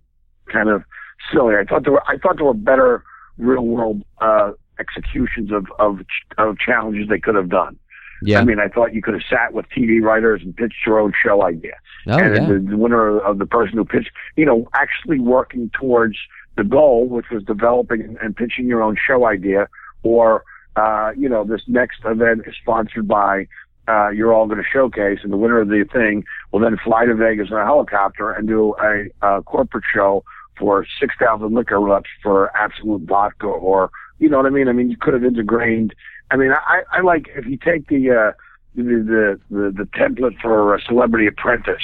kind 0.52 0.70
of 0.70 0.84
silly. 1.32 1.56
I 1.56 1.66
thought 1.66 1.84
there 1.84 1.94
were, 1.94 2.04
I 2.08 2.18
thought 2.18 2.38
there 2.38 2.46
were 2.46 2.54
better 2.54 3.04
real 3.38 3.66
world, 3.66 4.04
uh, 4.20 4.52
executions 4.80 5.52
of, 5.52 5.68
of, 5.80 6.00
of 6.38 6.58
challenges 6.60 7.08
they 7.10 7.20
could 7.20 7.36
have 7.36 7.50
done. 7.50 7.78
yeah. 8.22 8.40
I 8.40 8.44
mean, 8.44 8.60
I 8.60 8.68
thought 8.68 8.94
you 8.94 9.02
could 9.02 9.14
have 9.14 9.24
sat 9.30 9.54
with 9.54 9.66
TV 9.76 10.02
writers 10.02 10.42
and 10.44 10.56
pitched 10.56 10.86
your 10.86 11.00
own 11.00 11.14
show 11.22 11.44
idea. 11.44 11.74
oh 12.08 12.18
and 12.18 12.36
yeah, 12.36 12.46
the, 12.48 12.60
the 12.60 12.78
winner 12.78 13.20
of 13.20 13.40
the 13.40 13.46
person 13.46 13.78
who 13.78 13.86
pitched, 13.86 14.12
you 14.36 14.46
know, 14.46 14.68
actually 14.74 15.20
working 15.20 15.70
towards 15.80 16.18
the 16.58 16.64
goal, 16.64 17.08
which 17.08 17.26
was 17.32 17.44
developing 17.44 18.02
and, 18.02 18.18
and 18.18 18.36
pitching 18.36 18.68
your 18.68 18.82
own 18.82 18.96
show 19.06 19.26
idea, 19.26 19.68
or, 20.04 20.44
uh, 20.76 21.12
you 21.18 21.30
know, 21.30 21.44
this 21.44 21.62
next 21.68 22.00
event 22.06 22.42
is 22.46 22.54
sponsored 22.62 23.08
by, 23.08 23.48
uh, 23.88 24.10
you're 24.10 24.34
all 24.34 24.48
going 24.48 24.58
to 24.58 24.67
showcase, 24.71 25.19
and 25.24 25.32
the 25.32 25.38
winner 25.38 25.62
of 25.62 25.67
the 25.67 25.86
thing 25.91 26.24
will 26.52 26.60
then 26.60 26.78
fly 26.84 27.06
to 27.06 27.13
Vegas 27.13 27.50
in 27.50 27.58
a 27.58 27.65
helicopter 27.65 28.32
and 28.32 28.48
do 28.48 28.76
a, 28.82 29.06
a 29.21 29.41
corporate 29.43 29.84
show 29.93 30.24
for 30.58 30.86
6,000 31.00 31.54
liquor 31.54 31.80
reps 31.80 32.10
for 32.24 32.56
Absolut 32.58 33.02
Vodka 33.04 33.48
or, 33.48 33.91
you 34.19 34.30
know 34.30 34.38
what 34.38 34.45
I 34.45 34.50
mean? 34.50 34.67
I 34.67 34.71
mean, 34.71 34.89
you 34.89 34.98
could 34.98 35.13
have 35.13 35.24
integrated, 35.24 35.93
I 36.32 36.38
mean, 36.38 36.52
I, 36.52 36.82
I 36.91 37.02
like, 37.02 37.28
if 37.36 37.45
you 37.45 37.58
take 37.58 37.88
the, 37.88 38.12
uh, 38.12 38.32
the, 38.76 38.84
the, 38.84 39.39
the, 39.50 39.71
the 39.71 39.89
template 39.98 40.39
for 40.41 40.74
a 40.74 40.82
celebrity 40.82 41.28
apprentice 41.28 41.84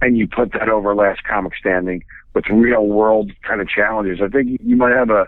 and 0.00 0.16
you 0.16 0.28
put 0.28 0.52
that 0.52 0.68
over 0.68 0.94
last 0.94 1.24
comic 1.24 1.52
standing 1.58 2.04
with 2.34 2.44
real 2.50 2.86
world 2.86 3.32
kind 3.46 3.60
of 3.60 3.68
challenges, 3.68 4.20
I 4.22 4.28
think 4.28 4.60
you 4.62 4.76
might 4.76 4.92
have 4.92 5.10
a, 5.10 5.26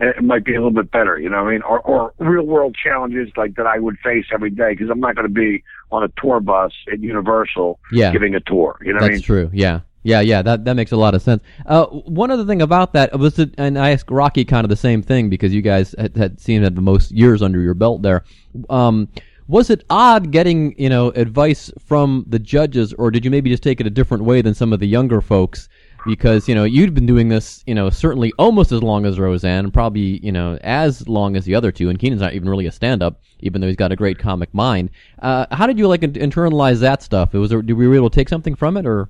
it 0.00 0.22
might 0.22 0.44
be 0.44 0.52
a 0.54 0.58
little 0.58 0.72
bit 0.72 0.90
better, 0.90 1.18
you 1.18 1.30
know 1.30 1.42
what 1.42 1.48
I 1.48 1.52
mean? 1.52 1.62
Or, 1.62 1.80
or 1.80 2.14
real 2.18 2.44
world 2.44 2.76
challenges 2.82 3.30
like 3.36 3.54
that 3.56 3.66
I 3.66 3.78
would 3.78 3.98
face 3.98 4.26
every 4.32 4.50
day 4.50 4.72
because 4.72 4.90
I'm 4.90 5.00
not 5.00 5.14
going 5.14 5.28
to 5.28 5.32
be 5.32 5.62
on 5.92 6.02
a 6.02 6.08
tour 6.20 6.40
bus 6.40 6.72
at 6.92 7.00
Universal 7.00 7.78
yeah. 7.92 8.12
giving 8.12 8.34
a 8.34 8.40
tour, 8.40 8.78
you 8.82 8.92
know 8.92 8.96
what 8.96 9.04
I 9.04 9.08
That's 9.08 9.18
mean? 9.18 9.22
true. 9.22 9.50
Yeah. 9.52 9.80
Yeah, 10.06 10.20
yeah, 10.20 10.42
that 10.42 10.66
that 10.66 10.74
makes 10.74 10.92
a 10.92 10.98
lot 10.98 11.14
of 11.14 11.22
sense. 11.22 11.42
Uh, 11.64 11.86
one 11.86 12.30
other 12.30 12.44
thing 12.44 12.60
about 12.60 12.92
that 12.92 13.18
was, 13.18 13.38
it, 13.38 13.54
and 13.56 13.78
I 13.78 13.92
asked 13.92 14.10
Rocky 14.10 14.44
kind 14.44 14.62
of 14.62 14.68
the 14.68 14.76
same 14.76 15.00
thing 15.00 15.30
because 15.30 15.54
you 15.54 15.62
guys 15.62 15.94
had, 15.96 16.14
had 16.14 16.38
seen 16.38 16.62
had 16.62 16.76
the 16.76 16.82
most 16.82 17.10
years 17.10 17.40
under 17.40 17.58
your 17.58 17.72
belt 17.72 18.02
there. 18.02 18.22
Um, 18.68 19.08
was 19.48 19.70
it 19.70 19.82
odd 19.88 20.30
getting 20.30 20.78
you 20.78 20.90
know 20.90 21.08
advice 21.12 21.72
from 21.78 22.26
the 22.28 22.38
judges, 22.38 22.92
or 22.92 23.10
did 23.10 23.24
you 23.24 23.30
maybe 23.30 23.48
just 23.48 23.62
take 23.62 23.80
it 23.80 23.86
a 23.86 23.90
different 23.90 24.24
way 24.24 24.42
than 24.42 24.52
some 24.52 24.74
of 24.74 24.80
the 24.80 24.86
younger 24.86 25.22
folks? 25.22 25.70
Because 26.06 26.48
you 26.48 26.54
know 26.54 26.64
you'd 26.64 26.92
been 26.94 27.06
doing 27.06 27.28
this, 27.28 27.62
you 27.66 27.74
know, 27.74 27.88
certainly 27.88 28.32
almost 28.38 28.72
as 28.72 28.82
long 28.82 29.06
as 29.06 29.18
Roseanne, 29.18 29.70
probably 29.70 30.18
you 30.24 30.30
know 30.32 30.58
as 30.62 31.08
long 31.08 31.34
as 31.36 31.44
the 31.44 31.54
other 31.54 31.72
two. 31.72 31.88
And 31.88 31.98
Keenen's 31.98 32.20
not 32.20 32.34
even 32.34 32.48
really 32.48 32.66
a 32.66 32.72
stand-up, 32.72 33.20
even 33.40 33.60
though 33.60 33.68
he's 33.68 33.76
got 33.76 33.90
a 33.92 33.96
great 33.96 34.18
comic 34.18 34.52
mind. 34.52 34.90
Uh, 35.22 35.46
how 35.50 35.66
did 35.66 35.78
you 35.78 35.88
like 35.88 36.02
internalize 36.02 36.80
that 36.80 37.02
stuff? 37.02 37.34
It 37.34 37.38
Was 37.38 37.50
did 37.50 37.72
we 37.72 37.88
were 37.88 37.94
able 37.94 38.10
to 38.10 38.14
take 38.14 38.28
something 38.28 38.54
from 38.54 38.76
it, 38.76 38.84
or 38.86 39.08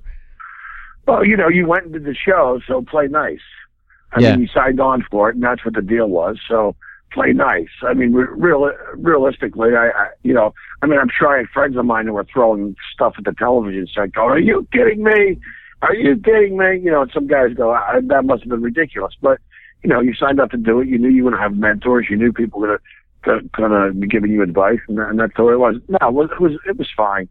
Well, 1.07 1.25
you 1.25 1.35
know, 1.35 1.49
you 1.49 1.67
went 1.67 1.91
did 1.91 2.05
the 2.05 2.15
show, 2.15 2.61
so 2.67 2.81
play 2.81 3.07
nice. 3.07 3.39
I 4.13 4.21
Yeah. 4.21 4.31
mean, 4.31 4.41
you 4.41 4.47
signed 4.47 4.79
on 4.79 5.05
for 5.11 5.29
it, 5.29 5.35
and 5.35 5.43
that's 5.43 5.65
what 5.65 5.73
the 5.73 5.81
deal 5.81 6.07
was. 6.07 6.39
So 6.47 6.75
play 7.11 7.33
nice. 7.33 7.67
I 7.83 7.93
mean, 7.93 8.13
re- 8.13 8.27
real, 8.29 8.71
realistically, 8.95 9.75
I, 9.75 9.87
I, 9.87 10.07
you 10.23 10.33
know, 10.33 10.53
I 10.81 10.85
mean, 10.85 10.99
I'm 10.99 11.09
sure 11.17 11.33
I 11.35 11.39
had 11.39 11.47
friends 11.49 11.75
of 11.77 11.85
mine 11.85 12.05
who 12.07 12.13
were 12.13 12.25
throwing 12.25 12.75
stuff 12.93 13.15
at 13.17 13.25
the 13.25 13.33
television 13.33 13.87
set, 13.93 14.13
going, 14.13 14.29
"Are 14.31 14.39
you 14.39 14.67
kidding 14.71 15.03
me? 15.03 15.39
Are 15.81 15.93
you 15.93 16.15
kidding 16.17 16.57
me?" 16.57 16.79
You 16.79 16.91
know, 16.91 17.01
and 17.03 17.11
some 17.13 17.27
guys 17.27 17.53
go, 17.53 17.71
I, 17.71 17.99
"That 18.03 18.25
must 18.25 18.43
have 18.43 18.49
been 18.49 18.61
ridiculous." 18.61 19.13
But 19.21 19.39
you 19.83 19.89
know, 19.89 19.99
you 19.99 20.13
signed 20.13 20.39
up 20.39 20.51
to 20.51 20.57
do 20.57 20.81
it. 20.81 20.87
You 20.87 20.97
knew 20.97 21.09
you 21.09 21.23
were 21.23 21.31
going 21.31 21.39
to 21.39 21.43
have 21.43 21.55
mentors. 21.55 22.07
You 22.09 22.17
knew 22.17 22.33
people 22.33 22.59
were 22.61 22.81
going 23.23 23.49
to 23.53 23.91
be 23.97 24.07
giving 24.07 24.31
you 24.31 24.41
advice, 24.41 24.79
and, 24.87 24.97
that, 24.97 25.09
and 25.09 25.19
that's 25.19 25.33
the 25.35 25.43
way 25.43 25.53
it 25.53 25.59
was. 25.59 25.75
No, 25.87 25.97
it 26.07 26.13
was 26.13 26.29
it 26.31 26.39
was, 26.39 26.51
it 26.67 26.77
was 26.77 26.87
fine. 26.95 27.27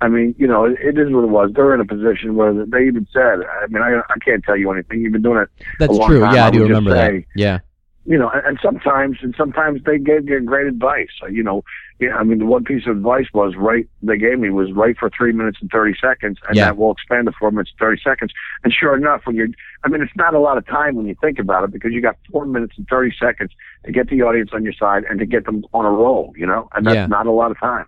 I 0.00 0.08
mean, 0.08 0.34
you 0.38 0.46
know, 0.46 0.64
it, 0.64 0.78
it 0.80 0.98
is 0.98 1.10
what 1.10 1.24
it 1.24 1.28
was. 1.28 1.52
They're 1.54 1.72
in 1.74 1.80
a 1.80 1.84
position 1.84 2.34
where 2.34 2.52
they 2.52 2.84
even 2.86 3.06
said, 3.12 3.40
I 3.62 3.66
mean, 3.68 3.82
I, 3.82 4.00
I 4.10 4.18
can't 4.22 4.44
tell 4.44 4.56
you 4.56 4.70
anything. 4.70 5.00
You've 5.00 5.12
been 5.12 5.22
doing 5.22 5.38
it 5.38 5.48
that's 5.78 5.90
a 5.90 5.94
long 5.94 6.08
true? 6.08 6.20
time. 6.20 6.34
Yeah, 6.34 6.44
I, 6.44 6.48
I 6.48 6.50
do 6.50 6.62
remember 6.64 6.90
that. 6.90 7.24
Yeah. 7.36 7.60
you 8.04 8.18
know, 8.18 8.28
and, 8.28 8.44
and 8.46 8.58
sometimes, 8.62 9.18
and 9.22 9.34
sometimes 9.38 9.82
they 9.84 9.98
gave 9.98 10.28
you 10.28 10.40
great 10.40 10.66
advice. 10.66 11.08
So, 11.20 11.26
You 11.26 11.42
know, 11.42 11.64
yeah, 12.00 12.16
I 12.16 12.24
mean, 12.24 12.38
the 12.38 12.44
one 12.44 12.64
piece 12.64 12.86
of 12.86 12.96
advice 12.96 13.26
was 13.32 13.54
right. 13.56 13.86
They 14.02 14.18
gave 14.18 14.38
me 14.40 14.50
was 14.50 14.72
write 14.72 14.98
for 14.98 15.10
three 15.10 15.32
minutes 15.32 15.58
and 15.60 15.70
thirty 15.70 15.94
seconds, 16.00 16.38
and 16.48 16.56
Yeah. 16.56 16.66
that 16.66 16.76
will 16.76 16.92
expand 16.92 17.26
to 17.26 17.32
four 17.32 17.50
minutes 17.50 17.70
and 17.70 17.78
thirty 17.78 18.00
seconds. 18.02 18.32
And 18.64 18.72
sure 18.72 18.96
enough, 18.96 19.22
when 19.24 19.36
you're, 19.36 19.48
I 19.84 19.88
mean, 19.88 20.02
it's 20.02 20.16
not 20.16 20.34
a 20.34 20.40
lot 20.40 20.58
of 20.58 20.66
time 20.66 20.96
when 20.96 21.06
you 21.06 21.14
think 21.20 21.38
about 21.38 21.62
it 21.64 21.70
because 21.70 21.92
you 21.92 22.00
got 22.00 22.16
four 22.32 22.46
minutes 22.46 22.74
and 22.76 22.86
thirty 22.88 23.14
seconds 23.18 23.52
to 23.84 23.92
get 23.92 24.08
the 24.08 24.22
audience 24.22 24.50
on 24.52 24.64
your 24.64 24.72
side 24.72 25.04
and 25.08 25.20
to 25.20 25.26
get 25.26 25.44
them 25.46 25.64
on 25.72 25.84
a 25.84 25.90
roll. 25.90 26.32
You 26.36 26.46
know, 26.46 26.68
and 26.74 26.84
that's 26.84 26.96
Yeah. 26.96 27.06
not 27.06 27.26
a 27.26 27.30
lot 27.30 27.50
of 27.52 27.58
time. 27.60 27.86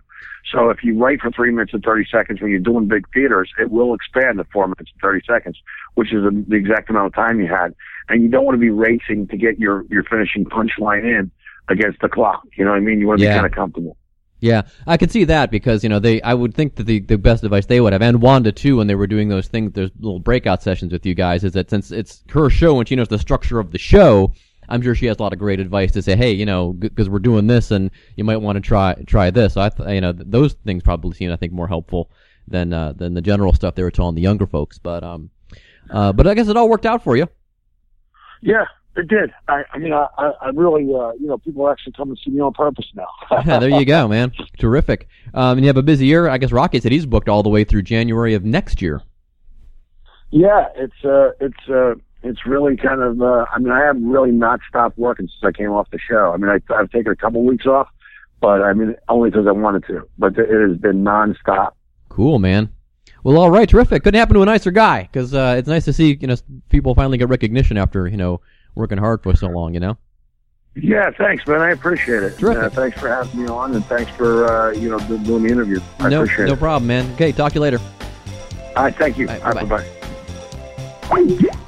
So 0.49 0.69
if 0.69 0.81
you 0.83 0.97
write 0.97 1.19
for 1.19 1.29
three 1.29 1.51
minutes 1.51 1.73
and 1.73 1.83
30 1.83 2.05
seconds 2.09 2.41
when 2.41 2.49
you're 2.51 2.61
doing 2.61 2.87
big 2.87 3.05
theaters, 3.13 3.51
it 3.59 3.69
will 3.69 3.93
expand 3.93 4.37
to 4.37 4.45
four 4.45 4.65
minutes 4.65 4.89
and 4.93 5.01
30 5.01 5.21
seconds, 5.27 5.57
which 5.95 6.13
is 6.13 6.23
the 6.23 6.55
exact 6.55 6.89
amount 6.89 7.07
of 7.07 7.13
time 7.13 7.41
you 7.41 7.47
had. 7.47 7.75
And 8.07 8.23
you 8.23 8.29
don't 8.29 8.45
want 8.45 8.55
to 8.55 8.59
be 8.59 8.69
racing 8.69 9.27
to 9.27 9.35
get 9.35 9.59
your, 9.59 9.83
your 9.89 10.03
finishing 10.03 10.45
punchline 10.45 11.03
in 11.03 11.31
against 11.69 11.99
the 12.01 12.09
clock. 12.09 12.43
You 12.57 12.65
know 12.65 12.71
what 12.71 12.77
I 12.77 12.81
mean? 12.81 12.99
You 12.99 13.07
want 13.07 13.19
to 13.19 13.25
Yeah. 13.25 13.31
be 13.33 13.35
kind 13.35 13.45
of 13.45 13.51
comfortable. 13.51 13.97
Yeah, 14.39 14.63
I 14.85 14.97
can 14.97 15.09
see 15.09 15.23
that 15.23 15.49
because 15.49 15.81
you 15.81 15.89
know 15.89 15.97
they. 15.97 16.21
I 16.21 16.35
would 16.35 16.53
think 16.53 16.75
that 16.75 16.83
the, 16.83 16.99
the 16.99 17.17
best 17.17 17.43
advice 17.43 17.65
they 17.65 17.81
would 17.81 17.91
have, 17.93 18.03
and 18.03 18.21
Wanda 18.21 18.51
too, 18.51 18.77
when 18.77 18.85
they 18.85 18.93
were 18.93 19.07
doing 19.07 19.29
those 19.29 19.47
things, 19.47 19.73
those 19.73 19.89
little 19.99 20.19
breakout 20.19 20.61
sessions 20.61 20.91
with 20.91 21.07
you 21.07 21.15
guys, 21.15 21.43
is 21.43 21.53
that 21.53 21.71
since 21.71 21.91
it's 21.91 22.23
her 22.29 22.47
show 22.51 22.77
and 22.77 22.87
she 22.87 22.95
knows 22.95 23.07
the 23.07 23.17
structure 23.17 23.57
of 23.59 23.71
the 23.71 23.79
show, 23.79 24.31
I'm 24.69 24.83
sure 24.83 24.93
she 24.93 25.07
has 25.07 25.17
a 25.17 25.23
lot 25.23 25.33
of 25.33 25.39
great 25.39 25.59
advice 25.59 25.91
to 25.93 26.03
say. 26.03 26.15
Hey, 26.15 26.33
you 26.33 26.45
know, 26.45 26.71
because 26.71 27.09
we're 27.09 27.17
doing 27.17 27.47
this, 27.47 27.71
and 27.71 27.89
you 28.15 28.23
might 28.23 28.37
want 28.37 28.57
to 28.57 28.61
try 28.61 28.93
try 29.07 29.31
this. 29.31 29.53
So 29.55 29.61
I, 29.61 29.69
th- 29.69 29.89
you 29.89 30.01
know, 30.01 30.13
th- 30.13 30.27
those 30.29 30.53
things 30.53 30.83
probably 30.83 31.15
seem, 31.15 31.31
I 31.31 31.35
think, 31.35 31.51
more 31.51 31.67
helpful 31.67 32.11
than 32.47 32.73
uh, 32.73 32.93
than 32.93 33.15
the 33.15 33.21
general 33.21 33.53
stuff 33.53 33.73
they 33.73 33.81
were 33.81 33.89
telling 33.89 34.13
the 34.13 34.21
younger 34.21 34.45
folks. 34.45 34.77
But 34.77 35.03
um, 35.03 35.31
uh, 35.89 36.13
but 36.13 36.27
I 36.27 36.35
guess 36.35 36.47
it 36.47 36.57
all 36.57 36.69
worked 36.69 36.85
out 36.85 37.03
for 37.03 37.17
you. 37.17 37.27
Yeah, 38.41 38.65
it 38.97 39.07
did. 39.07 39.31
I, 39.47 39.63
I 39.73 39.77
mean, 39.77 39.93
I, 39.93 40.07
I 40.17 40.49
really, 40.53 40.83
uh, 40.83 41.13
you 41.13 41.27
know, 41.27 41.37
people 41.37 41.69
actually 41.69 41.93
come 41.93 42.09
and 42.09 42.19
see 42.23 42.31
me 42.31 42.41
on 42.41 42.53
purpose 42.53 42.87
now. 42.95 43.07
yeah, 43.45 43.59
there 43.59 43.69
you 43.69 43.85
go, 43.85 44.07
man. 44.07 44.31
Terrific. 44.57 45.07
Um, 45.33 45.57
and 45.57 45.61
you 45.61 45.67
have 45.67 45.77
a 45.77 45.83
busy 45.83 46.05
year. 46.05 46.27
I 46.27 46.37
guess 46.37 46.51
Rocky 46.51 46.79
said 46.79 46.91
he's 46.91 47.05
booked 47.05 47.29
all 47.29 47.43
the 47.43 47.49
way 47.49 47.63
through 47.63 47.83
January 47.83 48.33
of 48.33 48.43
next 48.43 48.81
year. 48.81 49.01
Yeah, 50.31 50.67
it's 50.75 51.05
uh, 51.05 51.31
it's 51.39 51.69
uh, 51.69 51.95
it's 52.23 52.45
really 52.45 52.75
kind 52.75 53.01
of. 53.01 53.21
Uh, 53.21 53.45
I 53.53 53.59
mean, 53.59 53.71
I 53.71 53.85
have 53.85 53.97
really 54.01 54.31
not 54.31 54.59
stopped 54.67 54.97
working 54.97 55.27
since 55.27 55.55
I 55.55 55.57
came 55.57 55.71
off 55.71 55.89
the 55.91 55.99
show. 55.99 56.31
I 56.33 56.37
mean, 56.37 56.49
I, 56.49 56.59
I've 56.73 56.91
taken 56.91 57.11
a 57.11 57.15
couple 57.15 57.45
weeks 57.45 57.65
off, 57.65 57.87
but 58.41 58.61
I 58.61 58.73
mean, 58.73 58.95
only 59.07 59.29
because 59.29 59.47
I 59.47 59.51
wanted 59.51 59.85
to. 59.87 60.07
But 60.17 60.37
it 60.37 60.69
has 60.69 60.77
been 60.77 61.03
nonstop. 61.03 61.71
Cool, 62.09 62.39
man. 62.39 62.69
Well, 63.23 63.37
all 63.37 63.51
right, 63.51 63.67
terrific. 63.67 64.03
Couldn't 64.03 64.19
happen 64.19 64.35
to 64.35 64.41
a 64.41 64.45
nicer 64.45 64.71
guy 64.71 65.03
because 65.03 65.33
uh, 65.33 65.55
it's 65.57 65.67
nice 65.67 65.85
to 65.85 65.93
see 65.93 66.17
you 66.19 66.27
know 66.27 66.35
people 66.69 66.93
finally 66.95 67.17
get 67.17 67.29
recognition 67.29 67.77
after 67.77 68.07
you 68.07 68.17
know 68.17 68.41
working 68.77 68.97
hard 68.97 69.23
for 69.23 69.35
so 69.35 69.47
long. 69.47 69.73
You 69.73 69.79
know. 69.79 69.97
Yeah, 70.75 71.09
thanks, 71.17 71.45
man. 71.47 71.61
I 71.61 71.71
appreciate 71.71 72.21
it. 72.21 72.43
Uh, 72.43 72.69
thanks 72.69 72.97
for 72.99 73.09
having 73.09 73.41
me 73.41 73.49
on, 73.49 73.75
and 73.75 73.83
thanks 73.85 74.11
for 74.11 74.69
uh, 74.69 74.71
you 74.73 74.89
know 74.89 74.99
doing 74.99 75.43
the 75.43 75.49
interview. 75.49 75.79
I 75.99 76.09
no, 76.09 76.21
appreciate 76.21 76.47
no 76.47 76.55
problem, 76.55 76.87
man. 76.87 77.11
Okay, 77.13 77.31
talk 77.31 77.53
to 77.53 77.55
you 77.55 77.61
later. 77.61 77.79
All 78.75 78.83
right, 78.83 78.95
thank 78.95 79.17
you. 79.17 79.27
All 79.27 79.33
right, 79.33 79.43
All 79.43 79.53
right, 79.53 79.67
bye-bye. 79.67 81.49
bye. 81.49 81.63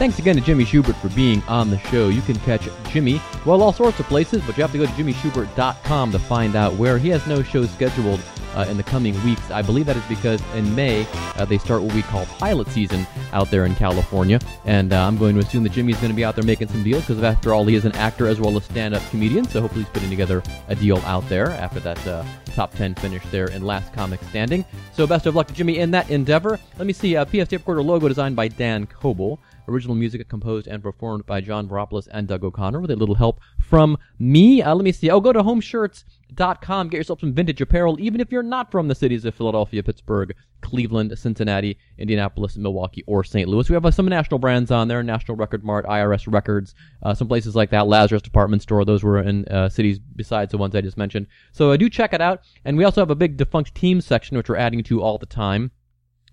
Thanks 0.00 0.18
again 0.18 0.34
to 0.36 0.40
Jimmy 0.40 0.64
Shubert 0.64 0.94
for 0.94 1.10
being 1.10 1.42
on 1.42 1.68
the 1.68 1.78
show. 1.78 2.08
You 2.08 2.22
can 2.22 2.36
catch 2.36 2.66
Jimmy, 2.88 3.20
well, 3.44 3.62
all 3.62 3.70
sorts 3.70 4.00
of 4.00 4.06
places, 4.06 4.42
but 4.46 4.56
you 4.56 4.62
have 4.62 4.72
to 4.72 4.78
go 4.78 4.86
to 4.86 4.92
jimmyshubert.com 4.92 6.12
to 6.12 6.18
find 6.18 6.56
out 6.56 6.72
where. 6.76 6.96
He 6.96 7.10
has 7.10 7.26
no 7.26 7.42
shows 7.42 7.70
scheduled 7.70 8.18
uh, 8.54 8.64
in 8.70 8.78
the 8.78 8.82
coming 8.82 9.22
weeks. 9.24 9.50
I 9.50 9.60
believe 9.60 9.84
that 9.84 9.98
is 9.98 10.02
because 10.04 10.42
in 10.54 10.74
May 10.74 11.06
uh, 11.36 11.44
they 11.44 11.58
start 11.58 11.82
what 11.82 11.94
we 11.94 12.00
call 12.00 12.24
pilot 12.24 12.68
season 12.68 13.06
out 13.34 13.50
there 13.50 13.66
in 13.66 13.74
California, 13.74 14.40
and 14.64 14.94
uh, 14.94 15.06
I'm 15.06 15.18
going 15.18 15.34
to 15.34 15.42
assume 15.42 15.64
that 15.64 15.72
Jimmy's 15.72 15.98
going 15.98 16.08
to 16.08 16.16
be 16.16 16.24
out 16.24 16.34
there 16.34 16.44
making 16.44 16.68
some 16.68 16.82
deals 16.82 17.02
because 17.02 17.22
after 17.22 17.52
all, 17.52 17.66
he 17.66 17.74
is 17.74 17.84
an 17.84 17.92
actor 17.92 18.26
as 18.26 18.40
well 18.40 18.56
as 18.56 18.64
stand-up 18.64 19.02
comedian. 19.10 19.46
So 19.46 19.60
hopefully, 19.60 19.84
he's 19.84 19.92
putting 19.92 20.08
together 20.08 20.42
a 20.68 20.74
deal 20.74 20.96
out 21.00 21.28
there 21.28 21.50
after 21.50 21.78
that 21.80 22.06
uh, 22.06 22.24
top 22.54 22.74
10 22.74 22.94
finish 22.94 23.22
there 23.30 23.50
in 23.50 23.66
Last 23.66 23.92
Comic 23.92 24.22
Standing. 24.30 24.64
So 24.94 25.06
best 25.06 25.26
of 25.26 25.36
luck 25.36 25.46
to 25.48 25.52
Jimmy 25.52 25.76
in 25.78 25.90
that 25.90 26.08
endeavor. 26.08 26.58
Let 26.78 26.86
me 26.86 26.94
see. 26.94 27.16
Uh, 27.16 27.26
Tape 27.26 27.52
Recorder 27.52 27.82
logo 27.82 28.08
designed 28.08 28.36
by 28.36 28.48
Dan 28.48 28.86
Coble. 28.86 29.38
Original 29.70 29.94
music 29.94 30.28
composed 30.28 30.66
and 30.66 30.82
performed 30.82 31.24
by 31.26 31.40
John 31.40 31.68
Varopoulos 31.68 32.08
and 32.10 32.26
Doug 32.26 32.44
O'Connor 32.44 32.80
with 32.80 32.90
a 32.90 32.96
little 32.96 33.14
help 33.14 33.40
from 33.60 33.96
me. 34.18 34.62
Uh, 34.62 34.74
let 34.74 34.84
me 34.84 34.92
see. 34.92 35.10
Oh, 35.10 35.20
go 35.20 35.32
to 35.32 35.42
homeshirts.com. 35.42 36.88
Get 36.88 36.96
yourself 36.98 37.20
some 37.20 37.32
vintage 37.32 37.60
apparel, 37.60 37.96
even 38.00 38.20
if 38.20 38.32
you're 38.32 38.42
not 38.42 38.70
from 38.70 38.88
the 38.88 38.94
cities 38.94 39.24
of 39.24 39.34
Philadelphia, 39.34 39.82
Pittsburgh, 39.82 40.34
Cleveland, 40.60 41.16
Cincinnati, 41.16 41.78
Indianapolis, 41.98 42.56
Milwaukee, 42.56 43.04
or 43.06 43.22
St. 43.24 43.48
Louis. 43.48 43.68
We 43.68 43.74
have 43.74 43.86
uh, 43.86 43.90
some 43.90 44.06
national 44.06 44.38
brands 44.38 44.70
on 44.70 44.88
there 44.88 45.02
National 45.02 45.36
Record 45.36 45.64
Mart, 45.64 45.86
IRS 45.86 46.30
Records, 46.30 46.74
uh, 47.02 47.14
some 47.14 47.28
places 47.28 47.54
like 47.54 47.70
that, 47.70 47.86
Lazarus 47.86 48.22
Department 48.22 48.62
Store. 48.62 48.84
Those 48.84 49.04
were 49.04 49.20
in 49.20 49.44
uh, 49.46 49.68
cities 49.68 49.98
besides 49.98 50.50
the 50.50 50.58
ones 50.58 50.74
I 50.74 50.80
just 50.80 50.96
mentioned. 50.96 51.28
So 51.52 51.70
uh, 51.70 51.76
do 51.76 51.88
check 51.88 52.12
it 52.12 52.20
out. 52.20 52.42
And 52.64 52.76
we 52.76 52.84
also 52.84 53.00
have 53.00 53.10
a 53.10 53.14
big 53.14 53.36
defunct 53.36 53.74
teams 53.74 54.04
section, 54.04 54.36
which 54.36 54.48
we're 54.48 54.56
adding 54.56 54.82
to 54.84 55.02
all 55.02 55.18
the 55.18 55.26
time. 55.26 55.70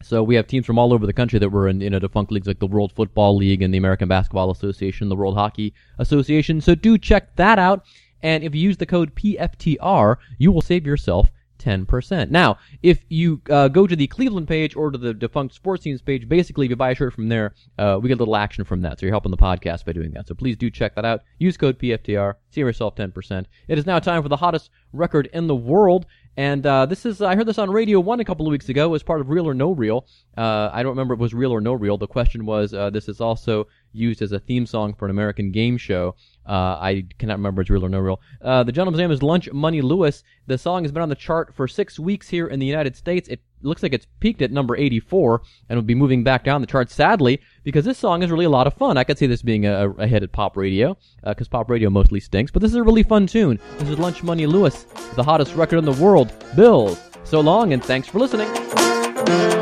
So 0.04 0.24
we 0.24 0.36
have 0.36 0.48
teams 0.48 0.66
from 0.66 0.78
all 0.78 0.94
over 0.94 1.06
the 1.06 1.14
country 1.14 1.40
that 1.40 1.50
were 1.50 1.68
in, 1.68 1.82
in 1.82 1.94
a 1.94 2.00
defunct 2.00 2.32
leagues 2.32 2.48
like 2.48 2.60
the 2.60 2.68
World 2.68 2.92
Football 2.94 3.36
League 3.36 3.62
and 3.62 3.74
the 3.74 3.78
American 3.78 4.08
Basketball 4.08 4.52
Association, 4.52 5.10
the 5.10 5.16
World 5.16 5.36
Hockey 5.36 5.74
Association. 6.00 6.62
So 6.62 6.76
do 6.76 6.98
check 6.98 7.36
that 7.36 7.60
out. 7.60 7.86
And 8.22 8.44
if 8.44 8.56
you 8.56 8.62
use 8.62 8.78
the 8.78 8.86
code 8.86 9.16
PFTR, 9.16 10.18
you 10.38 10.52
will 10.52 10.62
save 10.62 10.86
yourself 10.86 11.30
10%. 11.60 12.30
Now, 12.30 12.58
if 12.84 13.04
you 13.10 13.42
uh, 13.50 13.68
go 13.68 13.88
to 13.88 13.96
the 13.96 14.08
Cleveland 14.08 14.48
page 14.48 14.76
or 14.76 14.92
to 14.92 14.98
the 14.98 15.14
defunct 15.14 15.56
sports 15.56 15.84
teams 15.84 16.02
page, 16.02 16.28
basically 16.30 16.66
if 16.66 16.70
you 16.70 16.76
buy 16.76 16.92
a 16.92 16.96
shirt 16.96 17.14
from 17.14 17.30
there, 17.30 17.54
uh, 17.78 18.00
we 18.02 18.10
get 18.10 18.16
a 18.16 18.22
little 18.22 18.36
action 18.36 18.64
from 18.64 18.82
that. 18.82 19.00
So 19.00 19.06
you're 19.06 19.14
helping 19.14 19.32
the 19.32 19.38
podcast 19.38 19.86
by 19.86 19.94
doing 19.94 20.12
that. 20.12 20.28
So 20.28 20.36
please 20.36 20.56
do 20.56 20.70
check 20.70 20.96
that 20.96 21.06
out. 21.06 21.22
Use 21.40 21.58
code 21.58 21.80
PFTR. 21.80 22.36
Save 22.52 22.66
yourself 22.66 22.96
10%. 22.96 23.46
It 23.68 23.78
is 23.78 23.86
now 23.86 24.00
time 24.00 24.24
for 24.24 24.30
the 24.30 24.38
hottest 24.38 24.70
record 24.94 25.30
in 25.34 25.48
the 25.48 25.56
world. 25.56 26.06
And 26.38 26.64
uh, 26.68 26.86
this 26.86 27.04
is, 27.04 27.20
I 27.20 27.36
heard 27.36 27.48
this 27.48 27.58
on 27.58 27.72
Radio 27.72 28.00
1 28.00 28.20
a 28.20 28.24
couple 28.24 28.46
of 28.46 28.52
weeks 28.52 28.70
ago 28.70 28.94
as 28.94 29.02
part 29.02 29.22
of 29.22 29.30
Real 29.30 29.48
or 29.50 29.56
No 29.56 29.72
Real. 29.72 30.06
Uh, 30.38 30.70
I 30.72 30.84
don't 30.84 30.92
remember 30.92 31.16
if 31.16 31.20
it 31.20 31.24
was 31.24 31.34
Real 31.34 31.52
or 31.52 31.62
No 31.62 31.74
Real. 31.74 31.98
The 31.98 32.06
question 32.06 32.46
was, 32.46 32.76
uh, 32.76 32.92
this 32.92 33.10
is 33.10 33.20
also 33.20 33.68
used 33.92 34.22
as 34.22 34.32
a 34.32 34.40
theme 34.40 34.68
song 34.68 34.94
for 34.94 35.06
an 35.06 35.12
American 35.12 35.52
game 35.52 35.78
show. 35.78 36.16
Uh, 36.48 36.78
I 36.80 37.06
cannot 37.18 37.38
remember 37.38 37.64
it's 37.64 37.72
Real 37.72 37.86
or 37.86 37.90
No 37.90 38.00
Real. 38.00 38.22
Uh, 38.40 38.64
the 38.64 38.72
gentleman's 38.72 39.00
name 39.00 39.10
is 39.10 39.24
Lunch 39.24 39.52
Money 39.52 39.82
Lewis. 39.82 40.24
The 40.46 40.60
song 40.60 40.84
has 40.84 40.92
been 40.92 41.02
on 41.02 41.10
the 41.10 41.16
chart 41.16 41.56
for 41.56 41.68
six 41.68 42.00
weeks 42.00 42.30
here 42.30 42.46
in 42.46 42.60
the 42.60 42.68
United 42.68 42.96
States. 42.96 43.28
It 43.30 43.42
looks 43.62 43.84
like 43.84 43.94
it's 43.94 44.08
peaked 44.20 44.42
at 44.42 44.52
number 44.52 44.76
84 44.76 45.42
and 45.70 45.78
will 45.78 45.84
be 45.84 45.96
moving 45.96 46.24
back 46.24 46.44
down 46.44 46.62
the 46.62 46.68
chart, 46.68 46.90
sadly, 46.90 47.42
because 47.64 47.86
this 47.86 47.98
song 47.98 48.24
is 48.24 48.32
really 48.32 48.46
a 48.46 48.50
lot 48.50 48.68
of 48.68 48.74
fun. 48.74 48.98
I 48.98 49.04
could 49.04 49.18
see 49.18 49.28
this 49.28 49.42
being 49.42 49.66
a, 49.66 49.90
a 49.92 50.08
hit 50.08 50.24
at 50.24 50.32
pop 50.32 50.58
radio, 50.58 50.98
uh, 51.24 51.34
because 51.34 51.48
pop 51.48 51.70
radio 51.70 51.90
mostly 51.90 52.20
stinks, 52.20 52.52
but 52.52 52.62
this 52.62 52.72
is 52.72 52.78
a 52.78 52.84
really 52.84 53.04
fun 53.04 53.28
tune. 53.28 53.60
This 53.78 53.90
is 53.90 54.00
Lunch 54.00 54.24
Money 54.24 54.46
Lewis, 54.46 54.84
the 55.16 55.24
hottest 55.24 55.56
record 55.56 55.80
in 55.80 55.86
the 55.86 56.04
world, 56.04 56.32
Bills. 56.56 57.00
So 57.24 57.42
long, 57.42 57.74
and 57.74 57.84
thanks 57.84 58.08
for 58.08 58.20
listening. 58.20 59.57